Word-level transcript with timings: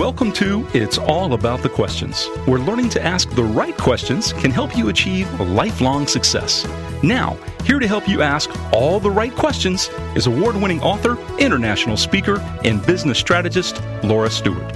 Welcome 0.00 0.32
to 0.32 0.66
It's 0.72 0.96
All 0.96 1.34
About 1.34 1.60
the 1.60 1.68
Questions, 1.68 2.24
where 2.46 2.58
learning 2.58 2.88
to 2.88 3.04
ask 3.04 3.28
the 3.28 3.44
right 3.44 3.76
questions 3.76 4.32
can 4.32 4.50
help 4.50 4.74
you 4.74 4.88
achieve 4.88 5.28
lifelong 5.38 6.06
success. 6.06 6.66
Now, 7.02 7.36
here 7.64 7.78
to 7.78 7.86
help 7.86 8.08
you 8.08 8.22
ask 8.22 8.48
all 8.72 8.98
the 8.98 9.10
right 9.10 9.36
questions 9.36 9.90
is 10.14 10.26
award 10.26 10.56
winning 10.56 10.80
author, 10.80 11.18
international 11.36 11.98
speaker, 11.98 12.40
and 12.64 12.84
business 12.86 13.18
strategist 13.18 13.82
Laura 14.02 14.30
Stewart. 14.30 14.74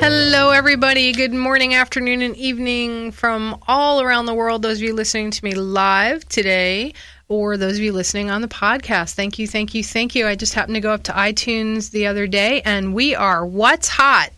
Hello, 0.00 0.48
everybody. 0.48 1.12
Good 1.12 1.34
morning, 1.34 1.74
afternoon, 1.74 2.22
and 2.22 2.34
evening 2.34 3.12
from 3.12 3.62
all 3.68 4.00
around 4.00 4.24
the 4.24 4.34
world. 4.34 4.62
Those 4.62 4.78
of 4.78 4.82
you 4.84 4.94
listening 4.94 5.30
to 5.30 5.44
me 5.44 5.54
live 5.54 6.26
today, 6.30 6.94
or 7.32 7.56
those 7.56 7.78
of 7.78 7.82
you 7.82 7.92
listening 7.92 8.30
on 8.30 8.42
the 8.42 8.48
podcast. 8.48 9.14
Thank 9.14 9.38
you, 9.38 9.48
thank 9.48 9.74
you, 9.74 9.82
thank 9.82 10.14
you. 10.14 10.26
I 10.26 10.34
just 10.34 10.52
happened 10.52 10.74
to 10.74 10.82
go 10.82 10.92
up 10.92 11.04
to 11.04 11.12
iTunes 11.12 11.90
the 11.90 12.06
other 12.06 12.26
day, 12.26 12.60
and 12.60 12.94
we 12.94 13.14
are 13.14 13.46
What's 13.46 13.88
Hot. 13.88 14.30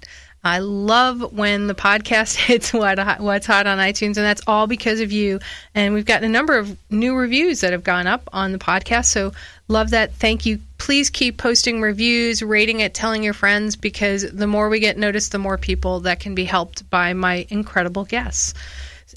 I 0.45 0.61
love 0.61 1.33
when 1.33 1.67
the 1.67 1.75
podcast 1.75 2.37
hits 2.47 2.73
what, 2.73 3.01
what's 3.21 3.49
hot 3.49 3.67
on 3.67 3.79
iTunes, 3.79 4.17
and 4.17 4.25
that's 4.25 4.43
all 4.47 4.69
because 4.69 5.01
of 5.01 5.11
you. 5.11 5.41
And 5.75 5.93
we've 5.93 6.05
gotten 6.05 6.31
a 6.31 6.33
number 6.33 6.57
of 6.57 6.79
new 6.89 7.17
reviews 7.17 7.63
that 7.63 7.73
have 7.73 7.83
gone 7.83 8.07
up 8.07 8.29
on 8.33 8.53
the 8.53 8.59
podcast. 8.59 9.07
So 9.07 9.33
love 9.67 9.91
that. 9.91 10.13
Thank 10.13 10.47
you. 10.47 10.61
Please 10.79 11.11
keep 11.11 11.37
posting 11.37 11.81
reviews, 11.81 12.45
rating 12.45 12.79
it, 12.79 12.95
telling 12.95 13.25
your 13.25 13.35
friends, 13.35 13.75
because 13.75 14.31
the 14.31 14.47
more 14.47 14.69
we 14.69 14.79
get 14.79 14.97
noticed, 14.97 15.33
the 15.33 15.39
more 15.39 15.59
people 15.59 16.01
that 16.01 16.21
can 16.21 16.37
be 16.37 16.45
helped 16.45 16.89
by 16.91 17.13
my 17.13 17.45
incredible 17.49 18.05
guests. 18.05 18.55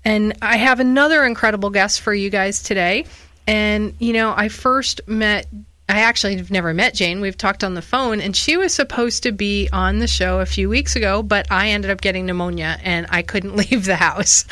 And 0.03 0.35
I 0.41 0.57
have 0.57 0.79
another 0.79 1.23
incredible 1.25 1.69
guest 1.69 2.01
for 2.01 2.13
you 2.13 2.31
guys 2.31 2.63
today. 2.63 3.05
And, 3.47 3.95
you 3.99 4.11
know, 4.11 4.33
I 4.35 4.49
first 4.49 4.99
met, 5.07 5.47
I 5.87 6.01
actually 6.01 6.35
have 6.35 6.51
never 6.51 6.73
met 6.73 6.93
Jane. 6.93 7.21
We've 7.21 7.37
talked 7.37 7.63
on 7.63 7.73
the 7.73 7.81
phone, 7.81 8.19
and 8.19 8.35
she 8.35 8.57
was 8.57 8.73
supposed 8.73 9.23
to 9.23 9.31
be 9.31 9.69
on 9.71 9.99
the 9.99 10.07
show 10.07 10.41
a 10.41 10.45
few 10.45 10.67
weeks 10.67 10.97
ago, 10.97 11.23
but 11.23 11.49
I 11.49 11.69
ended 11.69 11.89
up 11.89 12.01
getting 12.01 12.25
pneumonia 12.25 12.77
and 12.83 13.07
I 13.09 13.21
couldn't 13.21 13.55
leave 13.71 13.85
the 13.85 13.95
house. 13.95 14.45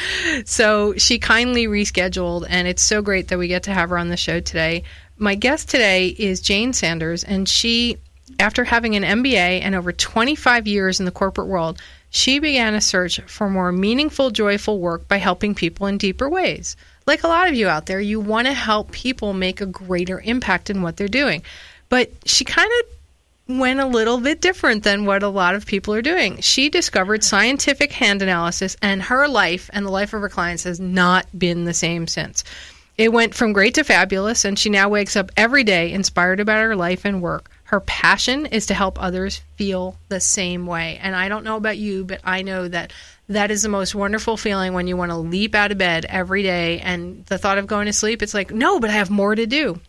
So 0.45 0.95
she 0.97 1.19
kindly 1.19 1.67
rescheduled, 1.67 2.45
and 2.49 2.67
it's 2.69 2.83
so 2.83 3.01
great 3.01 3.27
that 3.27 3.37
we 3.37 3.49
get 3.49 3.63
to 3.63 3.73
have 3.73 3.89
her 3.89 3.97
on 3.97 4.07
the 4.07 4.17
show 4.17 4.39
today. 4.39 4.83
My 5.17 5.35
guest 5.35 5.69
today 5.69 6.07
is 6.07 6.39
Jane 6.39 6.71
Sanders, 6.71 7.25
and 7.25 7.47
she, 7.49 7.97
after 8.39 8.63
having 8.63 8.95
an 8.95 9.03
MBA 9.03 9.61
and 9.61 9.75
over 9.75 9.91
25 9.91 10.67
years 10.67 10.99
in 10.99 11.05
the 11.05 11.11
corporate 11.11 11.47
world, 11.47 11.81
she 12.15 12.39
began 12.39 12.73
a 12.73 12.81
search 12.81 13.19
for 13.21 13.49
more 13.49 13.71
meaningful, 13.71 14.31
joyful 14.31 14.79
work 14.79 15.07
by 15.07 15.17
helping 15.17 15.53
people 15.53 15.87
in 15.87 15.97
deeper 15.97 16.29
ways 16.29 16.75
like 17.05 17.23
a 17.23 17.27
lot 17.27 17.47
of 17.47 17.55
you 17.55 17.67
out 17.67 17.85
there, 17.85 17.99
you 17.99 18.19
want 18.19 18.47
to 18.47 18.53
help 18.53 18.91
people 18.91 19.33
make 19.33 19.61
a 19.61 19.65
greater 19.65 20.19
impact 20.21 20.69
in 20.69 20.81
what 20.81 20.97
they're 20.97 21.07
doing. 21.07 21.43
But 21.89 22.11
she 22.25 22.45
kind 22.45 22.71
of 22.79 23.57
went 23.57 23.79
a 23.79 23.85
little 23.85 24.19
bit 24.19 24.41
different 24.41 24.83
than 24.83 25.05
what 25.05 25.21
a 25.21 25.27
lot 25.27 25.53
of 25.53 25.67
people 25.67 25.93
are 25.93 26.01
doing. 26.01 26.41
She 26.41 26.69
discovered 26.69 27.23
scientific 27.23 27.91
hand 27.91 28.21
analysis, 28.23 28.75
and 28.81 29.03
her 29.03 29.27
life 29.27 29.69
and 29.71 29.85
the 29.85 29.91
life 29.91 30.13
of 30.13 30.21
her 30.21 30.29
clients 30.29 30.63
has 30.63 30.79
not 30.79 31.27
been 31.37 31.65
the 31.65 31.73
same 31.73 32.07
since. 32.07 32.43
It 32.97 33.11
went 33.11 33.35
from 33.35 33.53
great 33.53 33.75
to 33.75 33.83
fabulous, 33.83 34.45
and 34.45 34.57
she 34.57 34.69
now 34.69 34.89
wakes 34.89 35.15
up 35.15 35.31
every 35.37 35.63
day 35.63 35.91
inspired 35.91 36.39
about 36.39 36.63
her 36.63 36.75
life 36.75 37.05
and 37.05 37.21
work. 37.21 37.51
Her 37.65 37.79
passion 37.79 38.45
is 38.45 38.67
to 38.67 38.73
help 38.73 39.01
others 39.01 39.41
feel 39.55 39.97
the 40.07 40.19
same 40.19 40.67
way. 40.67 40.99
And 41.01 41.15
I 41.15 41.29
don't 41.29 41.43
know 41.43 41.57
about 41.57 41.77
you, 41.77 42.05
but 42.05 42.21
I 42.23 42.43
know 42.43 42.67
that 42.67 42.93
that 43.27 43.49
is 43.49 43.63
the 43.63 43.69
most 43.69 43.95
wonderful 43.95 44.37
feeling 44.37 44.73
when 44.73 44.87
you 44.87 44.95
want 44.95 45.11
to 45.11 45.17
leap 45.17 45.55
out 45.55 45.71
of 45.71 45.79
bed 45.79 46.05
every 46.07 46.43
day 46.43 46.79
and 46.79 47.25
the 47.25 47.39
thought 47.39 47.57
of 47.57 47.65
going 47.65 47.87
to 47.87 47.93
sleep, 47.93 48.21
it's 48.21 48.35
like, 48.35 48.51
no, 48.51 48.79
but 48.79 48.91
I 48.91 48.93
have 48.93 49.09
more 49.09 49.33
to 49.33 49.47
do. 49.47 49.79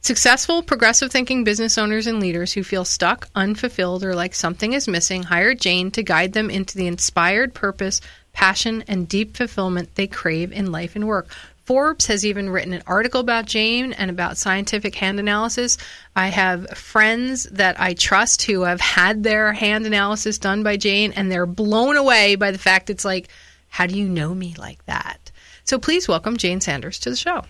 Successful, 0.00 0.62
progressive 0.62 1.12
thinking 1.12 1.44
business 1.44 1.78
owners 1.78 2.08
and 2.08 2.18
leaders 2.18 2.54
who 2.54 2.64
feel 2.64 2.84
stuck, 2.84 3.28
unfulfilled, 3.36 4.02
or 4.02 4.16
like 4.16 4.34
something 4.34 4.72
is 4.72 4.88
missing 4.88 5.22
hire 5.22 5.54
Jane 5.54 5.92
to 5.92 6.02
guide 6.02 6.32
them 6.32 6.50
into 6.50 6.76
the 6.76 6.88
inspired 6.88 7.54
purpose, 7.54 8.00
passion, 8.32 8.82
and 8.88 9.06
deep 9.06 9.36
fulfillment 9.36 9.94
they 9.94 10.08
crave 10.08 10.50
in 10.50 10.72
life 10.72 10.96
and 10.96 11.06
work. 11.06 11.28
Forbes 11.64 12.06
has 12.06 12.26
even 12.26 12.50
written 12.50 12.72
an 12.72 12.82
article 12.86 13.20
about 13.20 13.46
Jane 13.46 13.92
and 13.92 14.10
about 14.10 14.36
scientific 14.36 14.94
hand 14.94 15.20
analysis. 15.20 15.78
I 16.16 16.28
have 16.28 16.68
friends 16.70 17.44
that 17.44 17.80
I 17.80 17.94
trust 17.94 18.42
who 18.42 18.62
have 18.62 18.80
had 18.80 19.22
their 19.22 19.52
hand 19.52 19.86
analysis 19.86 20.38
done 20.38 20.62
by 20.62 20.76
Jane, 20.76 21.12
and 21.12 21.30
they're 21.30 21.46
blown 21.46 21.96
away 21.96 22.34
by 22.34 22.50
the 22.50 22.58
fact 22.58 22.90
it's 22.90 23.04
like, 23.04 23.28
how 23.68 23.86
do 23.86 23.96
you 23.96 24.08
know 24.08 24.34
me 24.34 24.54
like 24.58 24.84
that? 24.86 25.30
So 25.64 25.78
please 25.78 26.08
welcome 26.08 26.36
Jane 26.36 26.60
Sanders 26.60 26.98
to 27.00 27.10
the 27.10 27.16
show. 27.16 27.44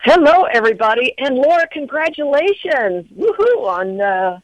Hello, 0.00 0.44
everybody, 0.44 1.14
and 1.18 1.36
Laura, 1.36 1.66
congratulations! 1.72 3.06
Woohoo 3.16 3.66
on 3.66 4.00
uh, 4.00 4.40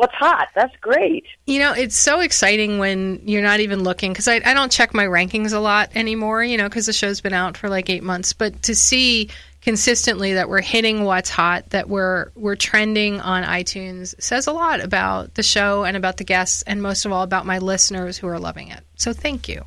what's 0.00 0.14
hot. 0.14 0.48
That's 0.54 0.74
great. 0.76 1.26
You 1.46 1.58
know, 1.58 1.74
it's 1.74 1.94
so 1.94 2.20
exciting 2.20 2.78
when 2.78 3.20
you're 3.26 3.42
not 3.42 3.60
even 3.60 3.82
looking 3.82 4.12
because 4.12 4.28
I, 4.28 4.36
I 4.36 4.54
don't 4.54 4.72
check 4.72 4.94
my 4.94 5.04
rankings 5.04 5.52
a 5.52 5.58
lot 5.58 5.90
anymore, 5.94 6.42
you 6.42 6.56
know, 6.56 6.68
because 6.68 6.86
the 6.86 6.94
show's 6.94 7.20
been 7.20 7.34
out 7.34 7.58
for 7.58 7.68
like 7.68 7.90
eight 7.90 8.02
months. 8.02 8.32
But 8.32 8.62
to 8.62 8.74
see 8.74 9.28
consistently 9.60 10.32
that 10.32 10.48
we're 10.48 10.62
hitting 10.62 11.04
what's 11.04 11.28
hot, 11.28 11.68
that 11.70 11.90
we're 11.90 12.32
we're 12.34 12.56
trending 12.56 13.20
on 13.20 13.44
iTunes 13.44 14.20
says 14.20 14.46
a 14.46 14.52
lot 14.52 14.80
about 14.80 15.34
the 15.34 15.42
show 15.42 15.84
and 15.84 15.98
about 15.98 16.16
the 16.16 16.24
guests 16.24 16.62
and 16.62 16.82
most 16.82 17.04
of 17.04 17.12
all 17.12 17.22
about 17.22 17.44
my 17.44 17.58
listeners 17.58 18.16
who 18.16 18.26
are 18.26 18.38
loving 18.38 18.68
it. 18.68 18.80
So 18.96 19.12
thank 19.12 19.48
you. 19.48 19.66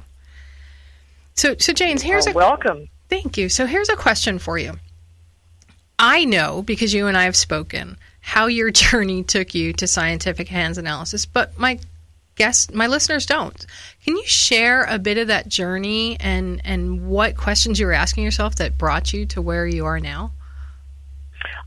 So 1.35 1.55
so 1.59 1.73
Jane, 1.73 1.99
here's 1.99 2.25
a 2.25 2.31
welcome. 2.31 2.89
Thank 3.07 3.37
you. 3.37 3.49
So 3.49 3.67
here's 3.67 3.89
a 3.89 3.95
question 3.95 4.39
for 4.39 4.57
you. 4.57 4.73
I 5.99 6.25
know 6.25 6.63
because 6.63 6.91
you 6.91 7.05
and 7.05 7.15
I 7.15 7.25
have 7.25 7.35
spoken 7.35 7.97
how 8.23 8.47
your 8.47 8.71
journey 8.83 9.21
took 9.23 9.53
you 9.53 9.73
to 9.73 9.85
scientific 9.85 10.47
hands 10.47 10.77
analysis, 10.79 11.25
but 11.25 11.59
my 11.59 11.77
guests, 12.35 12.73
my 12.73 12.87
listeners 12.87 13.25
don't. 13.25 13.65
Can 14.03 14.17
you 14.17 14.25
share 14.25 14.85
a 14.85 14.97
bit 14.97 15.17
of 15.17 15.27
that 15.27 15.47
journey 15.47 16.17
and 16.19 16.61
and 16.63 17.07
what 17.07 17.37
questions 17.37 17.79
you 17.79 17.85
were 17.85 17.93
asking 17.93 18.23
yourself 18.23 18.55
that 18.55 18.77
brought 18.77 19.13
you 19.13 19.25
to 19.27 19.41
where 19.41 19.67
you 19.67 19.85
are 19.85 19.99
now? 19.99 20.31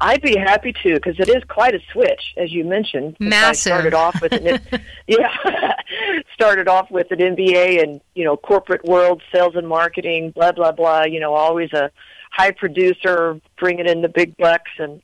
I'd 0.00 0.22
be 0.22 0.36
happy 0.36 0.72
to 0.82 0.94
because 0.94 1.20
it 1.20 1.28
is 1.28 1.44
quite 1.44 1.74
a 1.74 1.80
switch, 1.92 2.34
as 2.38 2.50
you 2.52 2.64
mentioned. 2.64 3.16
Massive. 3.20 3.72
I 3.72 3.76
started 3.76 3.94
off 3.94 4.20
with 4.20 4.32
an 4.32 4.60
yeah, 5.06 5.74
started 6.34 6.68
off 6.68 6.90
with 6.90 7.10
an 7.10 7.18
MBA 7.18 7.82
and 7.82 8.00
you 8.14 8.24
know 8.24 8.36
corporate 8.36 8.84
world, 8.84 9.22
sales 9.30 9.54
and 9.56 9.68
marketing, 9.68 10.30
blah 10.30 10.52
blah 10.52 10.72
blah. 10.72 11.04
You 11.04 11.20
know, 11.20 11.34
always 11.34 11.72
a 11.74 11.90
high 12.30 12.50
producer, 12.50 13.40
bringing 13.58 13.86
in 13.86 14.00
the 14.02 14.08
big 14.08 14.36
bucks, 14.36 14.70
and 14.78 15.02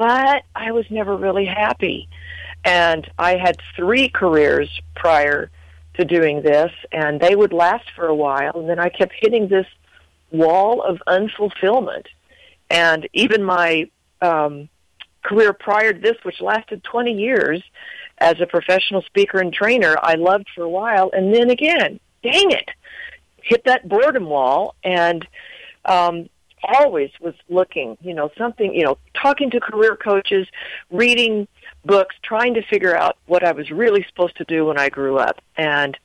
but 0.00 0.44
I 0.56 0.72
was 0.72 0.86
never 0.88 1.14
really 1.14 1.44
happy. 1.44 2.08
And 2.64 3.06
I 3.18 3.36
had 3.36 3.58
three 3.76 4.08
careers 4.08 4.80
prior 4.96 5.50
to 5.96 6.06
doing 6.06 6.40
this, 6.40 6.72
and 6.90 7.20
they 7.20 7.36
would 7.36 7.52
last 7.52 7.84
for 7.94 8.06
a 8.06 8.14
while. 8.14 8.52
And 8.54 8.66
then 8.66 8.78
I 8.78 8.88
kept 8.88 9.12
hitting 9.20 9.48
this 9.48 9.66
wall 10.30 10.82
of 10.82 11.02
unfulfillment. 11.06 12.06
And 12.70 13.10
even 13.12 13.44
my 13.44 13.90
um, 14.22 14.70
career 15.22 15.52
prior 15.52 15.92
to 15.92 16.00
this, 16.00 16.16
which 16.22 16.40
lasted 16.40 16.82
20 16.82 17.12
years 17.12 17.62
as 18.16 18.40
a 18.40 18.46
professional 18.46 19.02
speaker 19.02 19.38
and 19.38 19.52
trainer, 19.52 19.96
I 20.02 20.14
loved 20.14 20.46
for 20.54 20.62
a 20.64 20.70
while. 20.70 21.10
And 21.12 21.34
then 21.34 21.50
again, 21.50 22.00
dang 22.22 22.52
it, 22.52 22.70
hit 23.42 23.64
that 23.66 23.86
boredom 23.86 24.30
wall. 24.30 24.76
And 24.82 25.28
um, 25.84 26.30
always 26.62 27.10
was 27.20 27.34
looking, 27.48 27.96
you 28.00 28.14
know, 28.14 28.30
something, 28.36 28.74
you 28.74 28.84
know, 28.84 28.98
talking 29.14 29.50
to 29.50 29.60
career 29.60 29.96
coaches, 29.96 30.46
reading 30.90 31.48
books, 31.84 32.14
trying 32.22 32.54
to 32.54 32.62
figure 32.62 32.96
out 32.96 33.16
what 33.26 33.44
I 33.44 33.52
was 33.52 33.70
really 33.70 34.04
supposed 34.08 34.36
to 34.36 34.44
do 34.44 34.66
when 34.66 34.78
I 34.78 34.88
grew 34.88 35.18
up, 35.18 35.40
and 35.56 35.96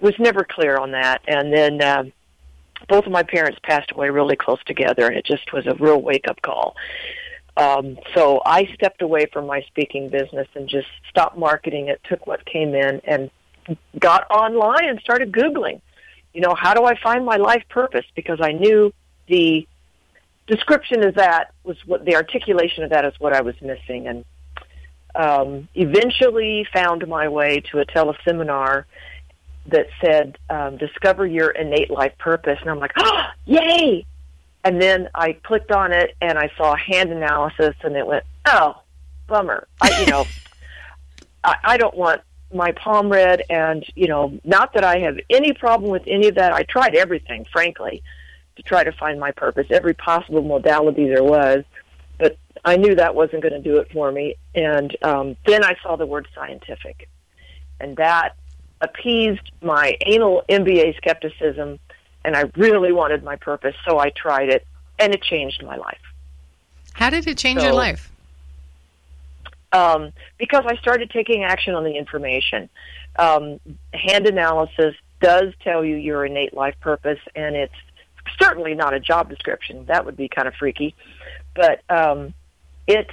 was 0.00 0.14
never 0.18 0.44
clear 0.44 0.76
on 0.76 0.92
that. 0.92 1.22
And 1.26 1.52
then 1.52 1.82
uh, 1.82 2.04
both 2.88 3.06
of 3.06 3.12
my 3.12 3.22
parents 3.22 3.58
passed 3.62 3.90
away 3.92 4.10
really 4.10 4.36
close 4.36 4.62
together, 4.64 5.06
and 5.06 5.16
it 5.16 5.24
just 5.24 5.52
was 5.52 5.66
a 5.66 5.74
real 5.74 6.00
wake 6.00 6.28
up 6.28 6.40
call. 6.42 6.76
Um, 7.56 7.98
so 8.14 8.42
I 8.44 8.68
stepped 8.74 9.00
away 9.00 9.26
from 9.32 9.46
my 9.46 9.62
speaking 9.62 10.08
business 10.08 10.48
and 10.54 10.68
just 10.68 10.88
stopped 11.08 11.38
marketing 11.38 11.88
it, 11.88 12.00
took 12.04 12.26
what 12.26 12.44
came 12.44 12.74
in, 12.74 13.00
and 13.04 13.30
got 13.98 14.28
online 14.30 14.88
and 14.88 15.00
started 15.00 15.32
Googling. 15.32 15.80
You 16.32 16.40
know, 16.40 16.54
how 16.54 16.74
do 16.74 16.84
I 16.84 16.98
find 17.00 17.24
my 17.24 17.36
life 17.36 17.62
purpose? 17.68 18.04
Because 18.16 18.40
I 18.42 18.52
knew 18.52 18.92
the 19.28 19.68
description 20.46 21.04
of 21.04 21.14
that 21.14 21.52
was 21.64 21.76
what 21.86 22.04
the 22.04 22.16
articulation 22.16 22.84
of 22.84 22.90
that 22.90 23.04
is 23.04 23.14
what 23.18 23.32
I 23.32 23.40
was 23.40 23.54
missing, 23.60 24.06
and 24.06 24.24
um, 25.14 25.68
eventually 25.74 26.66
found 26.72 27.06
my 27.08 27.28
way 27.28 27.60
to 27.70 27.80
a 27.80 27.86
teleseminar 27.86 28.84
that 29.66 29.86
said 30.00 30.36
um, 30.50 30.76
discover 30.76 31.26
your 31.26 31.50
innate 31.50 31.90
life 31.90 32.16
purpose, 32.18 32.58
and 32.60 32.70
I'm 32.70 32.78
like, 32.78 32.92
oh, 32.96 33.22
yay! 33.46 34.04
And 34.62 34.80
then 34.80 35.08
I 35.14 35.32
clicked 35.32 35.72
on 35.72 35.92
it 35.92 36.16
and 36.22 36.38
I 36.38 36.50
saw 36.56 36.74
hand 36.74 37.10
analysis, 37.10 37.74
and 37.82 37.96
it 37.96 38.06
went, 38.06 38.24
oh, 38.46 38.80
bummer. 39.26 39.66
I, 39.80 40.00
you 40.00 40.06
know, 40.06 40.26
I, 41.44 41.56
I 41.64 41.76
don't 41.76 41.96
want 41.96 42.22
my 42.52 42.72
palm 42.72 43.08
read, 43.10 43.42
and 43.48 43.84
you 43.94 44.08
know, 44.08 44.38
not 44.44 44.74
that 44.74 44.84
I 44.84 44.98
have 45.00 45.18
any 45.30 45.52
problem 45.54 45.90
with 45.90 46.02
any 46.06 46.28
of 46.28 46.34
that. 46.34 46.52
I 46.52 46.64
tried 46.64 46.94
everything, 46.94 47.46
frankly 47.50 48.02
to 48.56 48.62
try 48.62 48.84
to 48.84 48.92
find 48.92 49.18
my 49.18 49.30
purpose, 49.32 49.66
every 49.70 49.94
possible 49.94 50.42
modality 50.42 51.08
there 51.08 51.24
was. 51.24 51.64
But 52.18 52.36
I 52.64 52.76
knew 52.76 52.94
that 52.94 53.14
wasn't 53.14 53.42
going 53.42 53.54
to 53.54 53.60
do 53.60 53.78
it 53.78 53.90
for 53.92 54.12
me. 54.12 54.36
And 54.54 54.96
um, 55.02 55.36
then 55.46 55.64
I 55.64 55.76
saw 55.82 55.96
the 55.96 56.06
word 56.06 56.28
scientific. 56.34 57.08
And 57.80 57.96
that 57.96 58.36
appeased 58.80 59.50
my 59.62 59.96
anal 60.06 60.42
MBA 60.48 60.96
skepticism, 60.96 61.78
and 62.24 62.36
I 62.36 62.44
really 62.56 62.92
wanted 62.92 63.24
my 63.24 63.36
purpose, 63.36 63.74
so 63.86 63.98
I 63.98 64.10
tried 64.10 64.50
it, 64.50 64.66
and 64.98 65.14
it 65.14 65.22
changed 65.22 65.62
my 65.64 65.76
life. 65.76 65.98
How 66.92 67.10
did 67.10 67.26
it 67.26 67.38
change 67.38 67.60
So- 67.60 67.66
your 67.66 67.74
life? 67.74 68.10
um, 69.72 70.12
because 70.38 70.64
I 70.66 70.76
started 70.76 71.10
taking 71.10 71.42
action 71.42 71.74
on 71.74 71.82
the 71.82 71.96
information. 71.96 72.68
Um, 73.16 73.58
hand 73.92 74.26
analysis 74.26 74.94
does 75.20 75.52
tell 75.62 75.84
you 75.84 75.96
your 75.96 76.24
innate 76.24 76.54
life 76.54 76.76
purpose, 76.80 77.18
and 77.34 77.56
it's 77.56 77.74
certainly 78.40 78.74
not 78.74 78.94
a 78.94 79.00
job 79.00 79.28
description. 79.28 79.86
That 79.86 80.04
would 80.04 80.16
be 80.16 80.28
kind 80.28 80.48
of 80.48 80.54
freaky, 80.54 80.94
but 81.54 81.82
um, 81.88 82.34
it 82.86 83.08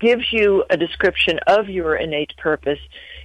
gives 0.00 0.32
you 0.32 0.64
a 0.70 0.76
description 0.76 1.38
of 1.46 1.68
your 1.68 1.94
innate 1.96 2.36
purpose 2.36 2.78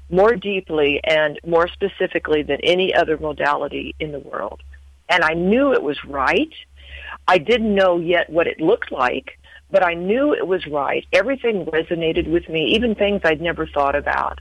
more 0.09 0.35
deeply 0.35 0.99
and 1.03 1.39
more 1.45 1.67
specifically 1.67 2.43
than 2.43 2.59
any 2.63 2.93
other 2.93 3.17
modality 3.17 3.95
in 3.99 4.11
the 4.11 4.19
world. 4.19 4.61
And 5.07 5.23
I 5.23 5.33
knew 5.33 5.73
it 5.73 5.83
was 5.83 6.03
right. 6.05 6.53
I 7.27 7.37
didn't 7.37 7.73
know 7.73 7.99
yet 7.99 8.29
what 8.29 8.47
it 8.47 8.59
looked 8.59 8.91
like, 8.91 9.39
but 9.71 9.83
I 9.83 9.93
knew 9.93 10.33
it 10.33 10.47
was 10.47 10.65
right. 10.67 11.05
Everything 11.13 11.65
resonated 11.65 12.27
with 12.29 12.49
me, 12.49 12.73
even 12.75 12.95
things 12.95 13.21
I'd 13.23 13.41
never 13.41 13.67
thought 13.67 13.95
about. 13.95 14.39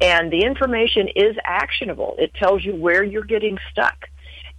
And 0.00 0.32
the 0.32 0.44
information 0.44 1.08
is 1.14 1.36
actionable. 1.44 2.16
It 2.18 2.34
tells 2.34 2.64
you 2.64 2.74
where 2.74 3.04
you're 3.04 3.24
getting 3.24 3.58
stuck 3.70 4.08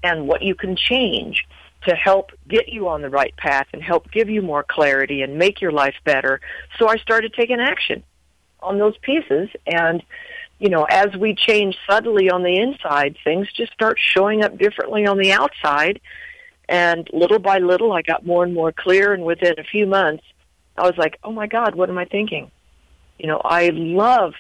and 0.04 0.28
what 0.28 0.42
you 0.42 0.56
can 0.56 0.76
change 0.76 1.46
to 1.88 1.96
help 1.96 2.32
get 2.48 2.70
you 2.70 2.88
on 2.88 3.02
the 3.02 3.10
right 3.10 3.36
path 3.38 3.68
and 3.74 3.82
help 3.82 4.12
give 4.12 4.30
you 4.30 4.42
more 4.42 4.64
clarity 4.64 5.22
and 5.22 5.38
make 5.38 5.62
your 5.62 5.72
life 5.72 5.96
better. 6.04 6.42
So 6.78 6.88
I 6.88 6.98
started 6.98 7.34
taking 7.34 7.60
action 7.60 8.04
on 8.60 8.80
those 8.80 8.98
pieces 8.98 9.50
and 9.68 10.04
you 10.60 10.70
know, 10.70 10.86
as 10.86 11.16
we 11.16 11.36
change 11.36 11.78
subtly 11.90 12.30
on 12.30 12.44
the 12.44 12.58
inside, 12.58 13.18
things 13.24 13.52
just 13.52 13.74
start 13.74 14.00
showing 14.00 14.44
up 14.44 14.58
differently 14.58 15.06
on 15.06 15.18
the 15.18 15.34
outside. 15.34 16.00
And 16.68 17.08
little 17.14 17.40
by 17.40 17.60
little, 17.60 17.92
I 17.92 18.02
got 18.02 18.26
more 18.26 18.44
and 18.44 18.54
more 18.54 18.72
clear. 18.72 19.14
And 19.14 19.26
within 19.26 19.60
a 19.60 19.64
few 19.64 19.86
months, 19.86 20.24
I 20.78 20.84
was 20.84 20.98
like, 20.98 21.20
oh 21.24 21.32
my 21.32 21.48
God, 21.48 21.76
what 21.76 21.90
am 21.90 21.98
I 21.98 22.06
thinking? 22.06 22.52
You 23.20 23.28
know, 23.28 23.42
I 23.44 23.70
love 23.70 24.34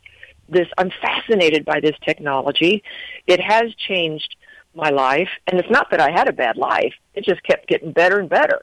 this. 0.47 0.67
I'm 0.77 0.91
fascinated 1.01 1.65
by 1.65 1.79
this 1.81 1.95
technology. 2.03 2.83
It 3.27 3.41
has 3.41 3.73
changed 3.75 4.35
my 4.75 4.89
life. 4.89 5.29
And 5.47 5.59
it's 5.59 5.69
not 5.69 5.89
that 5.91 6.01
I 6.01 6.11
had 6.11 6.27
a 6.27 6.33
bad 6.33 6.57
life. 6.57 6.93
It 7.13 7.25
just 7.25 7.43
kept 7.43 7.67
getting 7.67 7.91
better 7.91 8.19
and 8.19 8.29
better. 8.29 8.61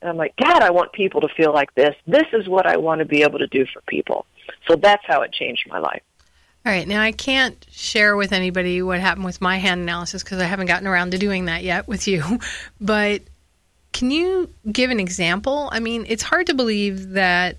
And 0.00 0.10
I'm 0.10 0.16
like, 0.16 0.34
God, 0.36 0.62
I 0.62 0.70
want 0.70 0.92
people 0.92 1.20
to 1.20 1.28
feel 1.28 1.52
like 1.52 1.74
this. 1.74 1.94
This 2.06 2.26
is 2.32 2.48
what 2.48 2.66
I 2.66 2.76
want 2.76 3.00
to 3.00 3.04
be 3.04 3.22
able 3.22 3.38
to 3.38 3.46
do 3.46 3.66
for 3.66 3.82
people. 3.82 4.26
So 4.68 4.76
that's 4.76 5.04
how 5.06 5.22
it 5.22 5.32
changed 5.32 5.68
my 5.68 5.78
life. 5.78 6.02
All 6.66 6.72
right. 6.72 6.86
Now, 6.86 7.00
I 7.00 7.12
can't 7.12 7.66
share 7.70 8.16
with 8.16 8.32
anybody 8.32 8.82
what 8.82 9.00
happened 9.00 9.24
with 9.24 9.40
my 9.40 9.58
hand 9.58 9.80
analysis 9.80 10.22
because 10.22 10.40
I 10.40 10.44
haven't 10.44 10.66
gotten 10.66 10.86
around 10.86 11.12
to 11.12 11.18
doing 11.18 11.46
that 11.46 11.62
yet 11.62 11.88
with 11.88 12.06
you. 12.06 12.22
But 12.80 13.22
can 13.92 14.10
you 14.10 14.50
give 14.70 14.90
an 14.90 15.00
example? 15.00 15.68
I 15.72 15.80
mean, 15.80 16.06
it's 16.08 16.22
hard 16.22 16.46
to 16.46 16.54
believe 16.54 17.10
that 17.10 17.58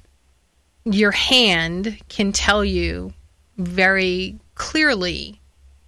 your 0.85 1.11
hand 1.11 1.99
can 2.09 2.31
tell 2.31 2.65
you 2.65 3.13
very 3.57 4.39
clearly 4.55 5.39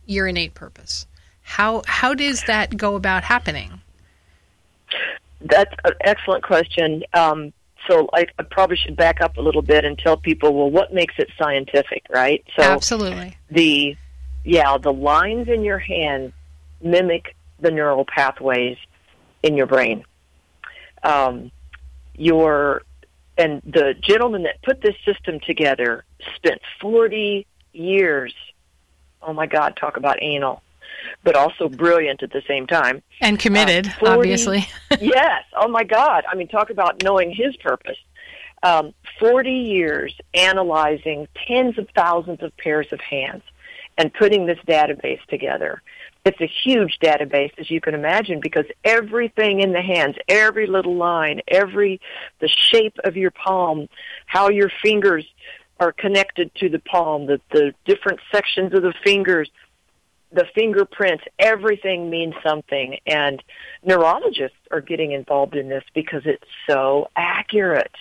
your 0.05 0.27
innate 0.27 0.53
purpose. 0.53 1.07
How 1.43 1.83
how 1.85 2.13
does 2.13 2.43
that 2.43 2.77
go 2.77 2.95
about 2.95 3.23
happening? 3.23 3.81
That's 5.41 5.73
an 5.83 5.93
excellent 6.01 6.43
question. 6.43 7.03
Um, 7.13 7.53
so 7.87 8.09
I, 8.13 8.25
I 8.39 8.43
probably 8.43 8.77
should 8.77 8.95
back 8.95 9.21
up 9.21 9.37
a 9.37 9.41
little 9.41 9.61
bit 9.61 9.83
and 9.83 9.97
tell 9.97 10.15
people, 10.15 10.53
well, 10.53 10.69
what 10.69 10.93
makes 10.93 11.15
it 11.17 11.29
scientific, 11.37 12.05
right? 12.09 12.43
So 12.55 12.63
Absolutely. 12.63 13.37
the 13.49 13.97
yeah, 14.43 14.77
the 14.77 14.93
lines 14.93 15.47
in 15.47 15.63
your 15.63 15.79
hand 15.79 16.33
mimic 16.81 17.35
the 17.59 17.71
neural 17.71 18.05
pathways 18.05 18.77
in 19.41 19.55
your 19.55 19.67
brain. 19.67 20.03
Um, 21.03 21.51
your 22.15 22.83
and 23.37 23.61
the 23.65 23.95
gentleman 23.99 24.43
that 24.43 24.61
put 24.61 24.81
this 24.81 24.95
system 25.05 25.39
together 25.39 26.05
spent 26.35 26.61
40 26.79 27.45
years. 27.73 28.33
Oh 29.21 29.33
my 29.33 29.47
God, 29.47 29.75
talk 29.75 29.97
about 29.97 30.21
anal, 30.21 30.61
but 31.23 31.35
also 31.35 31.69
brilliant 31.69 32.23
at 32.23 32.31
the 32.31 32.41
same 32.47 32.67
time. 32.67 33.01
And 33.21 33.39
committed, 33.39 33.87
Uh, 33.87 33.99
40 33.99 34.11
obviously. 34.11 34.67
yes. 35.01 35.43
Oh 35.55 35.67
my 35.67 35.83
God. 35.83 36.23
I 36.29 36.35
mean, 36.35 36.47
talk 36.47 36.69
about 36.69 37.03
knowing 37.03 37.31
his 37.31 37.55
purpose. 37.57 37.97
Um, 38.63 38.93
40 39.19 39.51
years 39.51 40.15
analyzing 40.33 41.27
tens 41.47 41.77
of 41.77 41.87
thousands 41.95 42.41
of 42.41 42.55
pairs 42.57 42.87
of 42.91 43.01
hands 43.01 43.43
and 43.97 44.13
putting 44.13 44.45
this 44.45 44.59
database 44.67 45.23
together. 45.27 45.81
It's 46.25 46.39
a 46.39 46.49
huge 46.63 46.99
database, 47.03 47.51
as 47.57 47.69
you 47.69 47.81
can 47.81 47.93
imagine, 47.93 48.39
because 48.39 48.65
everything 48.85 49.59
in 49.59 49.73
the 49.73 49.81
hands, 49.81 50.15
every 50.29 50.67
little 50.67 50.95
line, 50.95 51.41
every, 51.49 51.99
the 52.39 52.47
shape 52.47 52.95
of 53.03 53.17
your 53.17 53.31
palm, 53.31 53.89
how 54.25 54.49
your 54.49 54.71
fingers 54.81 55.25
are 55.81 55.91
connected 55.91 56.53
to 56.55 56.69
the 56.69 56.79
palm, 56.79 57.25
the, 57.25 57.41
the 57.51 57.73
different 57.85 58.21
sections 58.31 58.73
of 58.73 58.83
the 58.83 58.93
fingers, 59.03 59.51
the 60.33 60.45
fingerprints, 60.55 61.23
everything 61.37 62.09
means 62.09 62.33
something. 62.43 62.97
And 63.05 63.41
neurologists 63.83 64.57
are 64.71 64.81
getting 64.81 65.11
involved 65.11 65.55
in 65.55 65.69
this 65.69 65.83
because 65.93 66.23
it's 66.25 66.43
so 66.67 67.09
accurate. 67.15 67.91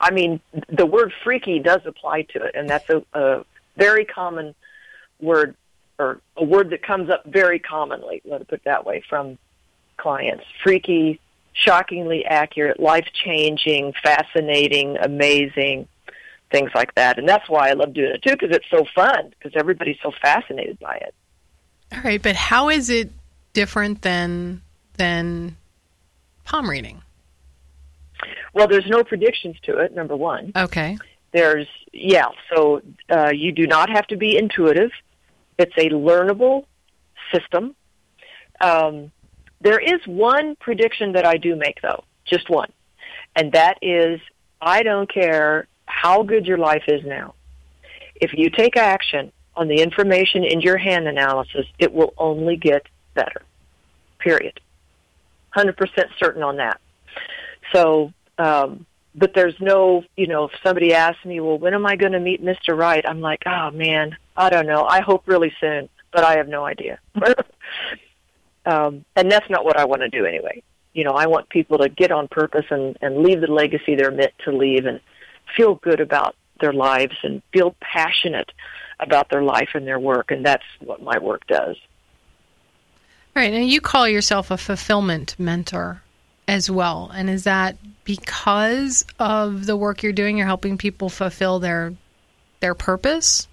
I 0.00 0.10
mean, 0.10 0.40
the 0.68 0.86
word 0.86 1.12
freaky 1.22 1.58
does 1.58 1.80
apply 1.84 2.22
to 2.22 2.44
it, 2.44 2.54
and 2.54 2.68
that's 2.68 2.88
a, 2.88 3.02
a 3.12 3.44
very 3.76 4.04
common 4.04 4.54
word 5.20 5.56
or 5.98 6.20
a 6.36 6.44
word 6.44 6.70
that 6.70 6.82
comes 6.82 7.10
up 7.10 7.24
very 7.26 7.58
commonly, 7.58 8.22
let 8.24 8.40
me 8.40 8.46
put 8.48 8.60
it 8.60 8.64
that 8.64 8.86
way, 8.86 9.02
from 9.06 9.36
clients. 9.98 10.44
Freaky, 10.62 11.20
shockingly 11.52 12.24
accurate, 12.24 12.80
life 12.80 13.06
changing, 13.12 13.92
fascinating, 14.02 14.96
amazing, 14.96 15.86
things 16.50 16.70
like 16.74 16.94
that. 16.94 17.18
And 17.18 17.28
that's 17.28 17.48
why 17.50 17.68
I 17.68 17.74
love 17.74 17.92
doing 17.92 18.12
it 18.14 18.22
too, 18.22 18.30
because 18.30 18.56
it's 18.56 18.70
so 18.70 18.86
fun, 18.94 19.34
because 19.38 19.52
everybody's 19.54 19.98
so 20.02 20.10
fascinated 20.22 20.78
by 20.78 20.96
it. 20.96 21.14
All 21.92 22.00
right, 22.02 22.22
but 22.22 22.36
how 22.36 22.68
is 22.68 22.90
it 22.90 23.10
different 23.52 24.02
than 24.02 24.62
than 24.96 25.56
palm 26.44 26.68
reading? 26.68 27.02
Well, 28.52 28.68
there's 28.68 28.86
no 28.86 29.04
predictions 29.04 29.56
to 29.62 29.78
it, 29.78 29.94
number 29.94 30.16
one. 30.16 30.52
Okay. 30.54 30.98
There's, 31.32 31.68
yeah, 31.92 32.26
so 32.52 32.82
uh, 33.08 33.30
you 33.32 33.52
do 33.52 33.66
not 33.66 33.88
have 33.88 34.06
to 34.08 34.16
be 34.16 34.36
intuitive. 34.36 34.90
It's 35.58 35.72
a 35.76 35.88
learnable 35.90 36.66
system. 37.32 37.76
Um, 38.60 39.12
there 39.60 39.78
is 39.78 40.00
one 40.06 40.56
prediction 40.56 41.12
that 41.12 41.24
I 41.24 41.36
do 41.36 41.54
make, 41.54 41.80
though, 41.80 42.04
just 42.24 42.50
one, 42.50 42.72
and 43.36 43.52
that 43.52 43.78
is 43.80 44.20
I 44.60 44.82
don't 44.82 45.12
care 45.12 45.66
how 45.86 46.22
good 46.22 46.46
your 46.46 46.58
life 46.58 46.84
is 46.88 47.04
now. 47.04 47.34
If 48.16 48.32
you 48.34 48.50
take 48.50 48.76
action 48.76 49.32
on 49.56 49.68
the 49.68 49.80
information 49.80 50.44
in 50.44 50.60
your 50.60 50.76
hand 50.76 51.08
analysis, 51.08 51.66
it 51.78 51.92
will 51.92 52.14
only 52.18 52.56
get 52.56 52.86
better. 53.14 53.42
Period. 54.18 54.60
100% 55.56 55.74
certain 56.18 56.42
on 56.42 56.56
that. 56.56 56.80
So, 57.72 58.12
um, 58.38 58.86
but 59.14 59.32
there's 59.34 59.58
no, 59.60 60.04
you 60.16 60.26
know, 60.26 60.44
if 60.44 60.52
somebody 60.62 60.94
asks 60.94 61.24
me, 61.24 61.40
well, 61.40 61.58
when 61.58 61.74
am 61.74 61.86
I 61.86 61.96
going 61.96 62.12
to 62.12 62.20
meet 62.20 62.42
Mr. 62.44 62.76
Right? 62.76 63.04
I'm 63.06 63.20
like, 63.20 63.42
oh 63.46 63.70
man, 63.72 64.16
I 64.36 64.50
don't 64.50 64.66
know. 64.66 64.84
I 64.84 65.00
hope 65.00 65.26
really 65.26 65.52
soon, 65.60 65.88
but 66.12 66.24
I 66.24 66.36
have 66.36 66.48
no 66.48 66.64
idea. 66.64 66.98
um, 68.66 69.04
and 69.16 69.30
that's 69.30 69.50
not 69.50 69.64
what 69.64 69.78
I 69.78 69.84
want 69.84 70.02
to 70.02 70.08
do 70.08 70.24
anyway. 70.24 70.62
You 70.92 71.04
know, 71.04 71.12
I 71.12 71.26
want 71.26 71.48
people 71.48 71.78
to 71.78 71.88
get 71.88 72.10
on 72.10 72.28
purpose 72.28 72.66
and, 72.70 72.96
and 73.00 73.18
leave 73.18 73.40
the 73.40 73.50
legacy 73.50 73.94
they're 73.94 74.10
meant 74.10 74.32
to 74.44 74.52
leave 74.52 74.86
and 74.86 75.00
feel 75.56 75.76
good 75.76 76.00
about 76.00 76.36
their 76.60 76.72
lives 76.72 77.16
and 77.22 77.42
feel 77.52 77.74
passionate 77.80 78.50
about 79.02 79.28
their 79.30 79.42
life 79.42 79.70
and 79.74 79.86
their 79.86 79.98
work. 79.98 80.30
And 80.30 80.44
that's 80.44 80.64
what 80.80 81.02
my 81.02 81.18
work 81.18 81.46
does. 81.46 81.76
All 83.36 83.42
right. 83.42 83.52
Now 83.52 83.60
you 83.60 83.80
call 83.80 84.08
yourself 84.08 84.50
a 84.50 84.56
fulfillment 84.56 85.36
mentor 85.38 86.02
as 86.48 86.70
well. 86.70 87.10
And 87.14 87.30
is 87.30 87.44
that 87.44 87.76
because 88.04 89.04
of 89.18 89.66
the 89.66 89.76
work 89.76 90.02
you're 90.02 90.12
doing? 90.12 90.36
You're 90.36 90.46
helping 90.46 90.76
people 90.76 91.08
fulfill 91.08 91.60
their 91.60 91.94
their 92.60 92.74
purpose? 92.74 93.46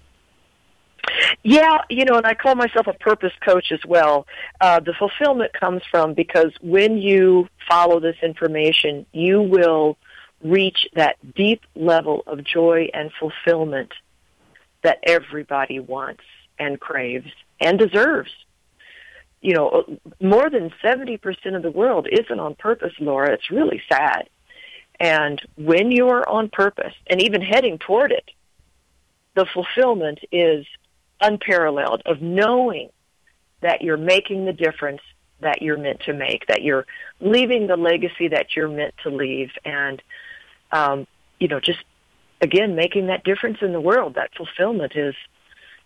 Yeah, 1.42 1.78
you 1.88 2.04
know, 2.04 2.16
and 2.16 2.26
I 2.26 2.34
call 2.34 2.54
myself 2.54 2.86
a 2.86 2.92
purpose 2.92 3.32
coach 3.44 3.72
as 3.72 3.80
well. 3.86 4.26
Uh, 4.60 4.80
the 4.80 4.92
fulfillment 4.92 5.52
comes 5.52 5.82
from 5.90 6.12
because 6.12 6.52
when 6.60 6.98
you 6.98 7.48
follow 7.68 8.00
this 8.00 8.16
information, 8.22 9.06
you 9.12 9.40
will 9.40 9.96
reach 10.42 10.86
that 10.94 11.16
deep 11.34 11.62
level 11.74 12.22
of 12.26 12.44
joy 12.44 12.88
and 12.92 13.10
fulfillment 13.18 13.92
that 14.82 14.98
everybody 15.02 15.80
wants 15.80 16.22
and 16.58 16.80
craves 16.80 17.30
and 17.60 17.78
deserves. 17.78 18.30
You 19.40 19.54
know, 19.54 19.98
more 20.20 20.50
than 20.50 20.70
70% 20.82 21.56
of 21.56 21.62
the 21.62 21.70
world 21.70 22.08
isn't 22.10 22.40
on 22.40 22.54
purpose, 22.56 22.92
Laura. 22.98 23.32
It's 23.32 23.50
really 23.50 23.82
sad. 23.90 24.28
And 24.98 25.40
when 25.56 25.92
you're 25.92 26.28
on 26.28 26.48
purpose 26.48 26.94
and 27.06 27.22
even 27.22 27.40
heading 27.40 27.78
toward 27.78 28.10
it, 28.10 28.30
the 29.34 29.46
fulfillment 29.46 30.18
is 30.32 30.66
unparalleled 31.20 32.02
of 32.04 32.20
knowing 32.20 32.90
that 33.60 33.82
you're 33.82 33.96
making 33.96 34.44
the 34.44 34.52
difference 34.52 35.00
that 35.40 35.62
you're 35.62 35.78
meant 35.78 36.00
to 36.00 36.12
make, 36.12 36.46
that 36.46 36.62
you're 36.62 36.86
leaving 37.20 37.68
the 37.68 37.76
legacy 37.76 38.28
that 38.28 38.56
you're 38.56 38.68
meant 38.68 38.94
to 39.04 39.10
leave, 39.10 39.50
and 39.64 40.02
um, 40.72 41.06
you 41.38 41.48
know, 41.48 41.60
just 41.60 41.84
again 42.40 42.74
making 42.74 43.06
that 43.06 43.24
difference 43.24 43.58
in 43.62 43.72
the 43.72 43.80
world. 43.80 44.14
That 44.14 44.30
fulfillment 44.36 44.92
is 44.94 45.14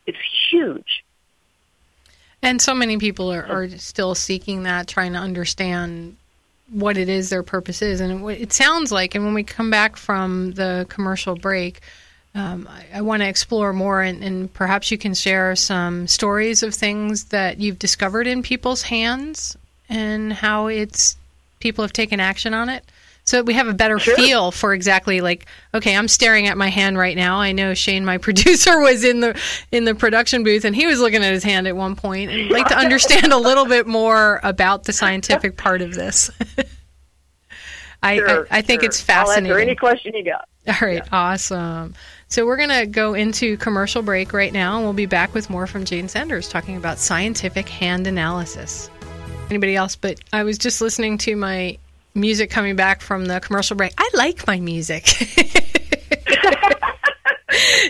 it's 0.06 0.18
huge. 0.50 1.04
And 2.42 2.60
so 2.60 2.74
many 2.74 2.98
people 2.98 3.32
are, 3.32 3.44
are 3.44 3.68
still 3.70 4.14
seeking 4.14 4.64
that, 4.64 4.88
trying 4.88 5.12
to 5.12 5.18
understand 5.18 6.16
what 6.70 6.96
it 6.96 7.08
is 7.08 7.30
their 7.30 7.44
purpose 7.44 7.82
is. 7.82 8.00
And 8.00 8.28
it, 8.28 8.40
it 8.40 8.52
sounds 8.52 8.90
like, 8.90 9.14
and 9.14 9.24
when 9.24 9.34
we 9.34 9.44
come 9.44 9.70
back 9.70 9.96
from 9.96 10.52
the 10.52 10.86
commercial 10.88 11.36
break, 11.36 11.80
um, 12.34 12.68
I, 12.68 12.98
I 12.98 13.00
want 13.02 13.22
to 13.22 13.28
explore 13.28 13.72
more, 13.72 14.00
and, 14.02 14.24
and, 14.24 14.52
perhaps 14.52 14.90
you 14.90 14.96
can 14.96 15.12
share 15.12 15.54
some 15.54 16.06
stories 16.06 16.62
of 16.62 16.74
things 16.74 17.24
that 17.24 17.60
you've 17.60 17.78
discovered 17.78 18.26
in 18.26 18.42
people's 18.42 18.82
hands 18.82 19.56
and 19.90 20.32
how 20.32 20.68
it's 20.68 21.16
people 21.60 21.84
have 21.84 21.92
taken 21.92 22.20
action 22.20 22.54
on 22.54 22.70
it 22.70 22.84
so 23.24 23.42
we 23.42 23.54
have 23.54 23.68
a 23.68 23.74
better 23.74 23.98
sure. 23.98 24.16
feel 24.16 24.50
for 24.50 24.74
exactly 24.74 25.20
like 25.20 25.46
okay 25.74 25.96
i'm 25.96 26.08
staring 26.08 26.46
at 26.48 26.56
my 26.56 26.68
hand 26.68 26.98
right 26.98 27.16
now. 27.16 27.38
I 27.38 27.52
know 27.52 27.74
shane 27.74 28.04
my 28.04 28.18
producer 28.26 28.80
was 28.80 29.04
in 29.04 29.20
the 29.20 29.40
in 29.70 29.84
the 29.84 29.94
production 29.94 30.44
booth 30.44 30.64
and 30.64 30.74
he 30.74 30.86
was 30.86 31.00
looking 31.00 31.22
at 31.22 31.32
his 31.32 31.44
hand 31.44 31.68
at 31.68 31.76
one 31.76 31.96
point 31.96 32.30
and 32.30 32.42
I'd 32.42 32.50
like 32.50 32.68
to 32.68 32.76
understand 32.76 33.32
a 33.32 33.38
little 33.38 33.66
bit 33.66 33.86
more 33.86 34.40
about 34.42 34.84
the 34.84 34.92
scientific 34.92 35.56
part 35.56 35.82
of 35.82 35.94
this. 35.94 36.30
I, 38.04 38.16
sure, 38.16 38.48
I, 38.50 38.58
I, 38.58 38.62
think 38.62 38.80
sure. 38.80 38.88
it's 38.88 39.00
fascinating 39.00 39.52
I'll 39.52 39.58
answer 39.58 39.62
any 39.62 39.76
question 39.76 40.12
you 40.16 40.24
got. 40.24 40.48
All 40.66 40.88
right 40.88 40.96
yeah. 40.96 41.08
awesome. 41.12 41.94
So 42.26 42.46
we're 42.46 42.56
going 42.56 42.70
to 42.70 42.86
go 42.86 43.14
into 43.14 43.56
commercial 43.58 44.02
break 44.02 44.32
right 44.32 44.52
now 44.52 44.76
and 44.76 44.84
we'll 44.84 44.92
be 44.92 45.06
back 45.06 45.34
with 45.34 45.48
more 45.48 45.68
from 45.68 45.84
jane 45.84 46.08
sanders 46.08 46.48
talking 46.48 46.76
about 46.76 46.98
scientific 46.98 47.68
hand 47.68 48.06
analysis. 48.08 48.90
Anybody 49.50 49.76
else? 49.76 49.94
But 49.96 50.18
i 50.32 50.42
was 50.42 50.58
just 50.58 50.80
listening 50.80 51.18
to 51.18 51.36
my 51.36 51.78
music 52.14 52.50
coming 52.50 52.76
back 52.76 53.00
from 53.00 53.24
the 53.26 53.40
commercial 53.40 53.76
break. 53.76 53.92
I 53.98 54.10
like 54.14 54.46
my 54.46 54.60
music. 54.60 55.20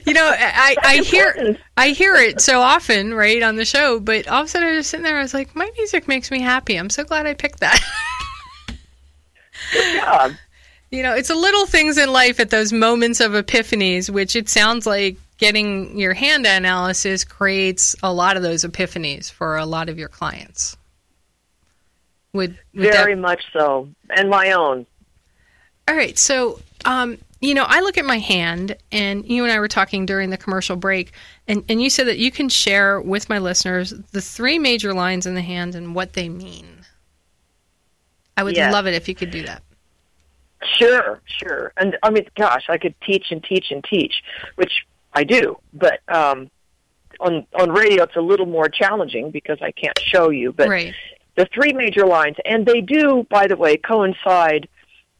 you 0.06 0.14
know, 0.14 0.32
I, 0.34 0.76
I 0.82 0.96
hear 1.04 1.56
I 1.76 1.88
hear 1.90 2.14
it 2.14 2.40
so 2.40 2.60
often, 2.60 3.14
right, 3.14 3.42
on 3.42 3.56
the 3.56 3.64
show, 3.64 4.00
but 4.00 4.28
all 4.28 4.40
of 4.40 4.46
a 4.46 4.48
sudden 4.48 4.68
I 4.68 4.76
was 4.76 4.86
sitting 4.86 5.04
there, 5.04 5.18
I 5.18 5.22
was 5.22 5.34
like, 5.34 5.54
my 5.54 5.70
music 5.76 6.08
makes 6.08 6.30
me 6.30 6.40
happy. 6.40 6.76
I'm 6.76 6.90
so 6.90 7.04
glad 7.04 7.26
I 7.26 7.34
picked 7.34 7.60
that. 7.60 7.80
Good 9.72 10.00
job. 10.00 10.32
You 10.90 11.02
know, 11.02 11.14
it's 11.14 11.30
a 11.30 11.34
little 11.34 11.64
things 11.66 11.96
in 11.96 12.12
life 12.12 12.38
at 12.38 12.50
those 12.50 12.72
moments 12.72 13.20
of 13.20 13.32
epiphanies, 13.32 14.10
which 14.10 14.36
it 14.36 14.48
sounds 14.48 14.86
like 14.86 15.16
getting 15.38 15.98
your 15.98 16.12
hand 16.12 16.46
analysis 16.46 17.24
creates 17.24 17.96
a 18.02 18.12
lot 18.12 18.36
of 18.36 18.42
those 18.42 18.64
epiphanies 18.64 19.30
for 19.30 19.56
a 19.56 19.64
lot 19.64 19.88
of 19.88 19.98
your 19.98 20.08
clients. 20.08 20.76
Would, 22.32 22.58
would 22.74 22.82
very 22.92 23.14
that... 23.14 23.20
much 23.20 23.42
so, 23.52 23.88
and 24.10 24.30
my 24.30 24.52
own. 24.52 24.86
All 25.88 25.96
right, 25.96 26.16
so 26.18 26.60
um, 26.84 27.18
you 27.42 27.54
know, 27.54 27.64
I 27.66 27.80
look 27.80 27.98
at 27.98 28.04
my 28.04 28.18
hand, 28.18 28.76
and 28.92 29.26
you 29.26 29.42
and 29.42 29.52
I 29.52 29.58
were 29.58 29.68
talking 29.68 30.06
during 30.06 30.30
the 30.30 30.36
commercial 30.36 30.76
break, 30.76 31.12
and, 31.48 31.64
and 31.68 31.82
you 31.82 31.90
said 31.90 32.06
that 32.06 32.18
you 32.18 32.30
can 32.30 32.48
share 32.48 33.00
with 33.00 33.28
my 33.28 33.38
listeners 33.38 33.90
the 34.12 34.20
three 34.20 34.60
major 34.60 34.94
lines 34.94 35.26
in 35.26 35.34
the 35.34 35.42
hand 35.42 35.74
and 35.74 35.94
what 35.94 36.12
they 36.12 36.28
mean. 36.28 36.68
I 38.36 38.44
would 38.44 38.56
yes. 38.56 38.72
love 38.72 38.86
it 38.86 38.94
if 38.94 39.08
you 39.08 39.14
could 39.16 39.32
do 39.32 39.42
that. 39.44 39.62
Sure, 40.78 41.20
sure. 41.26 41.72
And 41.76 41.98
I 42.04 42.10
mean, 42.10 42.26
gosh, 42.36 42.66
I 42.68 42.78
could 42.78 42.94
teach 43.00 43.32
and 43.32 43.42
teach 43.42 43.72
and 43.72 43.82
teach, 43.82 44.22
which 44.54 44.86
I 45.12 45.24
do, 45.24 45.58
but 45.74 46.00
um, 46.08 46.48
on 47.18 47.44
on 47.58 47.72
radio 47.72 48.04
it's 48.04 48.16
a 48.16 48.20
little 48.20 48.46
more 48.46 48.68
challenging 48.68 49.32
because 49.32 49.58
I 49.60 49.72
can't 49.72 49.98
show 49.98 50.30
you. 50.30 50.52
But 50.52 50.68
right 50.68 50.94
the 51.34 51.48
three 51.54 51.72
major 51.72 52.06
lines, 52.06 52.36
and 52.44 52.66
they 52.66 52.80
do, 52.80 53.26
by 53.30 53.46
the 53.46 53.56
way, 53.56 53.76
coincide 53.76 54.68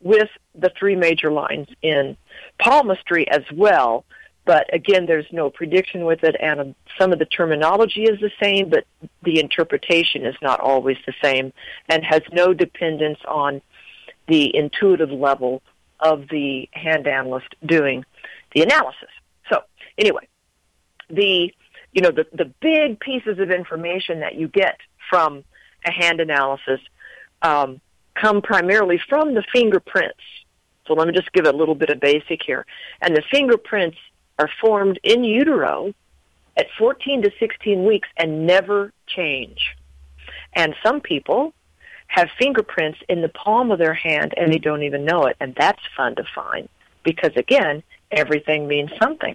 with 0.00 0.28
the 0.54 0.70
three 0.78 0.96
major 0.96 1.30
lines 1.30 1.68
in 1.80 2.16
palmistry 2.58 3.28
as 3.30 3.42
well. 3.54 4.04
But 4.44 4.72
again, 4.74 5.06
there's 5.06 5.26
no 5.30 5.50
prediction 5.50 6.04
with 6.04 6.24
it, 6.24 6.36
and 6.40 6.74
some 6.98 7.12
of 7.12 7.18
the 7.18 7.24
terminology 7.24 8.02
is 8.02 8.20
the 8.20 8.32
same, 8.42 8.68
but 8.68 8.84
the 9.22 9.38
interpretation 9.38 10.26
is 10.26 10.34
not 10.42 10.58
always 10.60 10.96
the 11.06 11.14
same, 11.22 11.52
and 11.88 12.04
has 12.04 12.22
no 12.32 12.52
dependence 12.52 13.20
on 13.26 13.62
the 14.26 14.54
intuitive 14.54 15.10
level 15.10 15.62
of 16.00 16.28
the 16.28 16.68
hand 16.72 17.06
analyst 17.06 17.54
doing 17.64 18.04
the 18.54 18.62
analysis. 18.62 19.08
So, 19.48 19.62
anyway, 19.96 20.26
the 21.08 21.54
you 21.92 22.02
know 22.02 22.10
the 22.10 22.26
the 22.32 22.52
big 22.60 22.98
pieces 22.98 23.38
of 23.38 23.50
information 23.50 24.20
that 24.20 24.34
you 24.34 24.48
get 24.48 24.78
from 25.08 25.44
a 25.84 25.92
hand 25.92 26.20
analysis 26.20 26.80
um, 27.42 27.80
come 28.14 28.42
primarily 28.42 29.00
from 29.08 29.34
the 29.34 29.44
fingerprints. 29.52 30.20
So 30.86 30.94
let 30.94 31.06
me 31.06 31.14
just 31.14 31.32
give 31.32 31.46
a 31.46 31.52
little 31.52 31.74
bit 31.74 31.90
of 31.90 32.00
basic 32.00 32.42
here. 32.42 32.66
And 33.00 33.16
the 33.16 33.22
fingerprints 33.30 33.98
are 34.38 34.50
formed 34.60 34.98
in 35.02 35.24
utero 35.24 35.94
at 36.56 36.66
14 36.78 37.22
to 37.22 37.32
16 37.38 37.84
weeks 37.84 38.08
and 38.16 38.46
never 38.46 38.92
change. 39.06 39.76
And 40.52 40.74
some 40.82 41.00
people 41.00 41.54
have 42.08 42.28
fingerprints 42.38 42.98
in 43.08 43.22
the 43.22 43.28
palm 43.28 43.70
of 43.70 43.78
their 43.78 43.94
hand 43.94 44.34
and 44.36 44.52
they 44.52 44.58
don't 44.58 44.82
even 44.82 45.04
know 45.04 45.24
it. 45.24 45.36
And 45.40 45.54
that's 45.54 45.80
fun 45.96 46.14
to 46.16 46.24
find 46.34 46.68
because, 47.04 47.32
again, 47.36 47.82
everything 48.10 48.68
means 48.68 48.90
something. 49.00 49.34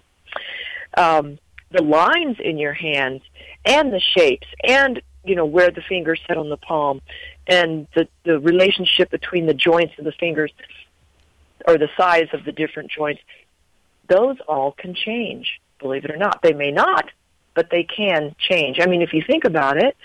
Um, 0.95 1.39
the 1.71 1.83
lines 1.83 2.37
in 2.39 2.57
your 2.57 2.73
hands 2.73 3.21
and 3.65 3.91
the 3.91 3.99
shapes 3.99 4.47
and 4.63 5.01
you 5.27 5.35
know 5.35 5.45
where 5.45 5.71
the 5.71 5.81
fingers 5.81 6.19
sit 6.27 6.37
on 6.37 6.49
the 6.49 6.57
palm. 6.57 7.01
And 7.47 7.87
the 7.95 8.07
the 8.23 8.39
relationship 8.39 9.09
between 9.11 9.45
the 9.45 9.53
joints 9.53 9.93
of 9.97 10.05
the 10.05 10.11
fingers 10.11 10.51
or 11.67 11.77
the 11.77 11.89
size 11.97 12.27
of 12.33 12.45
the 12.45 12.51
different 12.51 12.91
joints 12.91 13.21
those 14.07 14.37
all 14.47 14.71
can 14.71 14.93
change 14.93 15.59
believe 15.79 16.05
it 16.05 16.11
or 16.11 16.17
not. 16.17 16.41
They 16.41 16.53
may 16.53 16.71
not 16.71 17.09
but 17.53 17.69
they 17.71 17.83
can 17.83 18.35
change. 18.37 18.79
I 18.79 18.85
mean 18.85 19.01
if 19.01 19.13
you 19.13 19.23
think 19.25 19.43
about 19.43 19.77
it 19.77 19.95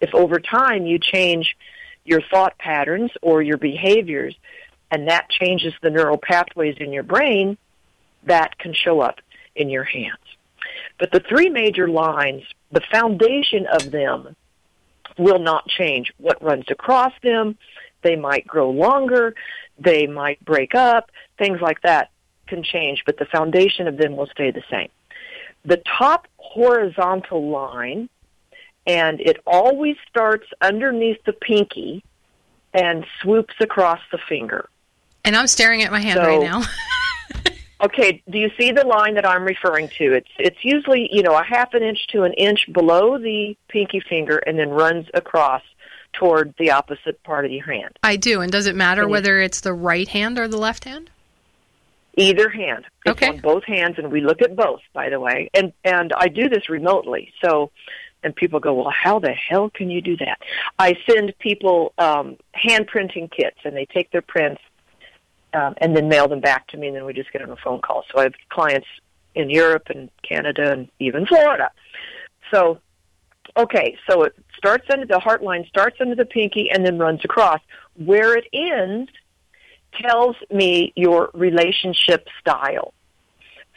if 0.00 0.14
over 0.14 0.38
time 0.38 0.86
you 0.86 0.98
change 0.98 1.56
your 2.04 2.20
thought 2.30 2.56
patterns 2.58 3.10
or 3.20 3.42
your 3.42 3.58
behaviors 3.58 4.34
and 4.90 5.08
that 5.08 5.28
changes 5.28 5.74
the 5.82 5.90
neural 5.90 6.18
pathways 6.18 6.76
in 6.78 6.92
your 6.92 7.02
brain 7.02 7.58
that 8.24 8.58
can 8.58 8.72
show 8.72 9.00
up 9.00 9.20
in 9.54 9.68
your 9.68 9.84
hands. 9.84 10.16
But 10.98 11.12
the 11.12 11.20
three 11.20 11.48
major 11.48 11.88
lines 11.88 12.42
the 12.70 12.82
foundation 12.92 13.66
of 13.66 13.90
them 13.90 14.36
will 15.18 15.38
not 15.38 15.66
change. 15.68 16.12
What 16.18 16.42
runs 16.42 16.66
across 16.70 17.12
them, 17.22 17.58
they 18.02 18.16
might 18.16 18.46
grow 18.46 18.70
longer, 18.70 19.34
they 19.78 20.06
might 20.06 20.44
break 20.44 20.74
up, 20.74 21.10
things 21.38 21.60
like 21.60 21.82
that 21.82 22.10
can 22.46 22.62
change, 22.62 23.02
but 23.04 23.18
the 23.18 23.26
foundation 23.26 23.86
of 23.86 23.96
them 23.96 24.16
will 24.16 24.28
stay 24.28 24.50
the 24.50 24.62
same. 24.70 24.88
The 25.64 25.82
top 25.98 26.26
horizontal 26.36 27.50
line, 27.50 28.08
and 28.86 29.20
it 29.20 29.38
always 29.46 29.96
starts 30.08 30.46
underneath 30.60 31.22
the 31.24 31.32
pinky 31.32 32.02
and 32.72 33.04
swoops 33.20 33.54
across 33.60 34.00
the 34.10 34.18
finger. 34.28 34.68
And 35.24 35.36
I'm 35.36 35.46
staring 35.46 35.82
at 35.82 35.92
my 35.92 36.00
hand 36.00 36.18
so, 36.22 36.26
right 36.26 36.40
now. 36.40 36.62
Okay, 37.80 38.22
do 38.28 38.38
you 38.38 38.50
see 38.58 38.72
the 38.72 38.84
line 38.84 39.14
that 39.14 39.26
I'm 39.26 39.44
referring 39.44 39.88
to? 39.98 40.12
It's 40.14 40.28
it's 40.38 40.58
usually, 40.62 41.08
you 41.12 41.22
know, 41.22 41.36
a 41.36 41.44
half 41.44 41.74
an 41.74 41.82
inch 41.82 42.08
to 42.08 42.24
an 42.24 42.32
inch 42.32 42.68
below 42.72 43.18
the 43.18 43.56
pinky 43.68 44.00
finger 44.00 44.38
and 44.38 44.58
then 44.58 44.70
runs 44.70 45.06
across 45.14 45.62
toward 46.12 46.54
the 46.58 46.72
opposite 46.72 47.22
part 47.22 47.44
of 47.44 47.52
your 47.52 47.64
hand. 47.64 47.96
I 48.02 48.16
do. 48.16 48.40
And 48.40 48.50
does 48.50 48.66
it 48.66 48.74
matter 48.74 49.02
and 49.02 49.10
whether 49.10 49.40
it's 49.40 49.60
the 49.60 49.72
right 49.72 50.08
hand 50.08 50.38
or 50.38 50.48
the 50.48 50.58
left 50.58 50.84
hand? 50.84 51.10
Either 52.16 52.48
hand. 52.48 52.84
It's 53.04 53.12
okay. 53.12 53.28
on 53.28 53.38
both 53.38 53.64
hands 53.64 53.94
and 53.98 54.10
we 54.10 54.22
look 54.22 54.42
at 54.42 54.56
both, 54.56 54.80
by 54.92 55.08
the 55.08 55.20
way. 55.20 55.48
And 55.54 55.72
and 55.84 56.12
I 56.16 56.26
do 56.26 56.48
this 56.48 56.68
remotely. 56.68 57.32
So 57.44 57.70
and 58.22 58.34
people 58.34 58.60
go, 58.60 58.74
well, 58.74 58.90
how 58.90 59.18
the 59.18 59.30
hell 59.32 59.70
can 59.70 59.90
you 59.90 60.00
do 60.00 60.16
that? 60.16 60.38
I 60.78 60.96
send 61.08 61.38
people 61.38 61.92
um, 61.98 62.36
hand 62.52 62.88
printing 62.88 63.28
kits, 63.28 63.58
and 63.64 63.76
they 63.76 63.86
take 63.86 64.10
their 64.10 64.22
prints 64.22 64.60
um, 65.54 65.74
and 65.78 65.96
then 65.96 66.08
mail 66.08 66.28
them 66.28 66.40
back 66.40 66.66
to 66.68 66.76
me, 66.76 66.88
and 66.88 66.96
then 66.96 67.04
we 67.04 67.12
just 67.12 67.32
get 67.32 67.42
on 67.42 67.50
a 67.50 67.56
phone 67.56 67.80
call. 67.80 68.04
So 68.12 68.18
I 68.18 68.24
have 68.24 68.34
clients 68.48 68.86
in 69.34 69.50
Europe 69.50 69.88
and 69.90 70.10
Canada 70.22 70.72
and 70.72 70.88
even 70.98 71.26
Florida. 71.26 71.70
So, 72.50 72.78
okay, 73.56 73.96
so 74.08 74.24
it 74.24 74.34
starts 74.56 74.86
under 74.90 75.06
the 75.06 75.18
heart 75.18 75.42
line, 75.42 75.64
starts 75.68 75.96
under 76.00 76.14
the 76.14 76.24
pinky, 76.24 76.70
and 76.70 76.84
then 76.84 76.98
runs 76.98 77.24
across. 77.24 77.60
Where 77.96 78.36
it 78.36 78.46
ends 78.52 79.10
tells 80.00 80.36
me 80.50 80.92
your 80.96 81.30
relationship 81.34 82.28
style. 82.40 82.92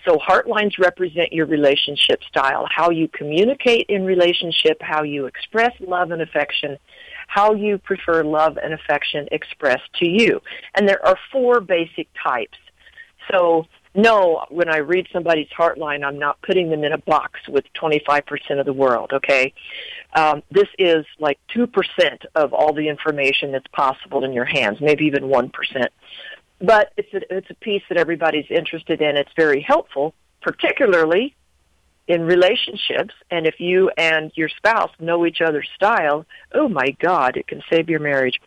So 0.05 0.17
heart 0.17 0.47
lines 0.47 0.79
represent 0.79 1.31
your 1.31 1.45
relationship 1.45 2.23
style, 2.23 2.67
how 2.69 2.89
you 2.89 3.07
communicate 3.07 3.85
in 3.87 4.03
relationship, 4.03 4.81
how 4.81 5.03
you 5.03 5.27
express 5.27 5.73
love 5.79 6.11
and 6.11 6.21
affection, 6.21 6.77
how 7.31 7.53
you 7.53 7.77
prefer 7.77 8.25
love 8.25 8.57
and 8.61 8.73
affection 8.73 9.25
expressed 9.31 9.89
to 9.93 10.05
you. 10.05 10.41
And 10.75 10.87
there 10.87 11.03
are 11.05 11.17
four 11.31 11.61
basic 11.61 12.09
types. 12.21 12.57
So 13.31 13.67
no, 13.95 14.43
when 14.49 14.67
I 14.67 14.79
read 14.79 15.07
somebody's 15.13 15.47
heartline, 15.57 16.03
I'm 16.03 16.19
not 16.19 16.41
putting 16.41 16.69
them 16.69 16.83
in 16.83 16.91
a 16.91 16.97
box 16.97 17.39
with 17.47 17.63
25% 17.81 18.59
of 18.59 18.65
the 18.65 18.73
world, 18.73 19.11
okay? 19.13 19.53
Um, 20.13 20.43
this 20.51 20.67
is 20.77 21.05
like 21.19 21.39
2% 21.55 21.69
of 22.35 22.53
all 22.53 22.73
the 22.73 22.89
information 22.89 23.53
that's 23.53 23.67
possible 23.67 24.25
in 24.25 24.33
your 24.33 24.45
hands, 24.45 24.81
maybe 24.81 25.05
even 25.05 25.23
1%. 25.23 25.51
But 26.59 26.91
it's 26.97 27.13
a, 27.13 27.33
it's 27.33 27.49
a 27.49 27.55
piece 27.55 27.83
that 27.87 27.97
everybody's 27.97 28.49
interested 28.49 29.01
in. 29.01 29.15
It's 29.15 29.31
very 29.37 29.61
helpful, 29.61 30.13
particularly 30.41 31.33
in 32.07 32.23
relationships. 32.23 33.13
And 33.29 33.45
if 33.47 33.59
you 33.59 33.91
and 33.97 34.31
your 34.35 34.49
spouse 34.49 34.91
know 34.99 35.25
each 35.25 35.41
other's 35.41 35.69
style, 35.75 36.25
oh 36.53 36.67
my 36.67 36.91
God, 36.99 37.37
it 37.37 37.47
can 37.47 37.61
save 37.69 37.89
your 37.89 37.99
marriage. 37.99 38.39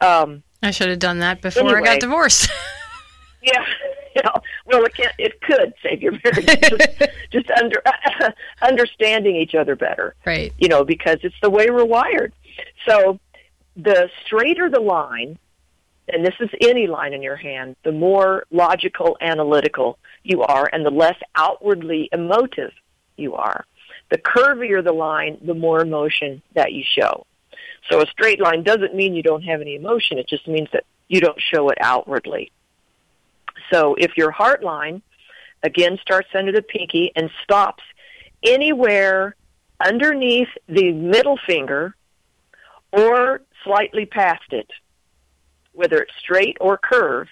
Um, 0.00 0.42
I 0.62 0.70
should 0.70 0.88
have 0.88 0.98
done 0.98 1.18
that 1.20 1.40
before 1.40 1.62
Anyway. 1.62 1.88
I 1.88 1.92
got 1.92 2.00
divorced. 2.00 2.50
yeah. 3.42 3.64
You 4.14 4.22
know, 4.24 4.42
well, 4.66 4.84
it 4.84 4.94
can 4.94 5.10
it 5.18 5.40
could 5.40 5.72
save 5.82 6.02
your 6.02 6.12
marriage. 6.12 6.46
just, 6.46 7.02
just 7.32 7.50
under 7.52 7.82
understanding 8.62 9.36
each 9.36 9.54
other 9.54 9.74
better. 9.74 10.14
right. 10.26 10.52
You 10.58 10.68
know, 10.68 10.84
because 10.84 11.18
it's 11.22 11.34
the 11.42 11.50
way 11.50 11.70
we're 11.70 11.84
wired. 11.84 12.34
So, 12.86 13.18
the 13.74 14.10
straighter 14.26 14.68
the 14.68 14.80
line, 14.80 15.38
and 16.12 16.24
this 16.24 16.34
is 16.40 16.50
any 16.60 16.86
line 16.86 17.12
in 17.12 17.22
your 17.22 17.36
hand, 17.36 17.76
the 17.84 17.92
more 17.92 18.44
logical, 18.50 19.16
analytical 19.20 19.98
you 20.22 20.42
are, 20.42 20.68
and 20.72 20.84
the 20.84 20.90
less 20.90 21.16
outwardly 21.34 22.08
emotive 22.12 22.72
you 23.16 23.34
are. 23.34 23.64
The 24.10 24.18
curvier 24.18 24.84
the 24.84 24.92
line, 24.92 25.38
the 25.42 25.54
more 25.54 25.80
emotion 25.80 26.42
that 26.54 26.72
you 26.72 26.84
show. 26.84 27.26
So, 27.90 28.00
a 28.00 28.06
straight 28.06 28.40
line 28.40 28.62
doesn't 28.62 28.94
mean 28.94 29.14
you 29.14 29.22
don't 29.22 29.42
have 29.42 29.60
any 29.60 29.74
emotion. 29.74 30.18
It 30.18 30.28
just 30.28 30.46
means 30.46 30.68
that 30.72 30.84
you 31.08 31.20
don't 31.20 31.40
show 31.40 31.68
it 31.68 31.78
outwardly. 31.80 32.52
So 33.70 33.94
if 33.98 34.16
your 34.16 34.30
heart 34.30 34.62
line, 34.62 35.02
again, 35.62 35.98
starts 36.00 36.28
under 36.34 36.52
the 36.52 36.62
pinky 36.62 37.12
and 37.14 37.30
stops 37.42 37.82
anywhere 38.42 39.36
underneath 39.84 40.48
the 40.68 40.92
middle 40.92 41.38
finger 41.46 41.94
or 42.92 43.42
slightly 43.64 44.06
past 44.06 44.52
it, 44.52 44.70
whether 45.72 45.98
it's 45.98 46.14
straight 46.18 46.56
or 46.60 46.78
curved, 46.78 47.30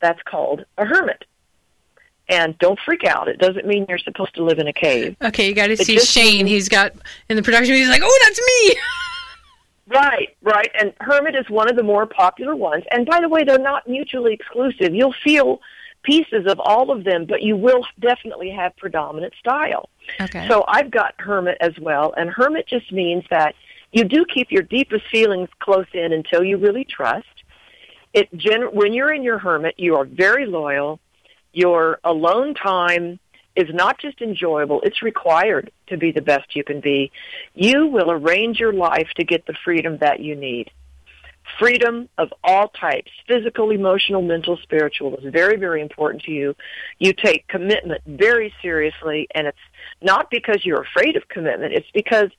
that's 0.00 0.22
called 0.22 0.64
a 0.76 0.84
hermit. 0.84 1.24
And 2.30 2.58
don't 2.58 2.78
freak 2.84 3.04
out. 3.04 3.28
It 3.28 3.38
doesn't 3.38 3.66
mean 3.66 3.86
you're 3.88 3.96
supposed 3.98 4.34
to 4.34 4.44
live 4.44 4.58
in 4.58 4.68
a 4.68 4.72
cave. 4.72 5.16
Okay, 5.22 5.48
you 5.48 5.54
got 5.54 5.68
to 5.68 5.76
see 5.78 5.98
Shane. 5.98 6.38
means- 6.44 6.50
He's 6.50 6.68
got 6.68 6.92
in 7.30 7.36
the 7.36 7.42
production. 7.42 7.74
He's 7.74 7.88
like, 7.88 8.02
"Oh, 8.04 8.18
that's 8.24 8.38
me." 8.40 8.80
Right, 9.90 10.36
right. 10.42 10.70
And 10.78 10.92
Hermit 11.00 11.34
is 11.34 11.48
one 11.48 11.70
of 11.70 11.74
the 11.76 11.82
more 11.82 12.04
popular 12.04 12.54
ones. 12.54 12.84
And 12.90 13.06
by 13.06 13.22
the 13.22 13.28
way, 13.30 13.42
they're 13.44 13.58
not 13.58 13.88
mutually 13.88 14.34
exclusive. 14.34 14.94
You'll 14.94 15.14
feel 15.24 15.62
pieces 16.02 16.44
of 16.46 16.60
all 16.60 16.90
of 16.90 17.04
them, 17.04 17.24
but 17.24 17.42
you 17.42 17.56
will 17.56 17.86
definitely 17.98 18.50
have 18.50 18.76
predominant 18.76 19.32
style. 19.40 19.88
Okay. 20.20 20.46
So 20.46 20.62
I've 20.68 20.90
got 20.90 21.14
Hermit 21.18 21.56
as 21.62 21.72
well. 21.80 22.12
And 22.18 22.28
Hermit 22.28 22.66
just 22.68 22.92
means 22.92 23.24
that 23.30 23.54
you 23.92 24.04
do 24.04 24.26
keep 24.26 24.50
your 24.52 24.62
deepest 24.62 25.06
feelings 25.10 25.48
close 25.60 25.86
in 25.94 26.12
until 26.12 26.44
you 26.44 26.58
really 26.58 26.84
trust. 26.84 27.24
It 28.12 28.28
gen- 28.36 28.74
when 28.74 28.92
you're 28.92 29.12
in 29.12 29.22
your 29.22 29.38
Hermit, 29.38 29.74
you 29.78 29.96
are 29.96 30.04
very 30.04 30.46
loyal. 30.46 31.00
Your 31.52 31.98
alone 32.04 32.54
time 32.54 33.18
is 33.58 33.74
not 33.74 33.98
just 33.98 34.22
enjoyable, 34.22 34.80
it's 34.82 35.02
required 35.02 35.72
to 35.88 35.96
be 35.96 36.12
the 36.12 36.22
best 36.22 36.54
you 36.54 36.62
can 36.62 36.80
be. 36.80 37.10
You 37.54 37.86
will 37.86 38.10
arrange 38.10 38.60
your 38.60 38.72
life 38.72 39.08
to 39.16 39.24
get 39.24 39.46
the 39.46 39.54
freedom 39.64 39.98
that 39.98 40.20
you 40.20 40.36
need. 40.36 40.70
Freedom 41.58 42.08
of 42.18 42.32
all 42.44 42.68
types, 42.68 43.10
physical, 43.26 43.70
emotional, 43.70 44.22
mental, 44.22 44.58
spiritual, 44.58 45.16
is 45.16 45.32
very, 45.32 45.56
very 45.56 45.82
important 45.82 46.22
to 46.24 46.30
you. 46.30 46.54
You 47.00 47.12
take 47.12 47.48
commitment 47.48 48.02
very 48.06 48.54
seriously, 48.62 49.26
and 49.34 49.48
it's 49.48 49.58
not 50.00 50.30
because 50.30 50.64
you're 50.64 50.82
afraid 50.82 51.16
of 51.16 51.26
commitment, 51.26 51.72
it's 51.72 51.90
because 51.92 52.30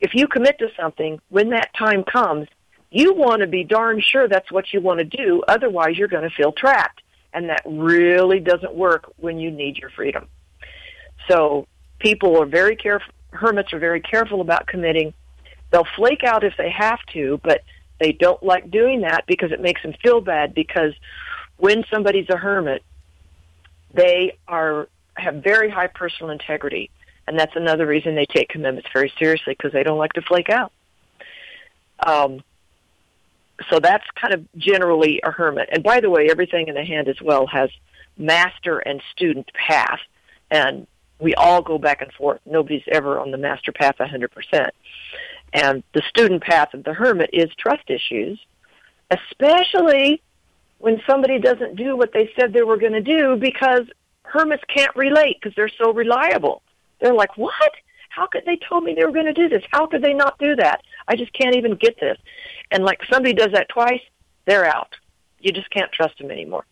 if 0.00 0.14
you 0.14 0.28
commit 0.28 0.58
to 0.58 0.68
something, 0.78 1.18
when 1.30 1.50
that 1.50 1.70
time 1.78 2.04
comes, 2.04 2.46
you 2.90 3.14
want 3.14 3.40
to 3.40 3.46
be 3.46 3.64
darn 3.64 4.00
sure 4.00 4.28
that's 4.28 4.50
what 4.50 4.72
you 4.72 4.80
want 4.80 4.98
to 4.98 5.04
do, 5.04 5.42
otherwise, 5.46 5.96
you're 5.96 6.08
going 6.08 6.28
to 6.28 6.34
feel 6.34 6.52
trapped. 6.52 7.02
And 7.32 7.50
that 7.50 7.62
really 7.66 8.40
doesn't 8.40 8.74
work 8.74 9.12
when 9.18 9.38
you 9.38 9.50
need 9.50 9.76
your 9.76 9.90
freedom. 9.90 10.28
So 11.28 11.66
people 11.98 12.40
are 12.40 12.46
very 12.46 12.76
careful. 12.76 13.12
Hermits 13.30 13.72
are 13.74 13.78
very 13.78 14.00
careful 14.00 14.40
about 14.40 14.66
committing. 14.66 15.12
They'll 15.70 15.86
flake 15.96 16.24
out 16.24 16.44
if 16.44 16.54
they 16.56 16.70
have 16.70 17.00
to, 17.12 17.38
but 17.44 17.62
they 18.00 18.12
don't 18.12 18.42
like 18.42 18.70
doing 18.70 19.02
that 19.02 19.24
because 19.26 19.52
it 19.52 19.60
makes 19.60 19.82
them 19.82 19.92
feel 20.02 20.22
bad. 20.22 20.54
Because 20.54 20.94
when 21.58 21.84
somebody's 21.92 22.30
a 22.30 22.36
hermit, 22.36 22.82
they 23.92 24.38
are 24.46 24.88
have 25.14 25.42
very 25.42 25.68
high 25.68 25.88
personal 25.88 26.30
integrity, 26.30 26.90
and 27.26 27.38
that's 27.38 27.56
another 27.56 27.86
reason 27.86 28.14
they 28.14 28.26
take 28.26 28.48
commitments 28.48 28.88
very 28.92 29.12
seriously 29.18 29.54
because 29.54 29.72
they 29.72 29.82
don't 29.82 29.98
like 29.98 30.12
to 30.14 30.22
flake 30.22 30.48
out. 30.48 30.72
Um, 32.06 32.42
so 33.70 33.80
that's 33.80 34.04
kind 34.20 34.34
of 34.34 34.46
generally 34.56 35.20
a 35.24 35.30
hermit. 35.30 35.68
And 35.72 35.82
by 35.82 36.00
the 36.00 36.10
way, 36.10 36.28
everything 36.30 36.68
in 36.68 36.74
the 36.74 36.84
hand 36.84 37.08
as 37.08 37.20
well 37.20 37.46
has 37.46 37.70
master 38.16 38.78
and 38.78 39.02
student 39.12 39.50
path, 39.54 40.00
and 40.50 40.86
we 41.20 41.34
all 41.34 41.62
go 41.62 41.78
back 41.78 42.00
and 42.00 42.12
forth. 42.12 42.40
Nobody's 42.46 42.82
ever 42.90 43.18
on 43.18 43.30
the 43.30 43.38
master 43.38 43.72
path 43.72 43.96
100%. 43.98 44.70
And 45.52 45.82
the 45.94 46.02
student 46.08 46.42
path 46.42 46.74
of 46.74 46.84
the 46.84 46.92
hermit 46.92 47.30
is 47.32 47.50
trust 47.58 47.88
issues, 47.88 48.38
especially 49.10 50.22
when 50.78 51.00
somebody 51.08 51.40
doesn't 51.40 51.76
do 51.76 51.96
what 51.96 52.12
they 52.12 52.30
said 52.38 52.52
they 52.52 52.62
were 52.62 52.76
going 52.76 52.92
to 52.92 53.00
do 53.00 53.36
because 53.36 53.82
hermits 54.22 54.62
can't 54.72 54.94
relate 54.94 55.38
because 55.40 55.54
they're 55.56 55.70
so 55.82 55.92
reliable. 55.92 56.62
They're 57.00 57.14
like, 57.14 57.36
what? 57.36 57.72
How 58.10 58.26
could 58.26 58.44
they 58.46 58.58
told 58.68 58.84
me 58.84 58.94
they 58.94 59.04
were 59.04 59.12
going 59.12 59.26
to 59.26 59.32
do 59.32 59.48
this? 59.48 59.62
How 59.70 59.86
could 59.86 60.02
they 60.02 60.14
not 60.14 60.38
do 60.38 60.56
that? 60.56 60.82
I 61.08 61.16
just 61.16 61.32
can't 61.32 61.56
even 61.56 61.74
get 61.74 61.98
this. 62.00 62.18
And 62.70 62.84
like 62.84 63.00
somebody 63.10 63.34
does 63.34 63.52
that 63.52 63.68
twice, 63.68 64.02
they're 64.46 64.66
out. 64.66 64.94
You 65.40 65.52
just 65.52 65.70
can't 65.70 65.90
trust 65.92 66.18
them 66.18 66.30
anymore. 66.30 66.64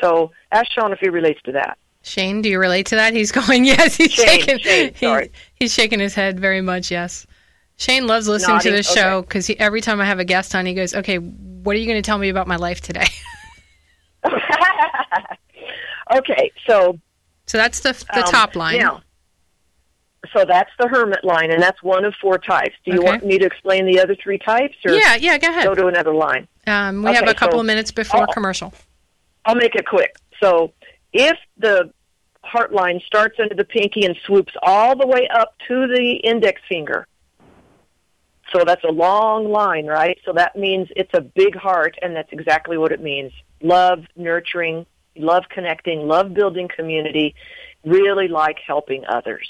So 0.00 0.30
ask 0.52 0.70
Sean 0.70 0.92
if 0.92 0.98
he 1.00 1.08
relates 1.08 1.40
to 1.42 1.52
that. 1.52 1.78
Shane, 2.02 2.42
do 2.42 2.48
you 2.48 2.58
relate 2.58 2.86
to 2.86 2.96
that? 2.96 3.12
He's 3.12 3.32
going, 3.46 3.64
yes. 3.64 3.96
He's 3.96 4.12
Shane, 4.12 4.26
shaking. 4.26 4.58
Shane, 4.58 4.90
he's, 4.90 5.00
sorry. 5.00 5.32
he's 5.54 5.74
shaking 5.74 6.00
his 6.00 6.14
head 6.14 6.38
very 6.38 6.60
much. 6.60 6.90
Yes. 6.90 7.26
Shane 7.76 8.06
loves 8.06 8.26
listening 8.26 8.56
Nodding, 8.56 8.72
to 8.72 8.76
this 8.76 8.90
okay. 8.90 9.00
show 9.00 9.22
because 9.22 9.50
every 9.58 9.80
time 9.80 10.00
I 10.00 10.04
have 10.04 10.18
a 10.18 10.24
guest 10.24 10.54
on, 10.54 10.66
he 10.66 10.74
goes, 10.74 10.94
"Okay, 10.94 11.18
what 11.18 11.76
are 11.76 11.78
you 11.78 11.86
going 11.86 12.02
to 12.02 12.06
tell 12.06 12.18
me 12.18 12.28
about 12.28 12.48
my 12.48 12.56
life 12.56 12.80
today?" 12.80 13.06
okay, 16.12 16.50
so 16.66 16.98
so 17.46 17.56
that's 17.56 17.80
the 17.80 17.92
the 18.14 18.24
um, 18.24 18.32
top 18.32 18.56
line. 18.56 18.80
Now, 18.80 19.02
so 20.32 20.44
that's 20.44 20.70
the 20.78 20.88
hermit 20.88 21.24
line, 21.24 21.50
and 21.50 21.62
that's 21.62 21.82
one 21.82 22.04
of 22.04 22.14
four 22.20 22.38
types. 22.38 22.74
Do 22.84 22.92
you 22.92 22.98
Okay. 23.00 23.08
want 23.08 23.24
me 23.24 23.38
to 23.38 23.44
explain 23.46 23.86
the 23.86 24.00
other 24.00 24.14
three 24.16 24.38
types, 24.38 24.76
or 24.84 24.92
yeah, 24.92 25.14
yeah. 25.16 25.38
Go 25.38 25.48
ahead. 25.48 25.64
go 25.64 25.74
to 25.74 25.86
another 25.86 26.14
line? 26.14 26.48
Um, 26.66 27.02
we 27.02 27.14
have 27.14 27.28
a 27.28 27.34
couple 27.34 27.58
so- 27.58 27.60
of 27.60 27.66
minutes 27.66 27.90
before 27.92 28.24
Oh. 28.28 28.32
commercial. 28.32 28.72
I'll 29.44 29.54
make 29.54 29.74
it 29.74 29.86
quick. 29.86 30.16
So 30.42 30.72
if 31.12 31.38
the 31.56 31.90
heart 32.44 32.72
line 32.72 33.00
starts 33.06 33.38
under 33.40 33.54
the 33.54 33.64
pinky 33.64 34.04
and 34.04 34.16
swoops 34.24 34.52
all 34.62 34.96
the 34.96 35.06
way 35.06 35.28
up 35.28 35.54
to 35.68 35.86
the 35.86 36.12
index 36.24 36.60
finger, 36.68 37.06
so 38.52 38.64
that's 38.64 38.84
a 38.84 38.90
long 38.92 39.50
line, 39.50 39.86
right? 39.86 40.18
So 40.24 40.32
that 40.32 40.56
means 40.56 40.88
it's 40.96 41.12
a 41.14 41.20
big 41.20 41.54
heart, 41.54 41.96
and 42.02 42.16
that's 42.16 42.32
exactly 42.32 42.78
what 42.78 42.92
it 42.92 43.00
means. 43.00 43.32
Love, 43.62 44.04
nurturing, 44.16 44.86
love 45.16 45.44
connecting, 45.50 46.06
love 46.08 46.32
building 46.34 46.68
community, 46.74 47.34
really 47.84 48.28
like 48.28 48.58
helping 48.66 49.04
others. 49.06 49.48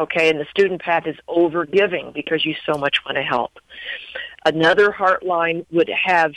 Okay, 0.00 0.30
and 0.30 0.40
the 0.40 0.46
student 0.46 0.80
path 0.80 1.06
is 1.06 1.16
over 1.28 1.66
giving 1.66 2.10
because 2.14 2.46
you 2.46 2.54
so 2.64 2.78
much 2.78 2.96
want 3.04 3.16
to 3.16 3.22
help. 3.22 3.52
Another 4.46 4.90
heart 4.90 5.22
line 5.22 5.66
would 5.70 5.90
have 5.90 6.32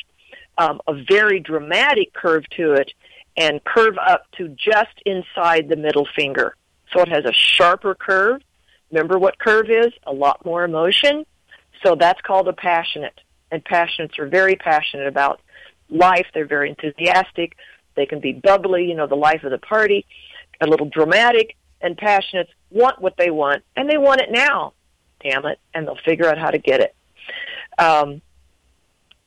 um, 0.58 0.82
a 0.86 1.02
very 1.08 1.40
dramatic 1.40 2.14
curve 2.14 2.44
to 2.58 2.74
it 2.74 2.92
and 3.38 3.64
curve 3.64 3.98
up 3.98 4.30
to 4.34 4.50
just 4.50 5.02
inside 5.06 5.70
the 5.70 5.78
middle 5.78 6.06
finger. 6.14 6.58
So 6.92 7.02
it 7.04 7.08
has 7.08 7.24
a 7.24 7.32
sharper 7.32 7.96
curve. 7.96 8.42
Remember 8.92 9.18
what 9.18 9.40
curve 9.40 9.70
is? 9.70 9.94
A 10.06 10.14
lot 10.14 10.46
more 10.46 10.66
emotion. 10.66 11.26
So 11.86 11.96
that's 11.96 12.20
called 12.20 12.50
a 12.50 12.54
passionate. 12.54 13.18
And 13.50 13.64
passionates 13.64 14.20
are 14.20 14.28
very 14.28 14.56
passionate 14.56 15.08
about 15.08 15.40
life. 15.90 16.28
They're 16.34 16.46
very 16.46 16.70
enthusiastic. 16.70 17.56
They 17.96 18.08
can 18.08 18.20
be 18.20 18.34
bubbly, 18.34 18.86
you 18.86 18.96
know, 18.96 19.08
the 19.08 19.16
life 19.16 19.46
of 19.46 19.52
the 19.52 19.58
party, 19.58 20.06
a 20.60 20.68
little 20.68 20.90
dramatic, 20.90 21.56
and 21.82 21.98
passionates 21.98 22.50
want 22.74 23.02
what 23.02 23.16
they 23.18 23.30
want, 23.30 23.64
and 23.76 23.90
they 23.90 23.98
want 23.98 24.22
it 24.22 24.32
now. 24.32 24.74
Damn 25.22 25.46
it. 25.46 25.60
And 25.74 25.88
they'll 25.88 26.04
figure 26.04 26.28
out 26.28 26.38
how 26.38 26.52
to 26.52 26.58
get 26.58 26.82
it. 26.82 26.96
Um, 27.78 28.22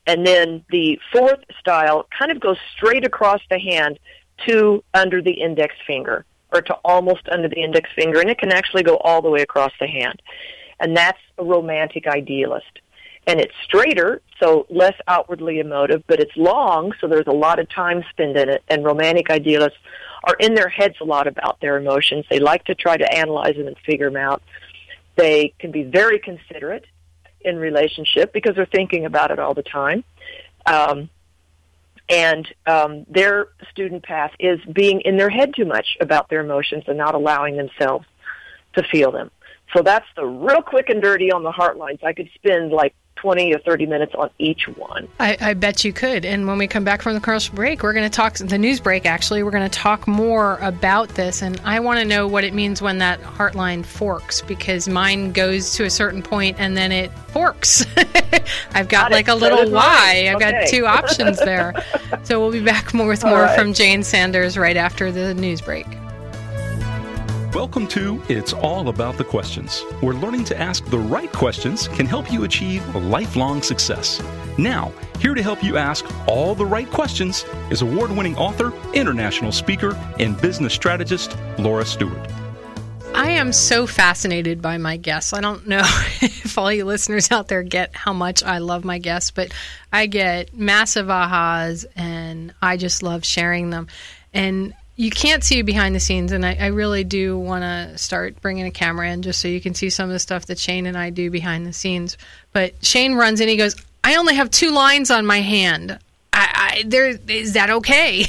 and 0.07 0.27
then 0.27 0.65
the 0.71 1.01
fourth 1.13 1.41
style 1.59 2.07
kind 2.17 2.31
of 2.31 2.39
goes 2.41 2.59
straight 2.77 3.05
across 3.07 3.41
the 3.49 3.59
hand 3.59 3.99
to 4.47 4.85
under 4.93 5.23
the 5.23 5.33
index 5.33 5.75
finger, 5.87 6.25
or 6.53 6.61
to 6.61 6.75
almost 6.85 7.29
under 7.31 7.49
the 7.49 7.63
index 7.63 7.89
finger, 7.95 8.21
and 8.21 8.29
it 8.31 8.39
can 8.39 8.53
actually 8.53 8.83
go 8.83 8.97
all 8.99 9.23
the 9.23 9.31
way 9.31 9.43
across 9.43 9.73
the 9.81 9.87
hand. 9.87 10.21
And 10.79 10.97
that's 10.97 11.19
a 11.39 11.45
romantic 11.45 12.07
idealist. 12.07 12.81
and 13.27 13.41
it's 13.41 13.55
straighter, 13.65 14.23
so 14.41 14.67
less 14.71 14.95
outwardly 15.09 15.59
emotive, 15.59 16.05
but 16.07 16.21
it's 16.21 16.37
long, 16.37 16.93
so 17.01 17.09
there's 17.09 17.27
a 17.27 17.33
lot 17.33 17.59
of 17.59 17.69
time 17.69 18.05
spent 18.11 18.37
in 18.37 18.49
it. 18.49 18.63
And 18.69 18.85
romantic 18.85 19.31
idealists 19.31 19.79
are 20.27 20.35
in 20.41 20.55
their 20.55 20.69
heads 20.69 20.97
a 21.01 21.05
lot 21.05 21.27
about 21.27 21.61
their 21.61 21.77
emotions. 21.77 22.25
They 22.29 22.41
like 22.41 22.65
to 22.65 22.75
try 22.75 22.97
to 22.97 23.11
analyze 23.15 23.57
them 23.57 23.69
and 23.69 23.77
figure 23.87 24.11
them 24.11 24.17
out. 24.17 24.43
They 25.15 25.55
can 25.59 25.71
be 25.71 25.85
very 25.85 26.19
considerate 26.19 26.85
in 27.41 27.57
relationship 27.57 28.33
because 28.33 28.57
they're 28.57 28.67
thinking 28.67 29.07
about 29.07 29.31
it 29.31 29.39
all 29.39 29.55
the 29.55 29.63
time. 29.63 30.05
Um, 30.67 31.09
and 32.09 32.47
um, 32.67 33.07
their 33.09 33.49
student 33.71 34.03
path 34.03 34.33
is 34.39 34.61
being 34.73 35.01
in 35.01 35.17
their 35.17 35.31
head 35.31 35.55
too 35.57 35.65
much 35.65 35.97
about 36.01 36.29
their 36.29 36.41
emotions 36.41 36.85
and 36.87 36.99
not 36.99 37.15
allowing 37.15 37.57
themselves 37.57 38.07
to 38.75 38.83
feel 38.83 39.13
them. 39.13 39.31
So 39.75 39.83
that's 39.83 40.07
the 40.17 40.25
real 40.25 40.63
quick 40.63 40.89
and 40.89 41.03
dirty 41.03 41.33
on 41.33 41.43
the 41.43 41.51
heart 41.51 41.77
lines. 41.77 42.01
I 42.05 42.13
could 42.13 42.31
spend 42.35 42.73
like 42.73 42.95
20 43.17 43.55
or 43.55 43.59
30 43.59 43.87
minutes 43.87 44.15
on 44.15 44.31
each 44.39 44.69
one. 44.69 45.09
I, 45.19 45.37
I, 45.41 45.55
bet 45.55 45.85
you 45.85 45.93
could. 45.93 46.25
And 46.25 46.47
when 46.47 46.59
we 46.59 46.67
come 46.67 46.85
back 46.85 47.03
from 47.03 47.15
the 47.15 47.21
commercial 47.21 47.55
break, 47.55 47.83
we're 47.83 47.93
going 47.93 48.09
to 48.09 48.15
talk, 48.15 48.35
the 48.35 48.59
news 48.59 48.81
break 48.81 49.07
actually, 49.07 49.43
we're 49.43 49.51
going 49.51 49.69
to 49.69 49.79
talk 49.79 50.07
more 50.07 50.59
about 50.61 51.09
this. 51.11 51.43
And 51.43 51.61
I 51.65 51.81
want 51.81 51.99
to 51.99 52.05
know 52.05 52.29
what 52.29 52.45
it 52.45 52.55
means 52.55 52.81
when 52.81 52.99
that 52.99 53.21
heart 53.21 53.55
line 53.55 53.83
forks 53.83 54.43
because 54.43 54.89
mine 54.89 55.33
goes 55.33 55.75
to 55.75 55.85
a 55.85 55.91
certain 55.91 56.23
point 56.23 56.57
and 56.61 56.77
then 56.77 56.93
it 56.93 57.11
forks. 57.29 57.85
I've 58.73 58.89
got, 58.89 59.11
got 59.11 59.13
like 59.13 59.29
it. 59.29 59.33
a 59.33 59.35
little 59.35 59.71
Y. 59.71 60.29
I've 60.29 60.37
okay. 60.37 60.53
got 60.53 60.69
two 60.69 60.87
options 60.87 61.39
there. 61.39 61.75
so 62.23 62.39
we'll 62.41 62.53
be 62.53 62.63
back 62.63 62.95
more 62.95 63.09
with 63.09 63.25
more 63.25 63.43
right. 63.43 63.59
from 63.59 63.73
Jane 63.73 64.03
Sanders 64.03 64.57
right 64.57 64.77
after 64.77 65.11
the 65.11 65.35
news 65.35 65.61
break. 65.61 65.87
Welcome 67.57 67.89
to 67.89 68.23
It's 68.29 68.53
All 68.53 68.91
About 68.91 69.17
the 69.17 69.25
Questions, 69.25 69.81
where 70.03 70.15
learning 70.15 70.45
to 70.45 70.61
ask 70.61 70.85
the 70.85 70.99
right 70.99 71.33
questions 71.33 71.89
can 71.89 72.05
help 72.05 72.31
you 72.31 72.45
achieve 72.45 72.85
lifelong 72.95 73.63
success. 73.63 74.23
Now, 74.59 74.93
here 75.21 75.33
to 75.33 75.43
help 75.43 75.65
you 75.65 75.79
ask 75.79 76.05
all 76.29 76.55
the 76.55 76.67
right 76.67 76.89
questions 76.91 77.47
is 77.71 77.81
award 77.81 78.11
winning 78.11 78.37
author, 78.37 78.75
international 78.93 79.53
speaker, 79.53 79.97
and 80.21 80.39
business 80.39 80.75
strategist 80.75 81.35
Laura 81.57 81.87
Stewart. 81.87 82.21
I 83.15 83.31
am 83.31 83.55
so 83.55 83.87
fascinated 83.87 84.61
by 84.61 84.77
my 84.77 84.99
guests. 84.99 85.33
I 85.33 85.41
don't 85.41 85.67
know 85.67 85.79
if 86.21 86.59
all 86.59 86.71
you 86.71 86.85
listeners 86.85 87.31
out 87.31 87.49
there 87.49 87.63
get 87.63 87.97
how 87.97 88.13
much 88.13 88.43
I 88.43 88.59
love 88.59 88.85
my 88.85 88.99
guests, 88.99 89.31
but 89.31 89.51
I 89.91 90.09
get 90.09 90.55
massive 90.55 91.07
ahas 91.07 91.87
and 91.97 92.53
I 92.61 92.77
just 92.77 93.03
love 93.03 93.25
sharing 93.25 93.71
them. 93.71 93.89
And 94.35 94.75
you 94.97 95.11
can't 95.11 95.45
see 95.45 95.61
behind 95.61 95.95
the 95.95 96.01
scenes, 96.01 96.33
and 96.33 96.45
I, 96.45 96.55
I 96.55 96.67
really 96.69 97.05
do 97.05 97.39
want 97.39 97.63
to 97.63 97.99
start 97.99 98.41
bringing 98.41 98.67
a 98.67 98.71
camera 98.71 99.11
in 99.11 99.21
just 99.21 99.41
so 99.41 99.49
you 99.49 99.61
can 99.61 99.75
see 99.75 99.91
some 99.91 100.09
of 100.09 100.13
the 100.13 100.19
stuff 100.19 100.47
that 100.47 100.59
Shane 100.59 100.87
and 100.87 100.97
I 100.97 101.11
do 101.11 101.31
behind 101.31 101.67
the 101.67 101.75
scenes. 101.75 102.17
But 102.53 102.83
Shane 102.83 103.15
runs 103.15 103.41
in, 103.41 103.49
he 103.49 103.59
goes, 103.59 103.77
"I 104.03 104.17
only 104.17 104.35
have 104.35 104.51
two 104.51 104.73
lines 104.73 105.11
on 105.11 105.27
my 105.27 105.41
hand. 105.41 105.99
I, 106.33 106.79
I 106.79 106.85
there 106.87 107.19
is 107.29 107.53
that 107.53 107.69
okay?" 107.69 108.25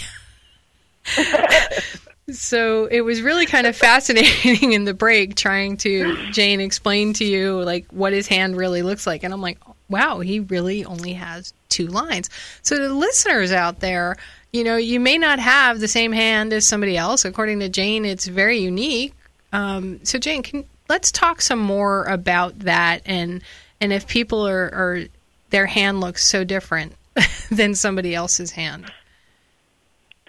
so 2.31 2.85
it 2.87 2.99
was 2.99 3.21
really 3.21 3.45
kind 3.45 3.65
of 3.65 3.77
fascinating 3.77 4.73
in 4.73 4.83
the 4.83 4.93
break 4.93 5.35
trying 5.35 5.77
to 5.77 6.17
Jane 6.31 6.59
explain 6.59 7.13
to 7.13 7.23
you 7.23 7.63
like 7.63 7.85
what 7.91 8.11
his 8.11 8.27
hand 8.27 8.57
really 8.57 8.81
looks 8.81 9.07
like, 9.07 9.23
and 9.23 9.33
I'm 9.33 9.41
like, 9.41 9.57
"Wow, 9.87 10.19
he 10.19 10.41
really 10.41 10.83
only 10.83 11.13
has 11.13 11.53
two 11.69 11.87
lines." 11.87 12.29
So 12.61 12.77
the 12.77 12.93
listeners 12.93 13.53
out 13.53 13.79
there 13.79 14.17
you 14.53 14.63
know, 14.63 14.77
you 14.77 14.99
may 14.99 15.17
not 15.17 15.39
have 15.39 15.79
the 15.79 15.87
same 15.87 16.11
hand 16.11 16.53
as 16.53 16.65
somebody 16.65 16.97
else. 16.97 17.25
According 17.25 17.59
to 17.59 17.69
Jane, 17.69 18.05
it's 18.05 18.27
very 18.27 18.57
unique. 18.57 19.13
Um, 19.51 20.03
so, 20.03 20.17
Jane, 20.17 20.43
can 20.43 20.65
let's 20.89 21.11
talk 21.11 21.41
some 21.41 21.59
more 21.59 22.03
about 22.05 22.59
that 22.59 23.01
and 23.05 23.41
and 23.79 23.93
if 23.93 24.07
people 24.07 24.47
are, 24.47 24.65
are 24.73 25.03
their 25.49 25.65
hand 25.67 26.01
looks 26.01 26.25
so 26.25 26.43
different 26.43 26.93
than 27.51 27.75
somebody 27.75 28.15
else's 28.15 28.51
hand. 28.51 28.91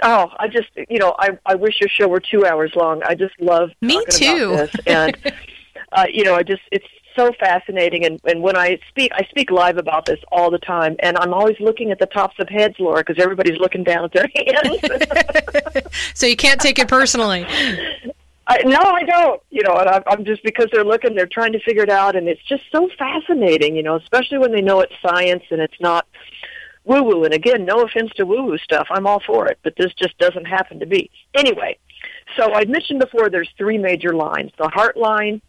Oh, 0.03 0.31
I 0.39 0.49
just 0.49 0.69
you 0.89 0.99
know 0.99 1.15
I 1.19 1.39
I 1.45 1.55
wish 1.57 1.81
your 1.81 1.89
show 1.89 2.09
were 2.09 2.21
two 2.21 2.47
hours 2.47 2.73
long. 2.77 3.03
I 3.05 3.15
just 3.15 3.35
love 3.41 3.71
me 3.81 4.05
too. 4.11 4.69
and 4.87 5.17
uh, 5.93 6.07
you 6.13 6.25
know 6.25 6.35
I 6.35 6.43
just 6.43 6.63
it's 6.71 6.87
so 7.19 7.33
fascinating. 7.39 8.05
And, 8.05 8.21
and 8.25 8.43
when 8.43 8.57
I 8.57 8.79
speak, 8.89 9.11
I 9.15 9.27
speak 9.31 9.51
live 9.51 9.77
about 9.77 10.07
this 10.07 10.21
all 10.31 10.51
the 10.51 10.59
time. 10.59 10.97
And 11.01 11.19
I'm 11.19 11.35
always 11.35 11.59
looking 11.59 11.91
at 11.91 11.99
the 11.99 12.07
tops 12.07 12.37
of 12.39 12.49
heads, 12.49 12.77
Laura, 12.79 13.03
because 13.05 13.23
everybody's 13.23 13.59
looking 13.59 13.83
down 13.85 14.05
at 14.05 14.13
their 14.13 14.29
hands. 14.35 15.83
so 16.15 16.27
you 16.27 16.37
can't 16.37 16.61
take 16.61 16.79
it 16.79 16.89
personally. 16.89 17.45
I, 18.47 18.63
no, 18.65 18.79
I 18.79 19.03
don't. 19.03 19.43
You 19.51 19.63
know, 19.63 19.77
and 19.77 19.89
I'm, 19.89 20.03
I'm 20.07 20.25
just 20.25 20.43
because 20.43 20.69
they're 20.73 20.85
looking, 20.85 21.15
they're 21.15 21.27
trying 21.27 21.53
to 21.53 21.61
figure 21.61 21.83
it 21.83 21.91
out, 21.91 22.17
and 22.17 22.29
it's 22.29 22.43
just 22.45 22.63
so 22.73 22.89
fascinating. 22.99 23.77
You 23.77 23.83
know, 23.83 23.97
especially 23.97 24.39
when 24.39 24.53
they 24.53 24.63
know 24.63 24.81
it's 24.81 24.95
science 25.03 25.45
and 25.51 25.61
it's 25.61 25.79
not 25.81 26.07
woo 26.85 27.03
woo. 27.03 27.25
And 27.25 27.35
again, 27.35 27.67
no 27.67 27.83
offense 27.83 28.11
to 28.17 28.25
woo 28.25 28.45
woo 28.45 28.59
stuff, 28.59 28.87
I'm 28.91 29.07
all 29.07 29.21
for 29.21 29.49
it, 29.49 29.59
but 29.63 29.75
this 29.77 29.93
just 29.95 30.17
doesn't 30.17 30.47
happen 30.47 30.81
to 30.81 30.87
be. 30.87 31.11
Anyway, 31.35 31.79
so 32.39 32.55
I 32.55 32.65
mentioned 32.65 33.01
before, 33.01 33.29
there's 33.29 33.51
three 33.59 33.77
major 33.77 34.15
lines: 34.15 34.51
the 34.57 34.69
heart 34.69 34.97
line, 34.97 35.43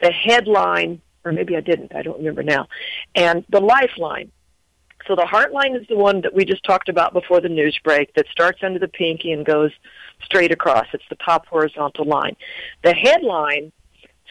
the 0.00 0.12
head 0.12 0.46
line, 0.46 1.00
or 1.24 1.32
maybe 1.32 1.56
I 1.56 1.60
didn't. 1.60 1.94
I 1.94 2.02
don't 2.02 2.18
remember 2.18 2.42
now. 2.42 2.68
And 3.14 3.44
the 3.48 3.60
lifeline. 3.60 4.30
So 5.06 5.14
the 5.14 5.26
heart 5.26 5.52
line 5.52 5.74
is 5.76 5.86
the 5.88 5.96
one 5.96 6.22
that 6.22 6.34
we 6.34 6.44
just 6.44 6.64
talked 6.64 6.88
about 6.88 7.12
before 7.12 7.40
the 7.40 7.48
news 7.48 7.78
break 7.84 8.14
that 8.14 8.26
starts 8.30 8.60
under 8.62 8.78
the 8.78 8.88
pinky 8.88 9.32
and 9.32 9.44
goes 9.44 9.70
straight 10.24 10.50
across. 10.50 10.86
It's 10.94 11.04
the 11.10 11.16
top 11.16 11.46
horizontal 11.46 12.06
line. 12.06 12.36
The 12.82 12.94
headline 12.94 13.72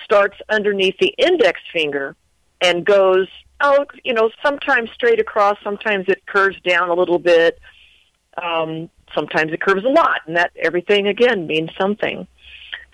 starts 0.03 0.38
underneath 0.49 0.97
the 0.99 1.13
index 1.17 1.60
finger 1.71 2.15
and 2.62 2.86
goes, 2.86 3.27
oh, 3.62 3.86
you 4.03 4.13
know, 4.13 4.32
sometimes 4.41 4.89
straight 4.93 5.19
across, 5.19 5.58
sometimes 5.63 6.06
it 6.08 6.25
curves 6.25 6.60
down 6.62 6.89
a 6.89 6.93
little 6.93 7.19
bit, 7.19 7.60
um, 8.41 8.89
sometimes 9.13 9.53
it 9.53 9.62
curves 9.62 9.86
a 9.86 9.89
lot, 9.89 10.21
and 10.25 10.36
that 10.38 10.51
everything 10.56 11.08
again 11.08 11.45
means 11.45 11.69
something. 11.79 12.27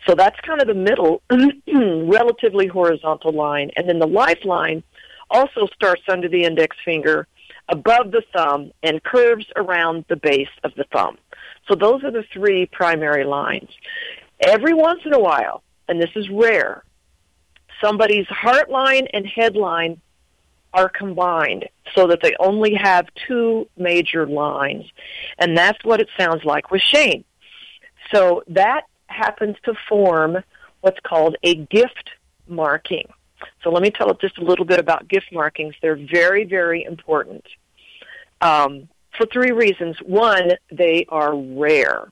So 0.08 0.16
that's 0.16 0.40
kind 0.42 0.62
of 0.62 0.68
the 0.68 0.74
middle, 0.74 1.22
relatively 1.68 2.68
horizontal 2.68 3.32
line. 3.32 3.72
And 3.76 3.88
then 3.88 4.00
the 4.00 4.08
lifeline 4.08 4.84
also 5.30 5.68
starts 5.74 6.04
under 6.10 6.28
the 6.28 6.44
index 6.44 6.76
finger, 6.84 7.28
above 7.68 8.12
the 8.12 8.24
thumb, 8.34 8.72
and 8.82 9.04
curves 9.04 9.46
around 9.56 10.06
the 10.08 10.16
base 10.16 10.50
of 10.64 10.74
the 10.76 10.86
thumb. 10.92 11.18
So 11.68 11.76
those 11.76 12.04
are 12.04 12.12
the 12.12 12.24
three 12.34 12.66
primary 12.66 13.26
lines. 13.26 13.70
Every 14.40 14.74
once 14.74 15.02
in 15.06 15.14
a 15.14 15.20
while, 15.20 15.64
and 15.88 16.02
this 16.02 16.10
is 16.16 16.30
rare, 16.30 16.84
somebody's 17.82 18.28
heart 18.28 18.70
line 18.70 19.08
and 19.14 19.26
headline 19.26 20.02
are 20.74 20.90
combined 20.90 21.68
so 21.96 22.08
that 22.08 22.20
they 22.22 22.36
only 22.40 22.76
have 22.76 23.08
two 23.28 23.68
major 23.78 24.28
lines. 24.28 24.86
And 25.38 25.58
that's 25.58 25.84
what 25.84 26.00
it 26.00 26.08
sounds 26.18 26.44
like 26.44 26.72
with 26.72 26.82
Shane. 26.82 27.24
So 28.14 28.44
that 28.48 28.84
happens 29.10 29.56
to 29.66 29.74
form 29.88 30.38
what's 30.82 31.00
called 31.02 31.36
a 31.44 31.56
gift 31.56 32.12
marking. 32.48 33.08
So 33.64 33.70
let 33.70 33.82
me 33.84 33.92
tell 33.92 34.14
just 34.14 34.38
a 34.38 34.44
little 34.44 34.66
bit 34.66 34.80
about 34.80 35.08
gift 35.08 35.32
markings. 35.32 35.76
They're 35.82 35.96
very, 35.96 36.46
very 36.46 36.84
important 36.84 37.46
um, 38.42 38.88
for 39.18 39.26
three 39.26 39.52
reasons. 39.52 39.98
One, 40.02 40.52
they 40.72 41.06
are 41.10 41.36
rare. 41.36 42.12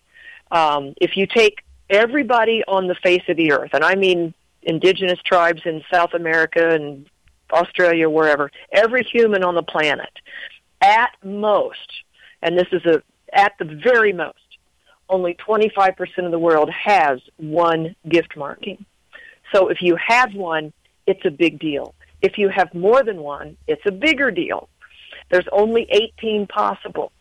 Um, 0.51 0.93
if 1.01 1.17
you 1.17 1.27
take 1.27 1.63
everybody 1.89 2.63
on 2.67 2.87
the 2.87 2.95
face 2.95 3.23
of 3.27 3.37
the 3.37 3.51
earth, 3.51 3.71
and 3.73 3.83
I 3.83 3.95
mean 3.95 4.33
indigenous 4.63 5.19
tribes 5.25 5.61
in 5.65 5.83
South 5.91 6.13
America 6.13 6.69
and 6.69 7.09
Australia, 7.51 8.09
wherever, 8.09 8.51
every 8.71 9.03
human 9.03 9.43
on 9.43 9.55
the 9.55 9.63
planet, 9.63 10.11
at 10.81 11.11
most, 11.23 11.91
and 12.41 12.57
this 12.57 12.67
is 12.71 12.85
a 12.85 13.01
at 13.33 13.53
the 13.59 13.65
very 13.65 14.13
most, 14.13 14.46
only 15.09 15.35
25% 15.35 16.25
of 16.25 16.31
the 16.31 16.39
world 16.39 16.69
has 16.69 17.19
one 17.37 17.95
gift 18.07 18.35
marking. 18.35 18.85
So 19.53 19.69
if 19.69 19.81
you 19.81 19.95
have 19.95 20.33
one, 20.33 20.73
it's 21.05 21.25
a 21.25 21.31
big 21.31 21.59
deal. 21.59 21.93
If 22.21 22.37
you 22.37 22.49
have 22.49 22.73
more 22.73 23.03
than 23.03 23.21
one, 23.21 23.57
it's 23.67 23.85
a 23.85 23.91
bigger 23.91 24.31
deal. 24.31 24.69
There's 25.29 25.47
only 25.51 25.87
18 25.89 26.47
possible. 26.47 27.11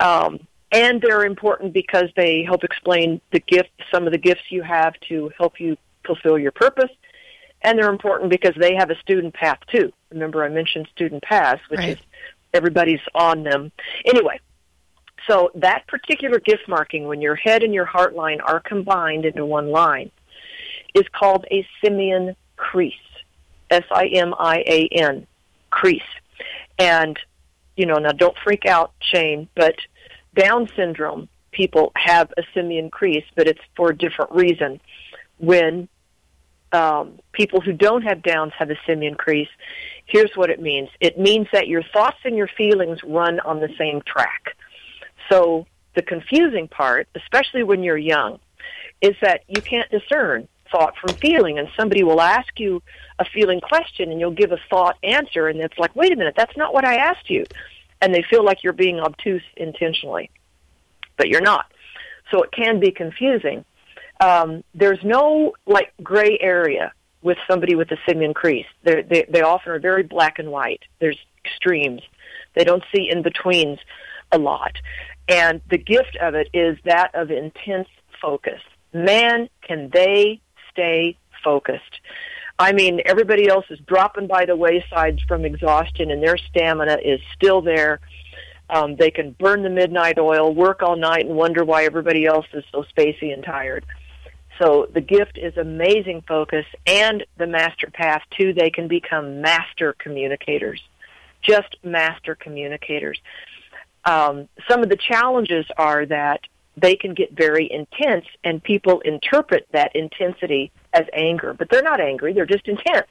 Um, 0.00 0.40
and 0.72 1.00
they're 1.00 1.24
important 1.24 1.72
because 1.72 2.10
they 2.16 2.42
help 2.42 2.64
explain 2.64 3.20
the 3.32 3.40
gift, 3.40 3.70
some 3.92 4.06
of 4.06 4.12
the 4.12 4.18
gifts 4.18 4.42
you 4.50 4.62
have 4.62 4.94
to 5.08 5.30
help 5.38 5.60
you 5.60 5.76
fulfill 6.04 6.38
your 6.38 6.52
purpose. 6.52 6.90
And 7.62 7.78
they're 7.78 7.90
important 7.90 8.30
because 8.30 8.54
they 8.58 8.74
have 8.74 8.90
a 8.90 8.98
student 8.98 9.34
path 9.34 9.58
too. 9.72 9.92
Remember, 10.10 10.44
I 10.44 10.48
mentioned 10.48 10.88
student 10.94 11.22
paths, 11.22 11.62
which 11.68 11.78
right. 11.78 11.88
is 11.90 11.98
everybody's 12.52 13.00
on 13.14 13.42
them. 13.42 13.72
Anyway, 14.04 14.40
so 15.28 15.50
that 15.54 15.86
particular 15.86 16.40
gift 16.40 16.68
marking, 16.68 17.06
when 17.06 17.20
your 17.20 17.34
head 17.34 17.62
and 17.62 17.74
your 17.74 17.84
heart 17.84 18.14
line 18.14 18.40
are 18.40 18.60
combined 18.60 19.24
into 19.24 19.44
one 19.44 19.70
line, 19.70 20.10
is 20.94 21.04
called 21.12 21.44
a 21.50 21.66
simian 21.82 22.36
crease. 22.56 22.94
S-I-M-I-A-N, 23.70 25.26
crease. 25.70 26.02
And, 26.78 27.18
you 27.76 27.86
know, 27.86 27.96
now 27.96 28.12
don't 28.12 28.36
freak 28.44 28.64
out, 28.64 28.92
Shane, 29.00 29.48
but 29.54 29.74
Down 30.34 30.68
syndrome 30.76 31.28
people 31.50 31.90
have 31.96 32.32
a 32.36 32.42
simian 32.54 32.90
crease, 32.90 33.24
but 33.34 33.48
it's 33.48 33.60
for 33.76 33.90
a 33.90 33.96
different 33.96 34.30
reason. 34.32 34.80
When 35.38 35.88
um, 36.72 37.18
people 37.32 37.60
who 37.60 37.72
don't 37.72 38.02
have 38.02 38.22
downs 38.22 38.52
have 38.58 38.70
a 38.70 38.76
simian 38.86 39.14
crease, 39.14 39.48
here's 40.04 40.30
what 40.36 40.50
it 40.50 40.60
means. 40.60 40.90
It 41.00 41.18
means 41.18 41.48
that 41.52 41.66
your 41.66 41.82
thoughts 41.82 42.18
and 42.24 42.36
your 42.36 42.48
feelings 42.48 43.00
run 43.02 43.40
on 43.40 43.60
the 43.60 43.70
same 43.78 44.02
track. 44.02 44.56
So 45.28 45.66
the 45.94 46.02
confusing 46.02 46.68
part, 46.68 47.08
especially 47.14 47.62
when 47.62 47.82
you're 47.82 47.98
young, 47.98 48.38
is 49.00 49.14
that 49.22 49.42
you 49.48 49.60
can't 49.60 49.90
discern 49.90 50.48
thought 50.70 50.94
from 50.96 51.14
feeling 51.16 51.58
and 51.58 51.68
somebody 51.76 52.02
will 52.02 52.20
ask 52.20 52.58
you 52.58 52.82
a 53.18 53.24
feeling 53.24 53.60
question 53.60 54.10
and 54.10 54.20
you'll 54.20 54.30
give 54.30 54.52
a 54.52 54.58
thought 54.68 54.96
answer 55.02 55.48
and 55.48 55.60
it's 55.60 55.78
like, 55.78 55.94
wait 55.94 56.12
a 56.12 56.16
minute, 56.16 56.34
that's 56.36 56.56
not 56.56 56.74
what 56.74 56.84
I 56.84 56.96
asked 56.96 57.30
you. 57.30 57.44
And 58.00 58.14
they 58.14 58.22
feel 58.28 58.44
like 58.44 58.62
you're 58.62 58.72
being 58.72 59.00
obtuse 59.00 59.42
intentionally. 59.56 60.30
But 61.16 61.28
you're 61.28 61.40
not. 61.40 61.66
So 62.30 62.42
it 62.42 62.52
can 62.52 62.80
be 62.80 62.90
confusing. 62.90 63.64
Um, 64.20 64.64
there's 64.74 65.02
no 65.02 65.54
like 65.66 65.92
gray 66.02 66.38
area 66.40 66.92
with 67.22 67.38
somebody 67.48 67.74
with 67.74 67.90
a 67.90 67.96
simian 68.06 68.34
crease. 68.34 68.66
They're, 68.82 69.02
they 69.02 69.26
they 69.28 69.42
often 69.42 69.72
are 69.72 69.78
very 69.78 70.02
black 70.02 70.38
and 70.38 70.50
white. 70.50 70.82
There's 71.00 71.18
extremes. 71.44 72.02
They 72.54 72.64
don't 72.64 72.84
see 72.94 73.08
in 73.10 73.22
betweens 73.22 73.78
a 74.32 74.38
lot. 74.38 74.76
And 75.28 75.60
the 75.68 75.78
gift 75.78 76.16
of 76.20 76.34
it 76.34 76.48
is 76.52 76.78
that 76.84 77.14
of 77.14 77.30
intense 77.30 77.88
focus. 78.20 78.60
Man, 78.92 79.48
can 79.62 79.90
they 79.92 80.40
stay 80.70 81.16
focused. 81.42 82.00
I 82.58 82.72
mean, 82.72 83.00
everybody 83.04 83.48
else 83.48 83.66
is 83.70 83.78
dropping 83.86 84.26
by 84.26 84.46
the 84.46 84.56
wayside 84.56 85.20
from 85.28 85.44
exhaustion, 85.44 86.10
and 86.10 86.22
their 86.22 86.38
stamina 86.38 86.98
is 87.04 87.20
still 87.34 87.60
there. 87.60 88.00
Um, 88.70 88.96
they 88.96 89.10
can 89.10 89.32
burn 89.32 89.62
the 89.62 89.70
midnight 89.70 90.18
oil, 90.18 90.54
work 90.54 90.82
all 90.82 90.96
night, 90.96 91.26
and 91.26 91.36
wonder 91.36 91.64
why 91.64 91.84
everybody 91.84 92.24
else 92.24 92.46
is 92.52 92.64
so 92.72 92.84
spacey 92.96 93.32
and 93.32 93.44
tired. 93.44 93.84
So 94.58 94.88
the 94.92 95.02
gift 95.02 95.36
is 95.36 95.56
amazing 95.56 96.24
focus, 96.26 96.64
and 96.86 97.24
the 97.36 97.46
master 97.46 97.90
path 97.92 98.22
too. 98.30 98.54
They 98.54 98.70
can 98.70 98.88
become 98.88 99.42
master 99.42 99.94
communicators, 99.98 100.82
just 101.42 101.76
master 101.84 102.34
communicators. 102.34 103.20
Um, 104.06 104.48
some 104.68 104.82
of 104.82 104.88
the 104.88 104.96
challenges 104.96 105.66
are 105.76 106.06
that 106.06 106.40
they 106.76 106.94
can 106.94 107.14
get 107.14 107.32
very 107.32 107.70
intense 107.70 108.24
and 108.44 108.62
people 108.62 109.00
interpret 109.00 109.66
that 109.72 109.94
intensity 109.96 110.70
as 110.92 111.04
anger, 111.12 111.54
but 111.54 111.68
they're 111.70 111.82
not 111.82 112.00
angry, 112.00 112.32
they're 112.32 112.46
just 112.46 112.68
intense. 112.68 113.08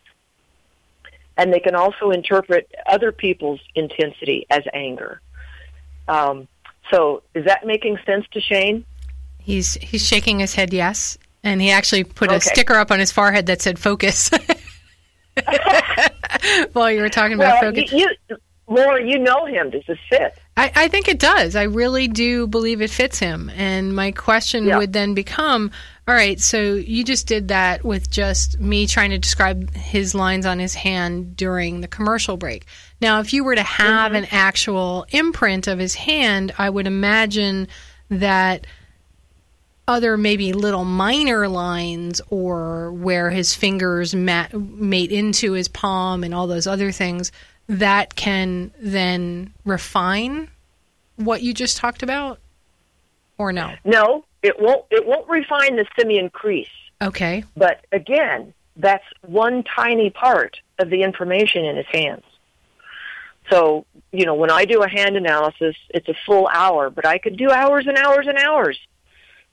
And 1.37 1.53
they 1.53 1.59
can 1.59 1.75
also 1.75 2.11
interpret 2.11 2.71
other 2.87 3.11
people's 3.11 3.59
intensity 3.75 4.45
as 4.49 4.61
anger. 4.73 5.21
Um, 6.07 6.47
so 6.91 7.23
is 7.33 7.45
that 7.45 7.65
making 7.65 7.97
sense 8.05 8.25
to 8.31 8.39
Shane? 8.39 8.85
He's 9.39 9.73
he's 9.75 10.05
shaking 10.05 10.39
his 10.39 10.55
head 10.55 10.73
yes, 10.73 11.17
and 11.43 11.61
he 11.61 11.71
actually 11.71 12.03
put 12.03 12.29
okay. 12.29 12.37
a 12.37 12.41
sticker 12.41 12.75
up 12.75 12.89
on 12.89 12.99
his 12.99 13.11
forehead 13.11 13.47
that 13.47 13.61
said 13.61 13.77
focus. 13.77 14.31
While 16.73 16.91
you 16.91 17.01
were 17.01 17.09
talking 17.09 17.33
about 17.33 17.61
well, 17.61 17.73
focus. 17.73 17.91
You, 17.91 18.09
you, 18.29 18.37
Laura, 18.67 19.05
you 19.05 19.19
know 19.19 19.45
him. 19.45 19.71
Does 19.71 19.83
this 19.87 19.99
fit? 20.09 20.39
I, 20.57 20.71
I, 20.73 20.87
think 20.87 21.09
it 21.09 21.19
does. 21.19 21.55
I 21.55 21.63
really 21.63 22.07
do 22.07 22.47
believe 22.47 22.81
it 22.81 22.89
fits 22.89 23.19
him. 23.19 23.51
And 23.55 23.93
my 23.93 24.11
question 24.11 24.65
yeah. 24.65 24.77
would 24.77 24.93
then 24.93 25.13
become 25.13 25.71
all 26.07 26.13
right, 26.13 26.39
so 26.39 26.75
you 26.75 27.03
just 27.03 27.25
did 27.25 27.47
that 27.47 27.83
with 27.83 28.11
just 28.11 28.59
me 28.59 28.85
trying 28.85 29.09
to 29.09 29.17
describe 29.17 29.73
his 29.73 30.13
lines 30.13 30.45
on 30.45 30.59
his 30.59 30.75
hand 30.75 31.35
during 31.35 31.81
the 31.81 31.87
commercial 31.87 32.37
break. 32.37 32.67
Now, 33.01 33.21
if 33.21 33.33
you 33.33 33.43
were 33.43 33.55
to 33.55 33.63
have 33.63 34.11
mm-hmm. 34.11 34.23
an 34.23 34.27
actual 34.29 35.07
imprint 35.09 35.65
of 35.65 35.79
his 35.79 35.95
hand, 35.95 36.53
I 36.59 36.69
would 36.69 36.85
imagine 36.85 37.67
that 38.11 38.67
other 39.87 40.15
maybe 40.15 40.53
little 40.53 40.85
minor 40.85 41.47
lines 41.47 42.21
or 42.29 42.93
where 42.93 43.31
his 43.31 43.55
fingers 43.55 44.13
mat- 44.13 44.53
mate 44.53 45.11
into 45.11 45.53
his 45.53 45.67
palm 45.67 46.23
and 46.23 46.35
all 46.35 46.45
those 46.45 46.67
other 46.67 46.91
things 46.91 47.31
that 47.67 48.15
can 48.15 48.71
then 48.79 49.53
refine 49.63 50.49
what 51.15 51.41
you 51.41 51.53
just 51.53 51.77
talked 51.77 52.03
about 52.03 52.39
or 53.37 53.51
no? 53.51 53.73
No 53.83 54.25
it 54.45 54.59
won't 54.59 54.85
it 54.91 55.05
won't 55.05 55.27
refine 55.27 55.75
the 55.75 55.85
simian 55.97 56.29
crease. 56.29 56.67
Okay. 57.01 57.43
But 57.57 57.85
again 57.91 58.53
that's 58.77 59.05
one 59.21 59.63
tiny 59.63 60.09
part 60.09 60.57
of 60.79 60.89
the 60.89 61.01
information 61.01 61.65
in 61.65 61.77
his 61.77 61.87
hands. 61.87 62.23
So 63.49 63.85
you 64.11 64.25
know 64.25 64.35
when 64.35 64.51
i 64.51 64.65
do 64.65 64.81
a 64.81 64.89
hand 64.89 65.17
analysis 65.17 65.75
it's 65.89 66.07
a 66.07 66.15
full 66.25 66.47
hour 66.47 66.89
but 66.89 67.05
i 67.05 67.17
could 67.17 67.37
do 67.37 67.51
hours 67.51 67.87
and 67.87 67.97
hours 67.97 68.27
and 68.27 68.37
hours. 68.37 68.79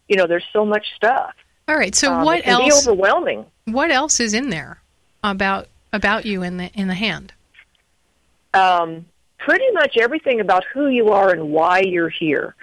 You 0.08 0.16
know 0.16 0.26
there's 0.26 0.46
so 0.52 0.64
much 0.66 0.86
stuff. 0.94 1.32
All 1.68 1.76
right 1.76 1.94
so 1.94 2.12
um, 2.12 2.24
what 2.24 2.46
else 2.46 2.84
be 2.84 2.90
overwhelming. 2.90 3.46
what 3.64 3.90
else 3.90 4.20
is 4.20 4.34
in 4.34 4.50
there 4.50 4.82
about 5.24 5.68
about 5.92 6.26
you 6.26 6.42
in 6.42 6.58
the 6.58 6.70
in 6.74 6.88
the 6.88 6.94
hand 6.94 7.32
um, 8.54 9.06
pretty 9.38 9.70
much 9.72 9.96
everything 9.96 10.40
about 10.40 10.64
who 10.72 10.88
you 10.88 11.10
are 11.10 11.30
and 11.30 11.50
why 11.50 11.80
you're 11.80 12.08
here. 12.08 12.54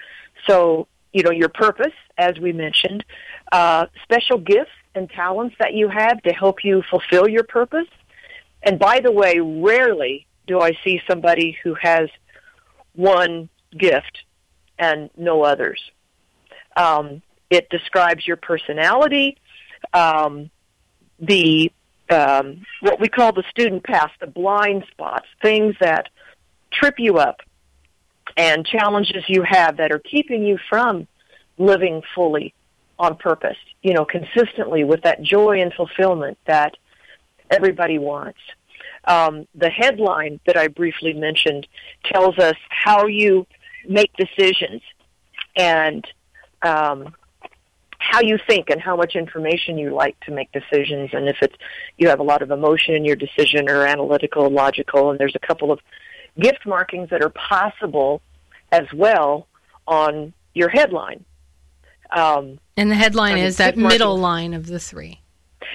So, 0.47 0.87
you 1.13 1.23
know, 1.23 1.31
your 1.31 1.49
purpose, 1.49 1.93
as 2.17 2.37
we 2.39 2.53
mentioned, 2.53 3.03
uh, 3.51 3.87
special 4.03 4.37
gifts 4.37 4.71
and 4.95 5.09
talents 5.09 5.55
that 5.59 5.73
you 5.73 5.89
have 5.89 6.21
to 6.23 6.31
help 6.31 6.63
you 6.63 6.83
fulfill 6.89 7.27
your 7.27 7.43
purpose. 7.43 7.87
And 8.63 8.79
by 8.79 8.99
the 8.99 9.11
way, 9.11 9.39
rarely 9.39 10.25
do 10.47 10.59
I 10.59 10.77
see 10.83 11.01
somebody 11.07 11.57
who 11.63 11.75
has 11.75 12.09
one 12.93 13.49
gift 13.77 14.19
and 14.77 15.09
no 15.15 15.43
others. 15.43 15.81
Um, 16.75 17.21
it 17.49 17.69
describes 17.69 18.25
your 18.25 18.37
personality, 18.37 19.37
um, 19.93 20.49
the 21.19 21.71
um, 22.09 22.65
what 22.81 22.99
we 22.99 23.07
call 23.07 23.31
the 23.31 23.43
student 23.49 23.83
path, 23.83 24.11
the 24.19 24.27
blind 24.27 24.85
spots, 24.91 25.27
things 25.41 25.75
that 25.79 26.09
trip 26.71 26.95
you 26.97 27.17
up 27.17 27.41
and 28.37 28.65
challenges 28.65 29.23
you 29.27 29.43
have 29.43 29.77
that 29.77 29.91
are 29.91 29.99
keeping 29.99 30.43
you 30.43 30.57
from 30.69 31.07
living 31.57 32.01
fully 32.15 32.53
on 32.97 33.15
purpose, 33.15 33.57
you 33.81 33.93
know, 33.93 34.05
consistently 34.05 34.83
with 34.83 35.01
that 35.03 35.21
joy 35.21 35.61
and 35.61 35.73
fulfillment 35.73 36.37
that 36.45 36.75
everybody 37.49 37.97
wants. 37.97 38.39
Um, 39.05 39.47
the 39.55 39.69
headline 39.69 40.39
that 40.45 40.57
I 40.57 40.67
briefly 40.67 41.13
mentioned 41.13 41.67
tells 42.05 42.37
us 42.37 42.55
how 42.69 43.07
you 43.07 43.47
make 43.87 44.11
decisions 44.17 44.81
and 45.55 46.05
um, 46.61 47.13
how 47.99 48.21
you 48.21 48.39
think 48.47 48.69
and 48.69 48.81
how 48.81 48.95
much 48.95 49.15
information 49.15 49.77
you 49.77 49.93
like 49.93 50.19
to 50.21 50.31
make 50.31 50.51
decisions. 50.51 51.11
And 51.13 51.27
if 51.27 51.37
it's 51.41 51.55
you 51.97 52.07
have 52.09 52.19
a 52.19 52.23
lot 52.23 52.41
of 52.41 52.49
emotion 52.49 52.95
in 52.95 53.05
your 53.05 53.15
decision 53.15 53.69
or 53.69 53.85
analytical 53.85 54.49
logical 54.49 55.11
and 55.11 55.19
there's 55.19 55.35
a 55.35 55.45
couple 55.45 55.71
of 55.71 55.79
gift 56.39 56.65
markings 56.65 57.09
that 57.09 57.21
are 57.21 57.29
possible 57.29 58.21
as 58.71 58.85
well 58.93 59.47
on 59.85 60.33
your 60.53 60.69
headline. 60.69 61.25
Um, 62.15 62.59
and 62.77 62.89
the 62.89 62.95
headline 62.95 63.37
is 63.37 63.57
that 63.57 63.77
middle 63.77 64.17
line 64.17 64.53
of 64.53 64.65
the 64.65 64.79
three. 64.79 65.21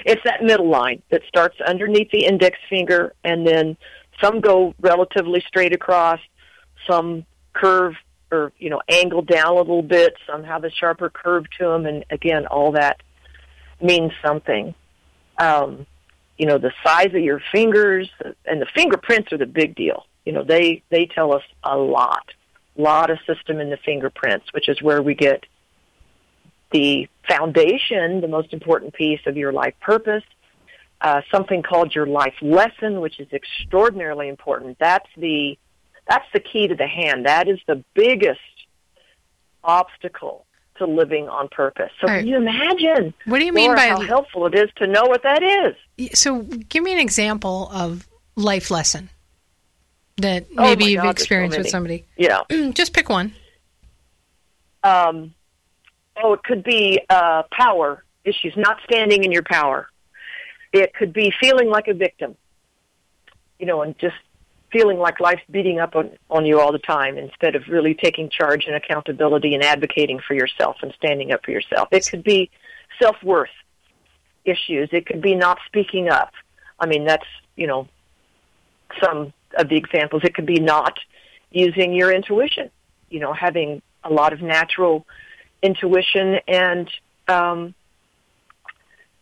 It's 0.05 0.21
that 0.25 0.43
middle 0.43 0.67
line 0.67 1.01
that 1.11 1.21
starts 1.27 1.55
underneath 1.61 2.09
the 2.11 2.25
index 2.25 2.57
finger 2.69 3.13
and 3.23 3.47
then 3.47 3.77
some 4.21 4.41
go 4.41 4.73
relatively 4.81 5.41
straight 5.47 5.73
across 5.73 6.19
some 6.87 7.25
curve 7.53 7.95
or 8.35 8.51
you 8.57 8.69
know 8.69 8.81
angled 8.89 9.27
down 9.27 9.53
a 9.53 9.57
little 9.57 9.81
bit. 9.81 10.13
Some 10.27 10.43
have 10.43 10.63
a 10.63 10.71
sharper 10.71 11.09
curve 11.09 11.45
to 11.59 11.65
them, 11.65 11.85
and 11.85 12.05
again, 12.09 12.45
all 12.45 12.73
that 12.73 13.01
means 13.81 14.11
something. 14.23 14.75
Um, 15.37 15.85
you 16.37 16.45
know, 16.45 16.57
the 16.57 16.71
size 16.83 17.07
of 17.07 17.21
your 17.21 17.41
fingers 17.51 18.09
and 18.45 18.61
the 18.61 18.67
fingerprints 18.75 19.31
are 19.31 19.37
the 19.37 19.45
big 19.45 19.75
deal. 19.75 20.05
You 20.25 20.33
know, 20.33 20.43
they 20.43 20.83
they 20.89 21.05
tell 21.05 21.33
us 21.33 21.43
a 21.63 21.77
lot, 21.77 22.25
lot 22.77 23.09
of 23.09 23.19
system 23.25 23.59
in 23.59 23.69
the 23.69 23.77
fingerprints, 23.77 24.47
which 24.53 24.69
is 24.69 24.81
where 24.81 25.01
we 25.01 25.15
get 25.15 25.45
the 26.71 27.07
foundation, 27.27 28.21
the 28.21 28.27
most 28.27 28.51
important 28.53 28.93
piece 28.93 29.21
of 29.25 29.37
your 29.37 29.53
life 29.53 29.75
purpose. 29.81 30.23
Uh, 31.01 31.21
something 31.29 31.61
called 31.61 31.93
your 31.93 32.07
life 32.07 32.33
lesson, 32.41 33.01
which 33.01 33.19
is 33.19 33.27
extraordinarily 33.31 34.27
important. 34.27 34.77
That's 34.79 35.07
the 35.17 35.57
that's 36.07 36.25
the 36.33 36.39
key 36.39 36.67
to 36.67 36.75
the 36.75 36.87
hand. 36.87 37.25
That 37.25 37.47
is 37.47 37.59
the 37.67 37.83
biggest 37.93 38.39
obstacle 39.63 40.45
to 40.77 40.85
living 40.85 41.29
on 41.29 41.47
purpose. 41.49 41.91
So 42.01 42.07
right. 42.07 42.19
can 42.19 42.27
you 42.27 42.37
imagine? 42.37 43.13
What 43.25 43.39
do 43.39 43.45
you 43.45 43.53
mean 43.53 43.73
by 43.75 43.87
how 43.87 44.01
helpful 44.01 44.45
it 44.45 44.55
is 44.55 44.69
to 44.77 44.87
know 44.87 45.03
what 45.05 45.23
that 45.23 45.41
is? 45.41 46.17
So 46.17 46.41
give 46.41 46.83
me 46.83 46.93
an 46.93 46.99
example 46.99 47.69
of 47.71 48.07
life 48.35 48.69
lesson 48.69 49.09
that 50.17 50.45
oh 50.57 50.63
maybe 50.63 50.85
oh 50.85 50.87
you've 50.87 51.03
God, 51.03 51.11
experienced 51.11 51.55
so 51.55 51.61
with 51.61 51.69
somebody. 51.69 52.05
Yeah, 52.17 52.41
just 52.73 52.93
pick 52.93 53.09
one. 53.09 53.33
Um, 54.83 55.33
oh, 56.21 56.33
it 56.33 56.43
could 56.43 56.63
be 56.63 57.01
uh, 57.09 57.43
power 57.51 58.03
issues, 58.23 58.53
not 58.55 58.77
standing 58.83 59.23
in 59.23 59.31
your 59.31 59.43
power. 59.43 59.89
It 60.73 60.93
could 60.93 61.13
be 61.13 61.33
feeling 61.39 61.69
like 61.69 61.87
a 61.87 61.93
victim, 61.93 62.35
you 63.59 63.65
know, 63.65 63.81
and 63.81 63.97
just 63.97 64.15
feeling 64.75 64.99
like 64.99 65.19
life's 65.19 65.47
beating 65.49 65.79
up 65.79 65.95
on, 65.95 66.09
on 66.29 66.45
you 66.45 66.59
all 66.59 66.71
the 66.71 66.79
time 66.79 67.17
instead 67.17 67.55
of 67.55 67.63
really 67.69 67.93
taking 67.93 68.29
charge 68.29 68.65
and 68.67 68.75
accountability 68.75 69.53
and 69.55 69.63
advocating 69.63 70.19
for 70.27 70.33
yourself 70.33 70.75
and 70.81 70.93
standing 70.97 71.31
up 71.31 71.41
for 71.45 71.51
yourself. 71.51 71.87
It 71.91 72.05
could 72.09 72.23
be 72.23 72.49
self 73.01 73.15
worth. 73.23 73.55
issues. 74.45 74.89
It 74.91 75.05
could 75.05 75.21
be 75.21 75.35
not 75.35 75.57
speaking 75.65 76.09
up. 76.09 76.31
I 76.79 76.85
mean, 76.85 77.05
that's, 77.05 77.25
you 77.55 77.67
know, 77.67 77.87
some 79.03 79.33
of 79.57 79.69
the 79.69 79.77
examples. 79.77 80.21
It 80.23 80.33
could 80.35 80.45
be 80.45 80.59
not 80.59 80.97
using 81.51 81.93
your 81.93 82.11
intuition, 82.11 82.69
you 83.09 83.19
know, 83.19 83.33
having 83.33 83.81
a 84.03 84.11
lot 84.11 84.33
of 84.33 84.41
natural 84.41 85.05
intuition 85.63 86.39
and 86.47 86.89
um, 87.27 87.73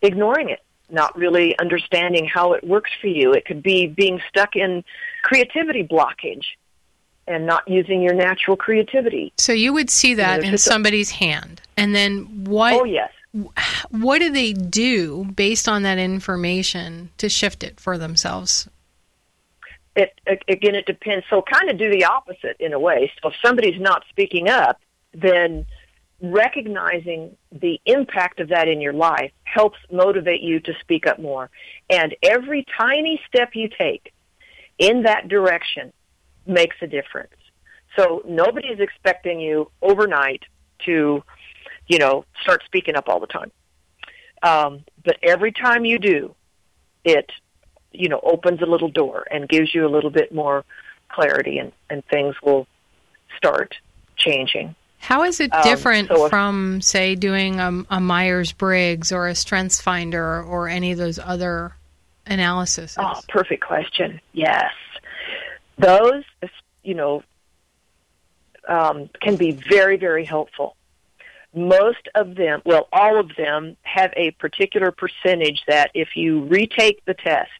ignoring 0.02 0.50
it, 0.50 0.60
not 0.90 1.16
really 1.16 1.58
understanding 1.58 2.26
how 2.26 2.52
it 2.52 2.62
works 2.64 2.90
for 3.00 3.06
you. 3.06 3.32
It 3.32 3.44
could 3.46 3.62
be 3.62 3.86
being 3.86 4.20
stuck 4.28 4.56
in 4.56 4.84
creativity 5.24 5.82
blockage 5.82 6.44
and 7.26 7.46
not 7.46 7.66
using 7.66 8.02
your 8.02 8.14
natural 8.14 8.56
creativity. 8.56 9.32
So 9.38 9.52
you 9.52 9.72
would 9.72 9.90
see 9.90 10.14
that 10.14 10.44
in 10.44 10.58
somebody's 10.58 11.10
a, 11.10 11.14
hand, 11.14 11.62
and 11.76 11.94
then 11.94 12.44
what? 12.44 12.74
Oh 12.74 12.84
yes. 12.84 13.10
What 13.90 14.20
do 14.20 14.30
they 14.30 14.52
do 14.52 15.24
based 15.34 15.68
on 15.68 15.82
that 15.82 15.98
information 15.98 17.10
to 17.18 17.28
shift 17.28 17.64
it 17.64 17.80
for 17.80 17.98
themselves? 17.98 18.68
It 19.96 20.12
again, 20.26 20.74
it 20.74 20.86
depends. 20.86 21.24
So 21.30 21.42
kind 21.42 21.70
of 21.70 21.78
do 21.78 21.90
the 21.90 22.04
opposite 22.04 22.56
in 22.60 22.72
a 22.72 22.78
way. 22.78 23.10
So 23.22 23.30
if 23.30 23.34
somebody's 23.44 23.80
not 23.80 24.04
speaking 24.10 24.48
up, 24.48 24.78
then 25.12 25.66
recognizing 26.20 27.36
the 27.50 27.80
impact 27.86 28.40
of 28.40 28.48
that 28.48 28.68
in 28.68 28.80
your 28.80 28.92
life 28.92 29.32
helps 29.44 29.78
motivate 29.90 30.40
you 30.40 30.60
to 30.60 30.72
speak 30.80 31.06
up 31.06 31.18
more. 31.18 31.50
And 31.90 32.14
every 32.22 32.64
tiny 32.78 33.20
step 33.26 33.50
you 33.54 33.68
take 33.68 34.13
in 34.78 35.02
that 35.02 35.28
direction 35.28 35.92
makes 36.46 36.76
a 36.82 36.86
difference. 36.86 37.34
So 37.96 38.22
nobody 38.26 38.68
is 38.68 38.80
expecting 38.80 39.40
you 39.40 39.70
overnight 39.80 40.42
to, 40.84 41.22
you 41.86 41.98
know, 41.98 42.24
start 42.42 42.62
speaking 42.64 42.96
up 42.96 43.08
all 43.08 43.20
the 43.20 43.26
time. 43.26 43.50
Um, 44.42 44.84
but 45.04 45.16
every 45.22 45.52
time 45.52 45.84
you 45.84 45.98
do, 45.98 46.34
it, 47.04 47.30
you 47.92 48.08
know, 48.08 48.20
opens 48.22 48.60
a 48.62 48.66
little 48.66 48.88
door 48.88 49.24
and 49.30 49.48
gives 49.48 49.74
you 49.74 49.86
a 49.86 49.88
little 49.88 50.10
bit 50.10 50.34
more 50.34 50.64
clarity, 51.08 51.58
and, 51.58 51.72
and 51.88 52.04
things 52.06 52.34
will 52.42 52.66
start 53.36 53.74
changing. 54.16 54.74
How 54.98 55.22
is 55.22 55.38
it 55.38 55.54
um, 55.54 55.62
different 55.62 56.10
um, 56.10 56.16
so 56.16 56.24
if, 56.24 56.30
from, 56.30 56.80
say, 56.80 57.14
doing 57.14 57.60
a, 57.60 57.84
a 57.90 58.00
Myers 58.00 58.52
Briggs 58.52 59.12
or 59.12 59.28
a 59.28 59.34
Strengths 59.34 59.80
Finder 59.80 60.42
or 60.42 60.68
any 60.68 60.92
of 60.92 60.98
those 60.98 61.18
other 61.18 61.76
analyses? 62.26 62.96
Oh, 62.98 63.20
perfect 63.28 63.64
question. 63.64 64.20
Yes. 64.32 64.72
Those, 65.78 66.24
you 66.82 66.94
know, 66.94 67.22
um, 68.68 69.10
can 69.20 69.36
be 69.36 69.52
very, 69.52 69.96
very 69.96 70.24
helpful. 70.24 70.76
Most 71.54 72.08
of 72.14 72.34
them, 72.34 72.62
well, 72.64 72.88
all 72.92 73.18
of 73.18 73.30
them 73.36 73.76
have 73.82 74.12
a 74.16 74.32
particular 74.32 74.90
percentage 74.90 75.62
that 75.68 75.90
if 75.94 76.16
you 76.16 76.44
retake 76.44 77.04
the 77.04 77.14
test, 77.14 77.50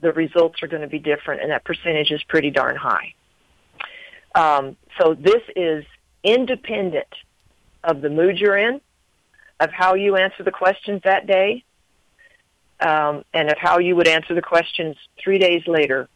the 0.00 0.12
results 0.12 0.62
are 0.62 0.66
going 0.66 0.82
to 0.82 0.88
be 0.88 0.98
different, 0.98 1.42
and 1.42 1.50
that 1.50 1.64
percentage 1.64 2.10
is 2.10 2.22
pretty 2.24 2.50
darn 2.50 2.76
high. 2.76 3.14
Um, 4.34 4.76
so 4.98 5.14
this 5.14 5.42
is 5.54 5.84
independent 6.24 7.06
of 7.84 8.00
the 8.00 8.10
mood 8.10 8.38
you're 8.38 8.56
in, 8.56 8.80
of 9.60 9.70
how 9.70 9.94
you 9.94 10.16
answer 10.16 10.42
the 10.42 10.50
questions 10.50 11.02
that 11.04 11.26
day, 11.26 11.64
um, 12.82 13.24
and 13.32 13.50
of 13.50 13.56
how 13.58 13.78
you 13.78 13.96
would 13.96 14.08
answer 14.08 14.34
the 14.34 14.42
questions 14.42 14.96
three 15.22 15.38
days 15.38 15.62
later 15.66 16.08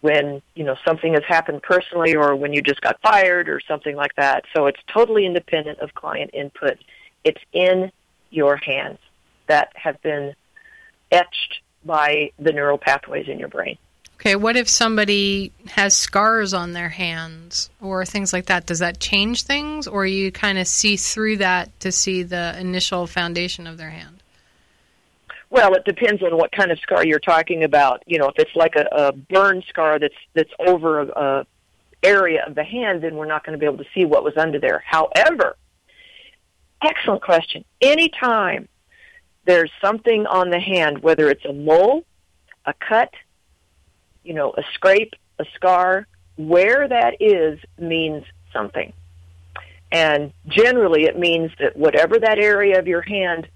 when 0.00 0.42
you 0.54 0.64
know 0.64 0.76
something 0.86 1.14
has 1.14 1.22
happened 1.26 1.62
personally 1.62 2.14
or 2.14 2.36
when 2.36 2.52
you 2.52 2.60
just 2.60 2.80
got 2.82 3.00
fired 3.00 3.48
or 3.48 3.60
something 3.66 3.96
like 3.96 4.14
that. 4.16 4.44
So 4.54 4.66
it's 4.66 4.80
totally 4.92 5.24
independent 5.24 5.78
of 5.78 5.94
client 5.94 6.30
input. 6.34 6.78
It's 7.24 7.40
in 7.52 7.90
your 8.30 8.56
hands 8.56 8.98
that 9.46 9.72
have 9.76 10.00
been 10.02 10.34
etched 11.10 11.60
by 11.84 12.32
the 12.38 12.52
neural 12.52 12.78
pathways 12.78 13.28
in 13.28 13.38
your 13.38 13.48
brain. 13.48 13.78
Okay, 14.16 14.36
what 14.36 14.56
if 14.56 14.68
somebody 14.68 15.52
has 15.68 15.96
scars 15.96 16.54
on 16.54 16.72
their 16.72 16.88
hands 16.88 17.70
or 17.80 18.04
things 18.04 18.32
like 18.32 18.46
that? 18.46 18.66
Does 18.66 18.78
that 18.78 19.00
change 19.00 19.42
things 19.42 19.86
or 19.86 20.06
you 20.06 20.32
kind 20.32 20.58
of 20.58 20.66
see 20.66 20.96
through 20.96 21.38
that 21.38 21.78
to 21.80 21.92
see 21.92 22.22
the 22.22 22.58
initial 22.58 23.06
foundation 23.06 23.66
of 23.66 23.76
their 23.76 23.90
hand? 23.90 24.22
Well, 25.50 25.74
it 25.74 25.84
depends 25.84 26.22
on 26.22 26.36
what 26.36 26.52
kind 26.52 26.72
of 26.72 26.78
scar 26.80 27.04
you're 27.04 27.18
talking 27.18 27.64
about. 27.64 28.02
You 28.06 28.18
know, 28.18 28.28
if 28.28 28.34
it's 28.38 28.54
like 28.56 28.74
a, 28.76 28.86
a 28.90 29.12
burn 29.12 29.62
scar 29.68 29.98
that's 29.98 30.14
that's 30.34 30.50
over 30.58 31.00
a, 31.00 31.06
a 31.08 31.46
area 32.02 32.44
of 32.46 32.54
the 32.54 32.64
hand, 32.64 33.02
then 33.02 33.16
we're 33.16 33.26
not 33.26 33.44
going 33.44 33.52
to 33.52 33.58
be 33.58 33.66
able 33.66 33.78
to 33.78 33.90
see 33.94 34.04
what 34.04 34.24
was 34.24 34.36
under 34.36 34.58
there. 34.58 34.82
However, 34.86 35.56
excellent 36.82 37.22
question. 37.22 37.64
Anytime 37.80 38.68
there's 39.44 39.70
something 39.80 40.26
on 40.26 40.50
the 40.50 40.60
hand, 40.60 41.02
whether 41.02 41.28
it's 41.28 41.44
a 41.44 41.52
mole, 41.52 42.04
a 42.66 42.74
cut, 42.74 43.12
you 44.22 44.34
know, 44.34 44.52
a 44.56 44.62
scrape, 44.74 45.14
a 45.38 45.44
scar, 45.54 46.06
where 46.36 46.88
that 46.88 47.16
is 47.20 47.58
means 47.78 48.24
something. 48.52 48.92
And 49.92 50.32
generally 50.48 51.04
it 51.04 51.18
means 51.18 51.52
that 51.60 51.76
whatever 51.76 52.18
that 52.18 52.38
area 52.38 52.78
of 52.78 52.88
your 52.88 53.02
hand 53.02 53.48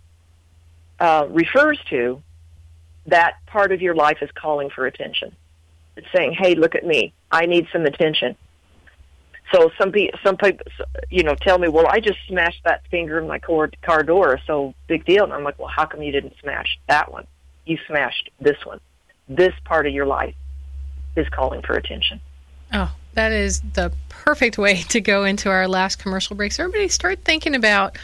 uh, 1.01 1.27
refers 1.31 1.79
to, 1.91 2.23
that 3.07 3.35
part 3.47 3.73
of 3.73 3.81
your 3.81 3.95
life 3.95 4.19
is 4.21 4.31
calling 4.35 4.71
for 4.71 4.87
attention. 4.87 5.35
It's 5.97 6.07
saying, 6.15 6.33
"Hey, 6.33 6.55
look 6.55 6.75
at 6.75 6.85
me. 6.85 7.13
I 7.31 7.47
need 7.47 7.69
some 7.73 7.85
attention." 7.87 8.37
So 9.53 9.71
some 9.79 9.93
people, 9.93 10.19
some 10.23 10.37
people, 10.37 10.67
you 11.11 11.23
know, 11.23 11.35
tell 11.35 11.59
me, 11.59 11.69
"Well, 11.69 11.87
I 11.89 12.01
just 12.01 12.19
smashed 12.29 12.63
that 12.65 12.87
finger 12.91 13.19
in 13.19 13.27
my 13.27 13.39
car, 13.39 13.71
car 13.83 14.03
door, 14.03 14.39
so 14.47 14.75
big 14.87 15.05
deal." 15.05 15.25
And 15.25 15.33
I'm 15.33 15.43
like, 15.43 15.59
"Well, 15.59 15.69
how 15.75 15.87
come 15.87 16.03
you 16.03 16.13
didn't 16.13 16.35
smash 16.41 16.79
that 16.89 17.11
one? 17.11 17.27
You 17.65 17.79
smashed 17.87 18.31
this 18.41 18.65
one. 18.65 18.81
This 19.29 19.55
part 19.65 19.87
of 19.87 19.93
your 19.93 20.07
life 20.07 20.35
is 21.17 21.29
calling 21.31 21.63
for 21.63 21.75
attention." 21.75 22.21
Oh, 22.73 22.95
that 23.15 23.33
is 23.33 23.63
the 23.73 23.93
perfect 24.09 24.59
way 24.59 24.83
to 24.91 25.01
go 25.01 25.25
into 25.25 25.49
our 25.49 25.67
last 25.67 25.99
commercial 25.99 26.37
break. 26.37 26.53
So 26.53 26.65
everybody, 26.65 26.89
start 26.89 27.25
thinking 27.25 27.55
about 27.55 27.97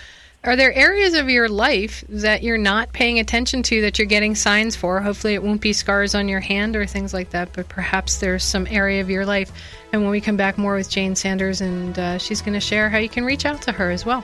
are 0.44 0.56
there 0.56 0.74
areas 0.74 1.14
of 1.14 1.30
your 1.30 1.48
life 1.48 2.04
that 2.10 2.42
you're 2.42 2.58
not 2.58 2.92
paying 2.92 3.18
attention 3.18 3.62
to 3.62 3.80
that 3.80 3.98
you're 3.98 4.06
getting 4.06 4.34
signs 4.34 4.76
for? 4.76 5.00
Hopefully, 5.00 5.32
it 5.32 5.42
won't 5.42 5.62
be 5.62 5.72
scars 5.72 6.14
on 6.14 6.28
your 6.28 6.40
hand 6.40 6.76
or 6.76 6.84
things 6.84 7.14
like 7.14 7.30
that, 7.30 7.54
but 7.54 7.68
perhaps 7.68 8.18
there's 8.18 8.44
some 8.44 8.66
area 8.68 9.00
of 9.00 9.08
your 9.08 9.24
life. 9.24 9.50
And 9.92 10.02
when 10.02 10.10
we 10.10 10.20
come 10.20 10.36
back, 10.36 10.58
more 10.58 10.74
with 10.74 10.90
Jane 10.90 11.16
Sanders, 11.16 11.62
and 11.62 11.98
uh, 11.98 12.18
she's 12.18 12.42
going 12.42 12.52
to 12.52 12.60
share 12.60 12.90
how 12.90 12.98
you 12.98 13.08
can 13.08 13.24
reach 13.24 13.46
out 13.46 13.62
to 13.62 13.72
her 13.72 13.90
as 13.90 14.04
well. 14.04 14.22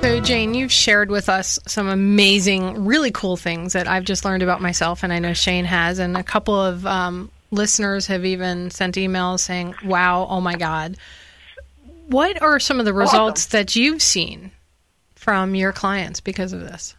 So, 0.00 0.20
Jane, 0.20 0.54
you've 0.54 0.70
shared 0.70 1.10
with 1.10 1.28
us 1.28 1.58
some 1.66 1.88
amazing, 1.88 2.84
really 2.84 3.10
cool 3.10 3.36
things 3.36 3.72
that 3.72 3.88
I've 3.88 4.04
just 4.04 4.24
learned 4.24 4.44
about 4.44 4.60
myself, 4.60 5.02
and 5.02 5.12
I 5.12 5.18
know 5.18 5.32
Shane 5.32 5.64
has, 5.64 5.98
and 5.98 6.16
a 6.16 6.22
couple 6.22 6.54
of 6.54 6.86
um, 6.86 7.32
listeners 7.50 8.06
have 8.06 8.24
even 8.24 8.70
sent 8.70 8.94
emails 8.94 9.40
saying, 9.40 9.74
Wow, 9.84 10.28
oh 10.30 10.40
my 10.40 10.54
God. 10.54 10.96
What 12.06 12.40
are 12.42 12.60
some 12.60 12.78
of 12.78 12.84
the 12.84 12.92
results 12.92 13.46
awesome. 13.46 13.58
that 13.58 13.76
you've 13.76 14.02
seen 14.02 14.52
from 15.24 15.54
your 15.54 15.72
clients 15.72 16.20
because 16.20 16.52
of 16.52 16.60
this? 16.60 16.94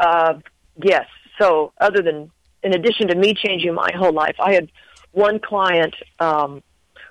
Uh, 0.00 0.40
yes. 0.82 1.06
So, 1.38 1.74
other 1.78 2.00
than, 2.00 2.30
in 2.62 2.74
addition 2.74 3.08
to 3.08 3.14
me 3.14 3.34
changing 3.34 3.74
my 3.74 3.90
whole 3.94 4.14
life, 4.14 4.36
I 4.40 4.54
had 4.54 4.72
one 5.12 5.38
client 5.38 5.94
um, 6.20 6.62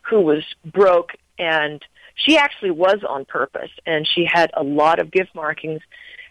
who 0.10 0.22
was 0.22 0.44
broke, 0.66 1.12
and 1.38 1.86
she 2.16 2.36
actually 2.36 2.72
was 2.72 3.04
on 3.08 3.26
purpose, 3.26 3.70
and 3.86 4.08
she 4.08 4.26
had 4.26 4.50
a 4.56 4.64
lot 4.64 4.98
of 4.98 5.12
gift 5.12 5.36
markings, 5.36 5.82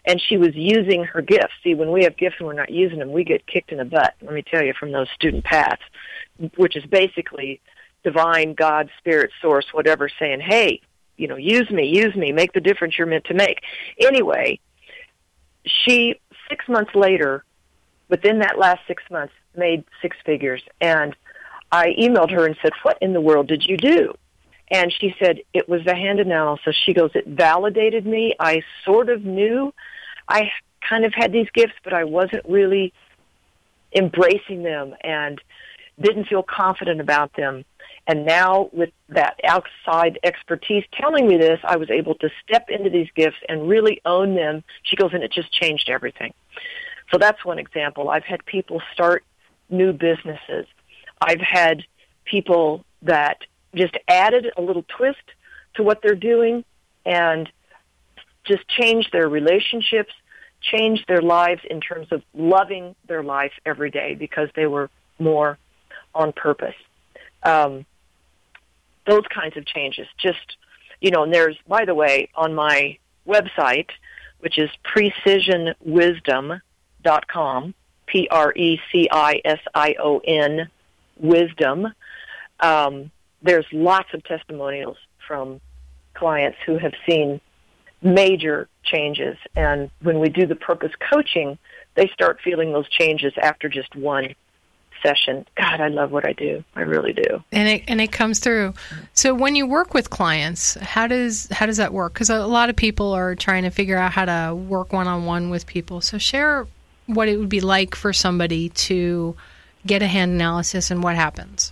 and 0.03 0.21
she 0.21 0.35
was 0.35 0.53
using 0.53 1.05
her 1.05 1.21
gifts. 1.21 1.53
See, 1.63 1.75
when 1.75 1.93
we 1.93 2.03
have 2.03 2.17
gifts 2.17 2.35
and 2.39 2.47
we're 2.47 2.53
not 2.53 2.71
using 2.71 2.99
them, 2.99 3.13
we 3.13 3.23
get 3.23 3.47
kicked 3.47 3.71
in 3.71 3.77
the 3.77 3.85
butt. 3.85 4.15
Let 4.21 4.33
me 4.33 4.43
tell 4.43 4.61
you 4.61 4.73
from 4.77 4.91
those 4.91 5.07
student 5.15 5.45
paths, 5.45 5.81
which 6.57 6.75
is 6.75 6.85
basically 6.85 7.61
divine, 8.03 8.53
God, 8.53 8.89
spirit, 8.97 9.31
source, 9.41 9.67
whatever, 9.71 10.09
saying, 10.09 10.41
"Hey, 10.41 10.81
you 11.17 11.27
know, 11.27 11.37
use 11.37 11.69
me, 11.69 11.87
use 11.87 12.15
me, 12.15 12.31
make 12.31 12.53
the 12.53 12.61
difference 12.61 12.97
you're 12.97 13.07
meant 13.07 13.25
to 13.25 13.33
make. 13.33 13.61
Anyway, 13.99 14.59
she, 15.65 16.19
six 16.49 16.67
months 16.67 16.93
later, 16.95 17.43
within 18.09 18.39
that 18.39 18.57
last 18.57 18.81
six 18.87 19.03
months, 19.09 19.33
made 19.55 19.83
six 20.01 20.17
figures. 20.25 20.61
And 20.81 21.15
I 21.71 21.93
emailed 21.99 22.31
her 22.31 22.45
and 22.45 22.55
said, 22.61 22.71
What 22.83 22.97
in 23.01 23.13
the 23.13 23.21
world 23.21 23.47
did 23.47 23.65
you 23.65 23.77
do? 23.77 24.13
And 24.71 24.91
she 24.91 25.15
said, 25.19 25.39
It 25.53 25.69
was 25.69 25.81
the 25.85 25.95
hand 25.95 26.19
analysis. 26.19 26.75
She 26.85 26.93
goes, 26.93 27.11
It 27.15 27.27
validated 27.27 28.05
me. 28.05 28.35
I 28.39 28.61
sort 28.83 29.09
of 29.09 29.23
knew 29.23 29.73
I 30.27 30.51
kind 30.87 31.05
of 31.05 31.13
had 31.13 31.31
these 31.31 31.47
gifts, 31.53 31.75
but 31.83 31.93
I 31.93 32.03
wasn't 32.03 32.45
really 32.47 32.93
embracing 33.93 34.63
them 34.63 34.93
and 35.01 35.39
didn't 35.99 36.25
feel 36.25 36.43
confident 36.43 36.99
about 36.99 37.33
them. 37.35 37.63
And 38.07 38.25
now 38.25 38.69
with 38.71 38.91
that 39.09 39.39
outside 39.43 40.19
expertise 40.23 40.83
telling 40.93 41.27
me 41.27 41.37
this, 41.37 41.59
I 41.63 41.77
was 41.77 41.89
able 41.89 42.15
to 42.15 42.29
step 42.43 42.69
into 42.69 42.89
these 42.89 43.09
gifts 43.15 43.37
and 43.49 43.67
really 43.67 43.99
own 44.05 44.35
them. 44.35 44.63
She 44.83 44.95
goes, 44.95 45.11
and 45.13 45.23
it 45.23 45.31
just 45.31 45.51
changed 45.51 45.89
everything. 45.89 46.33
So 47.11 47.17
that's 47.17 47.43
one 47.43 47.59
example. 47.59 48.09
I've 48.09 48.23
had 48.23 48.45
people 48.45 48.81
start 48.93 49.23
new 49.69 49.91
businesses. 49.91 50.67
I've 51.19 51.41
had 51.41 51.83
people 52.25 52.85
that 53.01 53.39
just 53.73 53.97
added 54.07 54.51
a 54.57 54.61
little 54.61 54.85
twist 54.87 55.23
to 55.75 55.83
what 55.83 56.01
they're 56.01 56.15
doing 56.15 56.63
and 57.05 57.51
just 58.45 58.67
change 58.67 59.09
their 59.11 59.27
relationships, 59.27 60.13
change 60.61 61.05
their 61.07 61.21
lives 61.21 61.61
in 61.69 61.81
terms 61.81 62.07
of 62.11 62.21
loving 62.33 62.95
their 63.07 63.23
life 63.23 63.53
every 63.65 63.89
day 63.89 64.15
because 64.15 64.49
they 64.55 64.65
were 64.65 64.89
more 65.19 65.57
on 66.13 66.31
purpose. 66.31 66.75
Um, 67.43 67.85
those 69.05 69.23
kinds 69.33 69.55
of 69.57 69.65
changes. 69.65 70.07
Just, 70.17 70.55
you 71.01 71.11
know, 71.11 71.23
and 71.23 71.33
there's, 71.33 71.57
by 71.67 71.83
the 71.85 71.95
way, 71.95 72.29
on 72.35 72.53
my 72.53 72.97
website, 73.27 73.89
which 74.39 74.57
is 74.57 74.69
precisionwisdom.com, 74.83 77.73
P 78.07 78.27
R 78.29 78.53
E 78.55 78.79
C 78.91 79.07
I 79.11 79.41
S 79.43 79.59
I 79.73 79.95
O 79.99 80.19
N, 80.19 80.69
wisdom. 81.17 81.87
Um, 82.59 83.11
there's 83.41 83.65
lots 83.71 84.13
of 84.13 84.23
testimonials 84.23 84.97
from 85.27 85.59
clients 86.13 86.57
who 86.65 86.77
have 86.77 86.93
seen 87.07 87.41
major 88.01 88.67
changes. 88.83 89.37
And 89.55 89.89
when 90.01 90.19
we 90.19 90.29
do 90.29 90.45
the 90.45 90.55
purpose 90.55 90.91
coaching, 91.11 91.57
they 91.95 92.07
start 92.07 92.39
feeling 92.43 92.71
those 92.71 92.89
changes 92.89 93.33
after 93.41 93.69
just 93.69 93.95
one 93.95 94.35
session. 95.05 95.45
God, 95.55 95.81
I 95.81 95.89
love 95.89 96.11
what 96.11 96.25
I 96.25 96.33
do. 96.33 96.63
I 96.75 96.81
really 96.81 97.13
do. 97.13 97.43
And 97.51 97.67
it 97.67 97.83
and 97.87 98.01
it 98.01 98.11
comes 98.11 98.39
through. 98.39 98.73
So 99.13 99.33
when 99.33 99.55
you 99.55 99.67
work 99.67 99.93
with 99.93 100.09
clients, 100.09 100.75
how 100.75 101.07
does 101.07 101.47
how 101.51 101.65
does 101.65 101.77
that 101.77 101.93
work? 101.93 102.13
Because 102.13 102.29
a 102.29 102.45
lot 102.45 102.69
of 102.69 102.75
people 102.75 103.13
are 103.13 103.35
trying 103.35 103.63
to 103.63 103.69
figure 103.69 103.97
out 103.97 104.11
how 104.11 104.25
to 104.25 104.55
work 104.55 104.93
one 104.93 105.07
on 105.07 105.25
one 105.25 105.49
with 105.49 105.67
people. 105.67 106.01
So 106.01 106.17
share 106.17 106.67
what 107.05 107.27
it 107.27 107.37
would 107.37 107.49
be 107.49 107.61
like 107.61 107.95
for 107.95 108.13
somebody 108.13 108.69
to 108.69 109.35
get 109.85 110.01
a 110.01 110.07
hand 110.07 110.31
analysis 110.31 110.89
and 110.89 111.03
what 111.03 111.15
happens. 111.15 111.71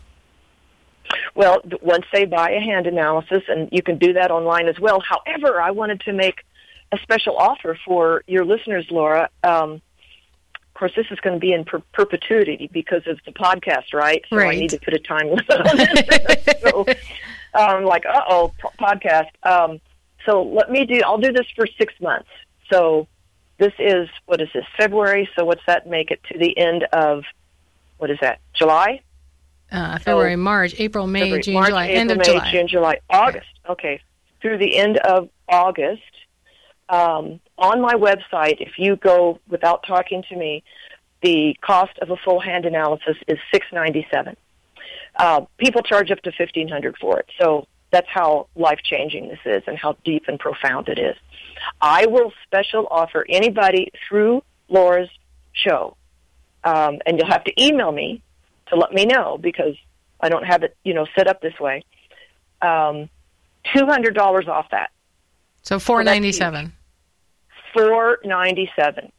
Well, 1.35 1.61
once 1.81 2.05
they 2.13 2.25
buy 2.25 2.51
a 2.51 2.59
hand 2.59 2.85
analysis, 2.85 3.41
and 3.47 3.69
you 3.71 3.81
can 3.81 3.97
do 3.97 4.13
that 4.13 4.29
online 4.29 4.67
as 4.67 4.79
well. 4.79 5.01
However, 5.01 5.59
I 5.59 5.71
wanted 5.71 6.01
to 6.01 6.13
make 6.13 6.43
a 6.91 6.97
special 7.01 7.35
offer 7.37 7.77
for 7.85 8.23
your 8.27 8.45
listeners, 8.45 8.85
Laura. 8.91 9.29
Um, 9.43 9.81
course, 10.83 10.95
this 10.97 11.11
is 11.11 11.19
going 11.21 11.33
to 11.33 11.39
be 11.39 11.53
in 11.53 11.63
per- 11.63 11.81
perpetuity 11.93 12.69
because 12.73 13.07
of 13.07 13.17
the 13.25 13.31
podcast, 13.31 13.93
right? 13.93 14.21
So 14.29 14.35
right. 14.35 14.57
I 14.57 14.59
need 14.59 14.71
to 14.71 14.79
put 14.79 14.93
a 14.93 14.99
time 14.99 15.27
limit 15.27 15.49
on 15.49 15.65
it. 15.65 16.59
so 16.61 16.85
I'm 17.53 17.77
um, 17.77 17.85
like, 17.85 18.05
uh 18.05 18.21
oh, 18.27 18.51
podcast. 18.77 19.29
Um, 19.43 19.79
so 20.25 20.43
let 20.43 20.69
me 20.69 20.85
do. 20.85 21.01
I'll 21.05 21.19
do 21.19 21.31
this 21.31 21.45
for 21.55 21.65
six 21.77 21.93
months. 22.01 22.27
So 22.69 23.07
this 23.59 23.71
is 23.79 24.09
what 24.25 24.41
is 24.41 24.49
this 24.53 24.65
February? 24.77 25.29
So 25.37 25.45
what's 25.45 25.65
that 25.67 25.87
make 25.87 26.11
it 26.11 26.21
to 26.31 26.37
the 26.37 26.57
end 26.57 26.83
of 26.91 27.23
what 27.97 28.09
is 28.09 28.17
that 28.19 28.39
July? 28.53 28.99
Uh, 29.71 29.97
February, 29.99 30.35
March, 30.35 30.75
April, 30.79 31.07
May, 31.07 31.21
February, 31.21 31.41
June, 31.43 31.53
March, 31.53 31.67
July, 31.67 31.85
April, 31.85 31.99
end 32.01 32.11
of 32.11 32.17
May, 32.17 32.23
July. 32.25 32.51
June, 32.51 32.67
July, 32.67 32.99
August. 33.09 33.47
Okay, 33.69 34.01
through 34.41 34.57
the 34.57 34.77
end 34.77 34.97
of 34.97 35.29
August. 35.47 36.01
Um, 36.89 37.39
on 37.57 37.81
my 37.81 37.93
website, 37.93 38.59
if 38.59 38.77
you 38.77 38.95
go 38.95 39.39
without 39.49 39.83
talking 39.87 40.23
to 40.29 40.35
me, 40.35 40.63
the 41.21 41.55
cost 41.61 41.97
of 41.99 42.09
a 42.09 42.17
full 42.17 42.39
hand 42.39 42.65
analysis 42.65 43.15
is 43.27 43.37
six 43.51 43.65
ninety 43.71 44.05
seven. 44.11 44.35
Uh, 45.15 45.41
people 45.57 45.81
charge 45.81 46.11
up 46.11 46.21
to 46.23 46.31
fifteen 46.31 46.67
hundred 46.67 46.97
for 46.99 47.19
it, 47.19 47.27
so 47.39 47.67
that's 47.91 48.07
how 48.09 48.47
life 48.55 48.79
changing 48.83 49.29
this 49.29 49.39
is 49.45 49.63
and 49.67 49.77
how 49.77 49.95
deep 50.03 50.23
and 50.27 50.39
profound 50.39 50.89
it 50.89 50.99
is. 50.99 51.15
I 51.79 52.07
will 52.07 52.33
special 52.43 52.87
offer 52.89 53.25
anybody 53.29 53.91
through 54.07 54.43
Laura's 54.67 55.09
show, 55.53 55.95
um, 56.63 56.99
and 57.05 57.17
you'll 57.17 57.27
have 57.31 57.43
to 57.45 57.63
email 57.63 57.91
me 57.91 58.21
to 58.67 58.75
let 58.75 58.91
me 58.91 59.05
know 59.05 59.37
because 59.39 59.75
I 60.19 60.29
don't 60.29 60.45
have 60.45 60.63
it, 60.63 60.75
you 60.83 60.93
know, 60.93 61.05
set 61.15 61.27
up 61.27 61.41
this 61.41 61.57
way. 61.59 61.83
Um, 62.61 63.09
Two 63.73 63.85
hundred 63.85 64.13
dollars 64.13 64.49
off 64.49 64.65
that. 64.71 64.91
So 65.63 65.79
four 65.79 66.03
ninety 66.03 66.31
seven. 66.31 66.73
Four 67.73 68.19
ninety 68.23 68.69
seven, 68.75 69.11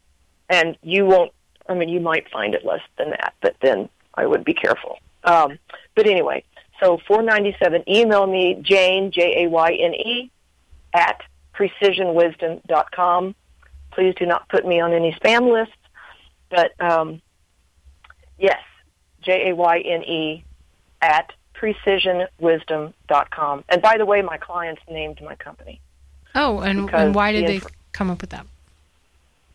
and 0.49 0.77
you 0.81 1.05
won't. 1.05 1.33
I 1.67 1.73
mean, 1.73 1.89
you 1.89 1.99
might 1.99 2.29
find 2.29 2.53
it 2.53 2.63
less 2.63 2.83
than 2.97 3.09
that, 3.09 3.33
but 3.41 3.55
then 3.61 3.89
I 4.13 4.27
would 4.27 4.45
be 4.45 4.53
careful. 4.53 4.99
Um, 5.23 5.57
but 5.95 6.05
anyway, 6.07 6.43
so 6.79 6.99
four 7.07 7.23
ninety 7.23 7.55
seven. 7.61 7.83
Email 7.89 8.27
me 8.27 8.57
Jane 8.61 9.11
J 9.11 9.45
A 9.45 9.49
Y 9.49 9.73
N 9.73 9.95
E 9.95 10.31
at 10.93 11.21
precisionwisdom.com. 11.55 13.35
Please 13.91 14.15
do 14.15 14.25
not 14.25 14.47
put 14.49 14.65
me 14.65 14.79
on 14.79 14.93
any 14.93 15.11
spam 15.13 15.51
lists. 15.51 15.75
But 16.49 16.79
um, 16.79 17.21
yes, 18.37 18.61
J 19.21 19.49
A 19.49 19.55
Y 19.55 19.79
N 19.79 20.03
E 20.03 20.45
at 21.01 21.33
precisionwisdom.com. 21.55 23.63
And 23.69 23.81
by 23.81 23.97
the 23.97 24.05
way, 24.05 24.21
my 24.21 24.37
clients 24.37 24.83
named 24.87 25.19
my 25.23 25.33
company. 25.35 25.81
Oh, 26.35 26.59
and, 26.59 26.89
and 26.93 27.15
why 27.15 27.31
did 27.31 27.47
the 27.47 27.59
they 27.59 27.65
come 27.93 28.09
up 28.09 28.21
with 28.21 28.31
that? 28.31 28.45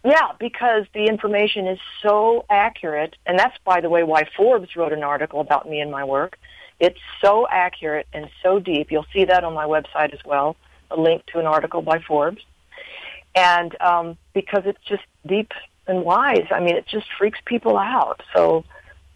Yeah, 0.03 0.33
because 0.39 0.87
the 0.95 1.07
information 1.07 1.67
is 1.67 1.79
so 2.03 2.47
accurate, 2.49 3.17
and 3.27 3.39
that's, 3.39 3.57
by 3.65 3.83
the 3.83 3.91
way, 3.91 4.03
why 4.03 4.27
Forbes 4.35 4.75
wrote 4.75 4.95
an 4.95 5.03
article 5.03 5.41
about 5.41 5.69
me 5.69 5.81
and 5.81 5.91
my 5.91 6.05
work. 6.05 6.39
It's 6.79 6.99
so 7.21 7.47
accurate 7.47 8.07
and 8.15 8.31
so 8.43 8.59
deep. 8.59 8.91
You'll 8.91 9.07
see 9.13 9.27
that 9.27 9.45
on 9.45 9.53
my 9.53 9.67
website 9.67 10.15
as 10.15 10.25
well, 10.25 10.57
a 10.91 10.99
link 10.99 11.27
to 11.27 11.39
an 11.39 11.47
article 11.47 11.83
by 11.83 11.99
Forbes. 11.99 12.43
And 13.35 13.79
um, 13.83 14.17
because 14.33 14.63
it's 14.65 14.83
just 14.87 15.03
deep 15.27 15.53
and 15.87 16.03
wise, 16.03 16.47
I 16.51 16.61
mean, 16.61 16.77
it 16.77 16.87
just 16.87 17.07
freaks 17.19 17.39
people 17.45 17.77
out. 17.77 18.23
So 18.33 18.65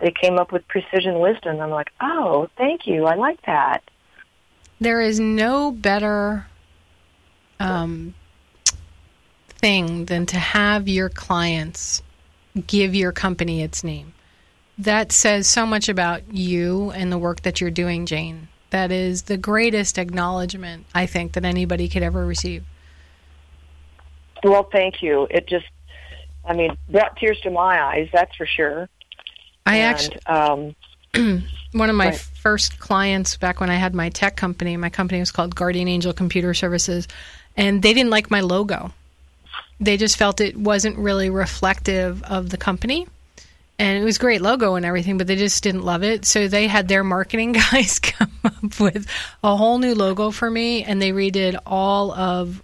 they 0.00 0.10
came 0.10 0.38
up 0.38 0.52
with 0.52 0.68
precision 0.68 1.18
wisdom. 1.18 1.60
I'm 1.60 1.70
like, 1.70 1.90
oh, 2.02 2.50
thank 2.58 2.86
you. 2.86 3.06
I 3.06 3.14
like 3.14 3.40
that. 3.46 3.82
There 4.78 5.00
is 5.00 5.18
no 5.18 5.70
better 5.70 6.46
um, 7.60 8.14
thing 9.48 10.06
than 10.06 10.26
to 10.26 10.36
have 10.36 10.88
your 10.88 11.08
clients 11.08 12.02
give 12.66 12.94
your 12.94 13.12
company 13.12 13.62
its 13.62 13.82
name. 13.82 14.12
That 14.78 15.12
says 15.12 15.46
so 15.46 15.66
much 15.66 15.88
about 15.88 16.32
you 16.32 16.90
and 16.90 17.10
the 17.10 17.18
work 17.18 17.42
that 17.42 17.60
you're 17.60 17.70
doing, 17.70 18.06
Jane. 18.06 18.48
That 18.70 18.90
is 18.90 19.22
the 19.22 19.36
greatest 19.36 19.98
acknowledgement 19.98 20.86
I 20.94 21.06
think 21.06 21.32
that 21.32 21.44
anybody 21.44 21.88
could 21.88 22.02
ever 22.02 22.26
receive. 22.26 22.64
Well, 24.42 24.68
thank 24.70 25.00
you. 25.00 25.28
It 25.30 25.46
just, 25.46 25.66
I 26.44 26.54
mean, 26.54 26.76
brought 26.88 27.16
tears 27.16 27.40
to 27.42 27.50
my 27.50 27.80
eyes, 27.80 28.08
that's 28.12 28.34
for 28.36 28.46
sure. 28.46 28.88
I 29.64 29.76
and, 29.78 29.94
actually 29.94 30.26
um, 30.26 30.74
one 31.72 31.88
of 31.88 31.96
my 31.96 32.08
Right. 32.08 32.18
first 32.18 32.78
clients 32.78 33.36
back 33.36 33.60
when 33.60 33.70
I 33.70 33.76
had 33.76 33.94
my 33.94 34.10
tech 34.10 34.36
company, 34.36 34.76
my 34.76 34.90
company 34.90 35.20
was 35.20 35.30
called 35.30 35.54
Guardian 35.54 35.88
Angel 35.88 36.12
Computer 36.12 36.52
Services, 36.52 37.08
and 37.56 37.82
they 37.82 37.92
didn't 37.94 38.10
like 38.10 38.30
my 38.30 38.40
logo. 38.40 38.92
They 39.80 39.96
just 39.96 40.16
felt 40.16 40.40
it 40.40 40.56
wasn't 40.56 40.98
really 40.98 41.30
reflective 41.30 42.22
of 42.24 42.50
the 42.50 42.56
company. 42.56 43.06
And 43.76 44.00
it 44.00 44.04
was 44.04 44.18
great 44.18 44.40
logo 44.40 44.76
and 44.76 44.86
everything, 44.86 45.18
but 45.18 45.26
they 45.26 45.34
just 45.34 45.62
didn't 45.64 45.82
love 45.82 46.04
it. 46.04 46.24
So 46.24 46.46
they 46.46 46.68
had 46.68 46.86
their 46.86 47.02
marketing 47.02 47.52
guys 47.72 47.98
come 47.98 48.30
up 48.44 48.78
with 48.78 49.06
a 49.42 49.56
whole 49.56 49.78
new 49.78 49.94
logo 49.96 50.30
for 50.30 50.48
me 50.48 50.84
and 50.84 51.02
they 51.02 51.10
redid 51.10 51.58
all 51.66 52.12
of 52.12 52.62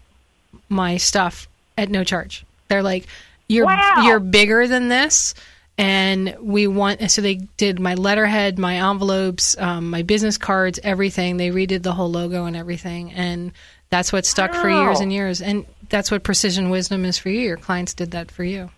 my 0.68 0.98
stuff 0.98 1.48
at 1.76 1.88
no 1.90 2.04
charge. 2.04 2.44
They're 2.68 2.82
like, 2.84 3.06
You're 3.48 3.66
Wow. 3.66 4.02
you're 4.04 4.20
bigger 4.20 4.68
than 4.68 4.88
this 4.88 5.34
and 5.80 6.36
we 6.40 6.66
want 6.66 7.10
so 7.10 7.22
they 7.22 7.36
did 7.56 7.80
my 7.80 7.94
letterhead 7.94 8.58
my 8.58 8.76
envelopes 8.90 9.56
um, 9.58 9.90
my 9.90 10.02
business 10.02 10.36
cards 10.36 10.78
everything 10.82 11.36
they 11.36 11.50
redid 11.50 11.82
the 11.82 11.92
whole 11.92 12.10
logo 12.10 12.44
and 12.44 12.56
everything 12.56 13.12
and 13.12 13.52
that's 13.88 14.12
what 14.12 14.26
stuck 14.26 14.54
for 14.54 14.68
years 14.68 15.00
and 15.00 15.12
years 15.12 15.40
and 15.40 15.64
that's 15.88 16.10
what 16.10 16.22
precision 16.22 16.70
wisdom 16.70 17.04
is 17.04 17.18
for 17.18 17.30
you 17.30 17.40
your 17.40 17.56
clients 17.56 17.94
did 17.94 18.10
that 18.10 18.30
for 18.30 18.44
you 18.44 18.70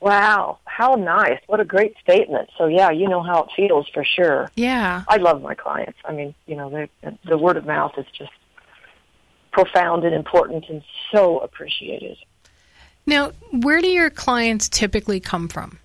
wow, 0.00 0.58
how 0.66 0.96
nice. 0.96 1.40
What 1.46 1.60
a 1.60 1.64
great 1.64 1.94
statement. 2.02 2.50
So, 2.58 2.66
yeah, 2.66 2.90
you 2.90 3.08
know 3.08 3.22
how 3.22 3.44
it 3.44 3.48
feels 3.56 3.88
for 3.88 4.04
sure. 4.04 4.50
yeah 4.54 5.02
I 5.08 5.16
love 5.16 5.40
my 5.40 5.54
clients. 5.54 5.98
I 6.04 6.12
mean, 6.12 6.34
you 6.46 6.56
know, 6.56 6.68
they, 6.68 6.90
the 7.26 7.38
word 7.38 7.56
of 7.56 7.64
mouth 7.64 7.92
is 7.96 8.04
just 8.16 8.30
profound 9.50 10.04
and 10.04 10.14
important 10.14 10.66
and 10.68 10.82
so 11.10 11.38
appreciated. 11.38 12.18
Now 13.06 13.32
where 13.50 13.80
do 13.80 13.88
your 13.88 14.10
clients 14.10 14.68
typically 14.68 15.20
come 15.20 15.48
from? 15.48 15.78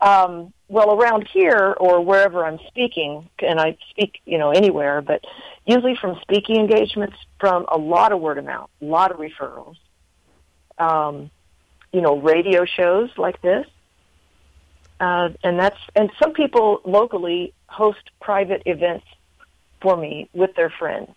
Um, 0.00 0.52
well, 0.68 0.92
around 0.92 1.26
here 1.32 1.74
or 1.78 2.04
wherever 2.04 2.44
I'm 2.44 2.58
speaking, 2.68 3.28
and 3.40 3.58
I 3.58 3.76
speak, 3.90 4.20
you 4.24 4.38
know, 4.38 4.50
anywhere, 4.50 5.02
but 5.02 5.24
usually 5.64 5.96
from 5.96 6.18
speaking 6.22 6.56
engagements, 6.56 7.16
from 7.40 7.66
a 7.70 7.78
lot 7.78 8.12
of 8.12 8.20
word 8.20 8.38
of 8.38 8.44
mouth, 8.44 8.70
a 8.80 8.84
lot 8.84 9.10
of 9.10 9.18
referrals. 9.18 9.76
Um, 10.78 11.30
you 11.92 12.00
know, 12.00 12.18
radio 12.18 12.64
shows 12.64 13.10
like 13.16 13.40
this, 13.42 13.66
uh, 15.00 15.30
and 15.42 15.58
that's 15.58 15.78
and 15.96 16.10
some 16.22 16.32
people 16.32 16.80
locally 16.84 17.54
host 17.66 18.10
private 18.20 18.62
events 18.66 19.06
for 19.80 19.96
me 19.96 20.28
with 20.32 20.54
their 20.54 20.70
friends 20.70 21.10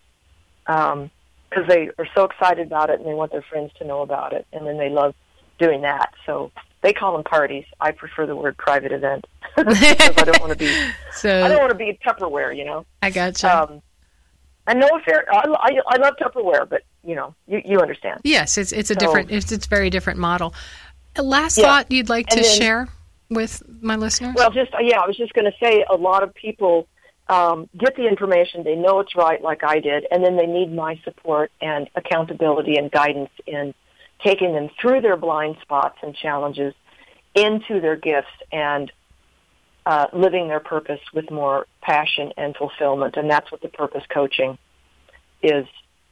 because 1.52 1.68
they 1.68 1.90
are 1.98 2.08
so 2.14 2.24
excited 2.24 2.66
about 2.66 2.90
it 2.90 2.98
and 3.00 3.08
they 3.08 3.14
want 3.14 3.32
their 3.32 3.42
friends 3.42 3.72
to 3.78 3.84
know 3.84 4.02
about 4.02 4.32
it, 4.32 4.46
and 4.52 4.66
then 4.66 4.78
they 4.78 4.88
love 4.88 5.14
doing 5.58 5.82
that. 5.82 6.12
So 6.26 6.50
they 6.82 6.92
call 6.92 7.12
them 7.12 7.24
parties. 7.24 7.64
I 7.80 7.92
prefer 7.92 8.26
the 8.26 8.36
word 8.36 8.56
private 8.56 8.92
event 8.92 9.26
because 9.56 9.82
I 9.82 10.24
don't 10.24 10.40
want 10.40 10.52
to 10.52 10.58
be 10.58 10.74
so 11.12 11.44
I 11.44 11.48
don't 11.48 11.58
want 11.60 11.70
to 11.72 11.76
be 11.78 11.98
Tupperware, 12.04 12.56
you 12.56 12.64
know. 12.64 12.86
i 13.02 13.10
gotcha 13.10 13.62
Um, 13.64 13.82
And 14.66 14.80
no 14.80 14.88
affair. 14.96 15.24
I, 15.30 15.44
I, 15.48 15.70
I 15.88 15.96
love 15.98 16.14
Tupperware, 16.20 16.68
but 16.68 16.82
you 17.04 17.14
know, 17.14 17.34
you, 17.46 17.60
you 17.64 17.80
understand. 17.80 18.20
Yes, 18.24 18.56
it's 18.58 18.72
it's 18.72 18.90
a 18.90 18.94
So- 18.94 19.00
different 19.00 19.30
it's 19.30 19.52
it's 19.52 19.66
very 19.66 19.90
different 19.90 20.18
model. 20.18 20.54
Last 21.20 21.58
Yeah. 21.58 21.64
thought 21.64 21.92
you'd 21.92 22.08
like 22.08 22.26
to 22.28 22.40
then- 22.40 22.58
share 22.58 22.88
with 23.28 23.62
my 23.80 23.96
listeners? 23.96 24.34
Well, 24.36 24.50
just 24.50 24.72
yeah, 24.80 25.00
I 25.00 25.06
was 25.06 25.16
just 25.16 25.32
going 25.32 25.46
to 25.50 25.56
say 25.64 25.84
a 25.90 25.96
lot 25.96 26.22
of 26.22 26.34
people 26.34 26.86
um, 27.28 27.68
get 27.78 27.96
the 27.96 28.06
information, 28.06 28.64
they 28.64 28.74
know 28.74 29.00
it's 29.00 29.14
right, 29.14 29.40
like 29.40 29.64
I 29.64 29.80
did, 29.80 30.06
and 30.10 30.24
then 30.24 30.36
they 30.36 30.46
need 30.46 30.72
my 30.72 31.00
support 31.04 31.50
and 31.60 31.88
accountability 31.94 32.76
and 32.76 32.90
guidance 32.90 33.30
in 33.46 33.74
taking 34.24 34.52
them 34.54 34.70
through 34.80 35.00
their 35.00 35.16
blind 35.16 35.56
spots 35.62 35.98
and 36.02 36.14
challenges 36.14 36.74
into 37.34 37.80
their 37.80 37.96
gifts 37.96 38.28
and 38.52 38.92
uh, 39.86 40.06
living 40.12 40.48
their 40.48 40.60
purpose 40.60 41.00
with 41.12 41.30
more 41.30 41.66
passion 41.80 42.32
and 42.36 42.54
fulfillment, 42.56 43.16
and 43.16 43.30
that's 43.30 43.50
what 43.50 43.60
the 43.62 43.68
purpose 43.68 44.04
coaching 44.12 44.58
is 45.42 45.66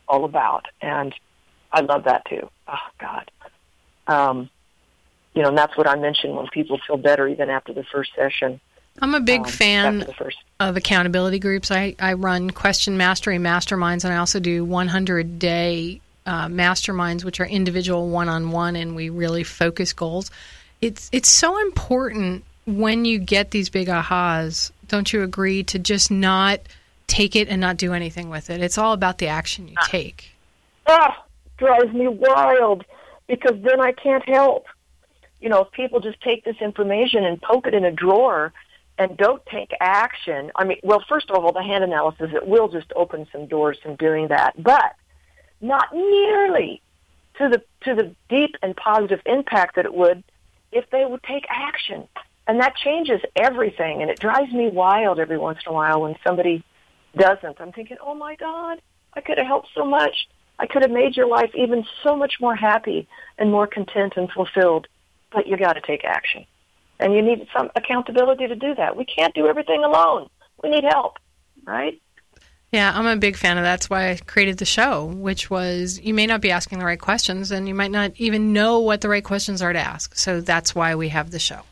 all 0.08 0.24
about. 0.24 0.66
And 0.80 1.14
I 1.72 1.80
love 1.82 2.04
that 2.04 2.24
too. 2.28 2.48
Oh 2.66 2.88
God. 2.98 3.30
Um, 4.06 4.50
you 5.34 5.42
know, 5.42 5.50
and 5.50 5.58
that's 5.58 5.76
what 5.76 5.88
I 5.88 5.96
mentioned 5.96 6.34
when 6.34 6.48
people 6.48 6.80
feel 6.84 6.96
better 6.96 7.28
even 7.28 7.50
after 7.50 7.72
the 7.72 7.84
first 7.92 8.10
session. 8.16 8.60
I'm 8.98 9.14
a 9.14 9.20
big 9.20 9.40
um, 9.40 9.46
fan 9.46 10.06
of 10.58 10.76
accountability 10.76 11.38
groups. 11.38 11.70
I, 11.70 11.94
I 11.98 12.14
run 12.14 12.50
question 12.50 12.96
mastery 12.96 13.38
masterminds, 13.38 14.04
and 14.04 14.12
I 14.12 14.18
also 14.18 14.40
do 14.40 14.64
100 14.64 15.38
day 15.38 16.00
uh, 16.26 16.48
masterminds, 16.48 17.24
which 17.24 17.40
are 17.40 17.46
individual 17.46 18.08
one 18.08 18.28
on 18.28 18.50
one, 18.50 18.76
and 18.76 18.94
we 18.94 19.08
really 19.08 19.44
focus 19.44 19.92
goals. 19.92 20.30
It's 20.80 21.08
it's 21.12 21.28
so 21.28 21.60
important 21.60 22.44
when 22.66 23.04
you 23.04 23.18
get 23.18 23.50
these 23.50 23.68
big 23.68 23.88
ahas. 23.88 24.70
Don't 24.88 25.12
you 25.12 25.22
agree 25.22 25.62
to 25.64 25.78
just 25.78 26.10
not 26.10 26.60
take 27.06 27.36
it 27.36 27.48
and 27.48 27.60
not 27.60 27.76
do 27.76 27.92
anything 27.92 28.28
with 28.28 28.50
it? 28.50 28.60
It's 28.60 28.78
all 28.78 28.92
about 28.92 29.18
the 29.18 29.28
action 29.28 29.68
you 29.68 29.76
take. 29.86 30.30
oh, 30.86 31.10
drives 31.58 31.92
me 31.92 32.08
wild 32.08 32.84
because 33.28 33.56
then 33.62 33.80
I 33.80 33.92
can't 33.92 34.26
help. 34.28 34.66
You 35.40 35.48
know, 35.48 35.62
if 35.62 35.72
people 35.72 36.00
just 36.00 36.20
take 36.20 36.44
this 36.44 36.56
information 36.60 37.24
and 37.24 37.40
poke 37.40 37.66
it 37.66 37.74
in 37.74 37.84
a 37.84 37.92
drawer 37.92 38.52
and 39.00 39.16
don't 39.16 39.44
take 39.46 39.70
action, 39.80 40.52
I 40.54 40.64
mean, 40.64 40.78
well, 40.82 41.02
first 41.08 41.30
of 41.30 41.42
all, 41.42 41.52
the 41.52 41.62
hand 41.62 41.82
analysis, 41.82 42.32
it 42.34 42.46
will 42.46 42.68
just 42.68 42.92
open 42.94 43.26
some 43.32 43.46
doors 43.46 43.78
from 43.82 43.96
doing 43.96 44.28
that, 44.28 44.62
but 44.62 44.94
not 45.62 45.86
nearly 45.94 46.82
to 47.38 47.48
the, 47.48 47.62
to 47.84 47.94
the 47.94 48.14
deep 48.28 48.56
and 48.62 48.76
positive 48.76 49.20
impact 49.24 49.76
that 49.76 49.86
it 49.86 49.94
would 49.94 50.22
if 50.70 50.84
they 50.90 51.06
would 51.06 51.22
take 51.22 51.46
action. 51.48 52.06
And 52.46 52.60
that 52.60 52.76
changes 52.76 53.22
everything, 53.34 54.02
and 54.02 54.10
it 54.10 54.20
drives 54.20 54.52
me 54.52 54.68
wild 54.68 55.18
every 55.18 55.38
once 55.38 55.60
in 55.66 55.70
a 55.70 55.74
while 55.74 56.02
when 56.02 56.16
somebody 56.22 56.62
doesn't. 57.16 57.58
I'm 57.58 57.72
thinking, 57.72 57.96
oh 58.04 58.14
my 58.14 58.36
God, 58.36 58.82
I 59.14 59.22
could 59.22 59.38
have 59.38 59.46
helped 59.46 59.68
so 59.74 59.86
much. 59.86 60.28
I 60.58 60.66
could 60.66 60.82
have 60.82 60.90
made 60.90 61.16
your 61.16 61.26
life 61.26 61.52
even 61.54 61.86
so 62.02 62.16
much 62.16 62.34
more 62.38 62.54
happy 62.54 63.08
and 63.38 63.50
more 63.50 63.66
content 63.66 64.14
and 64.16 64.30
fulfilled. 64.30 64.88
But 65.32 65.46
you 65.46 65.56
got 65.56 65.72
to 65.72 65.80
take 65.80 66.04
action. 66.04 66.44
And 67.00 67.14
you 67.14 67.22
need 67.22 67.46
some 67.56 67.70
accountability 67.74 68.46
to 68.46 68.54
do 68.54 68.74
that. 68.74 68.96
We 68.96 69.04
can't 69.04 69.34
do 69.34 69.46
everything 69.46 69.82
alone. 69.82 70.28
We 70.62 70.70
need 70.70 70.84
help, 70.84 71.18
right? 71.64 72.00
Yeah, 72.72 72.92
I'm 72.94 73.06
a 73.06 73.16
big 73.16 73.36
fan 73.36 73.58
of 73.58 73.64
that. 73.64 73.70
That's 73.70 73.90
why 73.90 74.10
I 74.10 74.16
created 74.16 74.58
the 74.58 74.64
show, 74.64 75.06
which 75.06 75.50
was 75.50 75.98
you 76.00 76.14
may 76.14 76.26
not 76.26 76.40
be 76.40 76.52
asking 76.52 76.78
the 76.78 76.84
right 76.84 77.00
questions 77.00 77.50
and 77.50 77.66
you 77.66 77.74
might 77.74 77.90
not 77.90 78.12
even 78.16 78.52
know 78.52 78.78
what 78.78 79.00
the 79.00 79.08
right 79.08 79.24
questions 79.24 79.60
are 79.60 79.72
to 79.72 79.78
ask. 79.78 80.14
So 80.14 80.40
that's 80.40 80.74
why 80.74 80.94
we 80.94 81.08
have 81.08 81.32
the 81.32 81.40
show. 81.40 81.62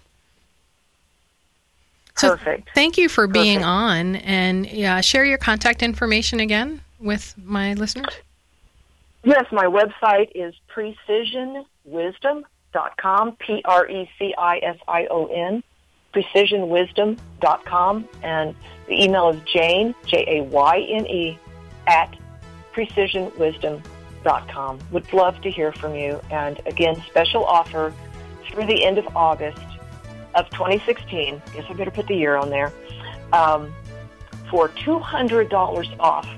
So 2.16 2.30
Perfect. 2.30 2.70
Thank 2.74 2.98
you 2.98 3.08
for 3.08 3.28
being 3.28 3.58
Perfect. 3.58 3.68
on 3.68 4.16
and 4.16 4.66
yeah, 4.66 5.00
share 5.00 5.24
your 5.24 5.38
contact 5.38 5.84
information 5.84 6.40
again 6.40 6.80
with 6.98 7.34
my 7.36 7.74
listeners. 7.74 8.12
Yes, 9.22 9.44
my 9.52 9.66
website 9.66 10.32
is 10.34 10.54
precisionwisdom.com, 10.74 12.44
P-R-E-C-I-S-I-O-N, 13.38 15.62
precisionwisdom.com, 16.14 18.08
and 18.22 18.54
the 18.86 19.04
email 19.04 19.28
is 19.30 19.40
jane, 19.42 19.94
J-A-Y-N-E, 20.06 21.38
at 21.86 22.16
precisionwisdom.com. 22.72 24.78
Would 24.92 25.12
love 25.12 25.40
to 25.42 25.50
hear 25.50 25.72
from 25.72 25.94
you. 25.94 26.20
And 26.30 26.60
again, 26.66 27.02
special 27.06 27.44
offer 27.44 27.92
through 28.46 28.66
the 28.66 28.84
end 28.84 28.98
of 28.98 29.16
August 29.16 29.60
of 30.34 30.50
2016. 30.50 31.42
Guess 31.54 31.64
I 31.68 31.72
better 31.74 31.90
put 31.90 32.06
the 32.06 32.16
year 32.16 32.36
on 32.36 32.50
there. 32.50 32.72
Um, 33.32 33.74
for 34.50 34.68
$200 34.70 36.00
off 36.00 36.28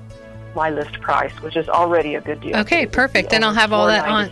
my 0.55 0.69
list 0.69 0.99
price, 1.01 1.31
which 1.41 1.55
is 1.55 1.67
already 1.69 2.15
a 2.15 2.21
good 2.21 2.41
deal. 2.41 2.57
Okay, 2.57 2.85
perfect. 2.85 3.33
And 3.33 3.43
I'll 3.45 3.53
have 3.53 3.73
all 3.73 3.87
that 3.87 4.07
on- 4.07 4.29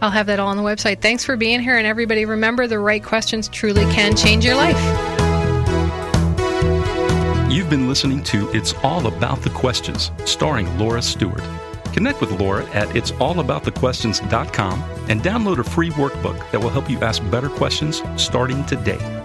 I'll 0.00 0.10
have 0.10 0.26
that 0.26 0.38
all 0.38 0.48
on 0.48 0.56
the 0.56 0.62
website. 0.62 1.00
Thanks 1.00 1.24
for 1.24 1.36
being 1.36 1.60
here 1.60 1.76
and 1.76 1.86
everybody 1.86 2.24
remember 2.24 2.66
the 2.66 2.78
right 2.78 3.02
questions 3.02 3.48
truly 3.48 3.84
can 3.92 4.16
change 4.16 4.44
your 4.44 4.56
life. 4.56 4.78
You've 7.50 7.68
been 7.68 7.88
listening 7.88 8.22
to 8.24 8.50
It's 8.52 8.72
All 8.82 9.06
About 9.06 9.42
the 9.42 9.50
Questions, 9.50 10.10
starring 10.24 10.78
Laura 10.78 11.02
Stewart. 11.02 11.42
Connect 11.92 12.20
with 12.22 12.40
Laura 12.40 12.64
at 12.70 12.88
it'sallaboutthequestions.com 12.88 14.82
and 15.08 15.20
download 15.20 15.58
a 15.58 15.64
free 15.64 15.90
workbook 15.90 16.50
that 16.50 16.60
will 16.60 16.70
help 16.70 16.88
you 16.88 16.98
ask 17.00 17.22
better 17.30 17.50
questions 17.50 18.02
starting 18.16 18.64
today. 18.64 19.21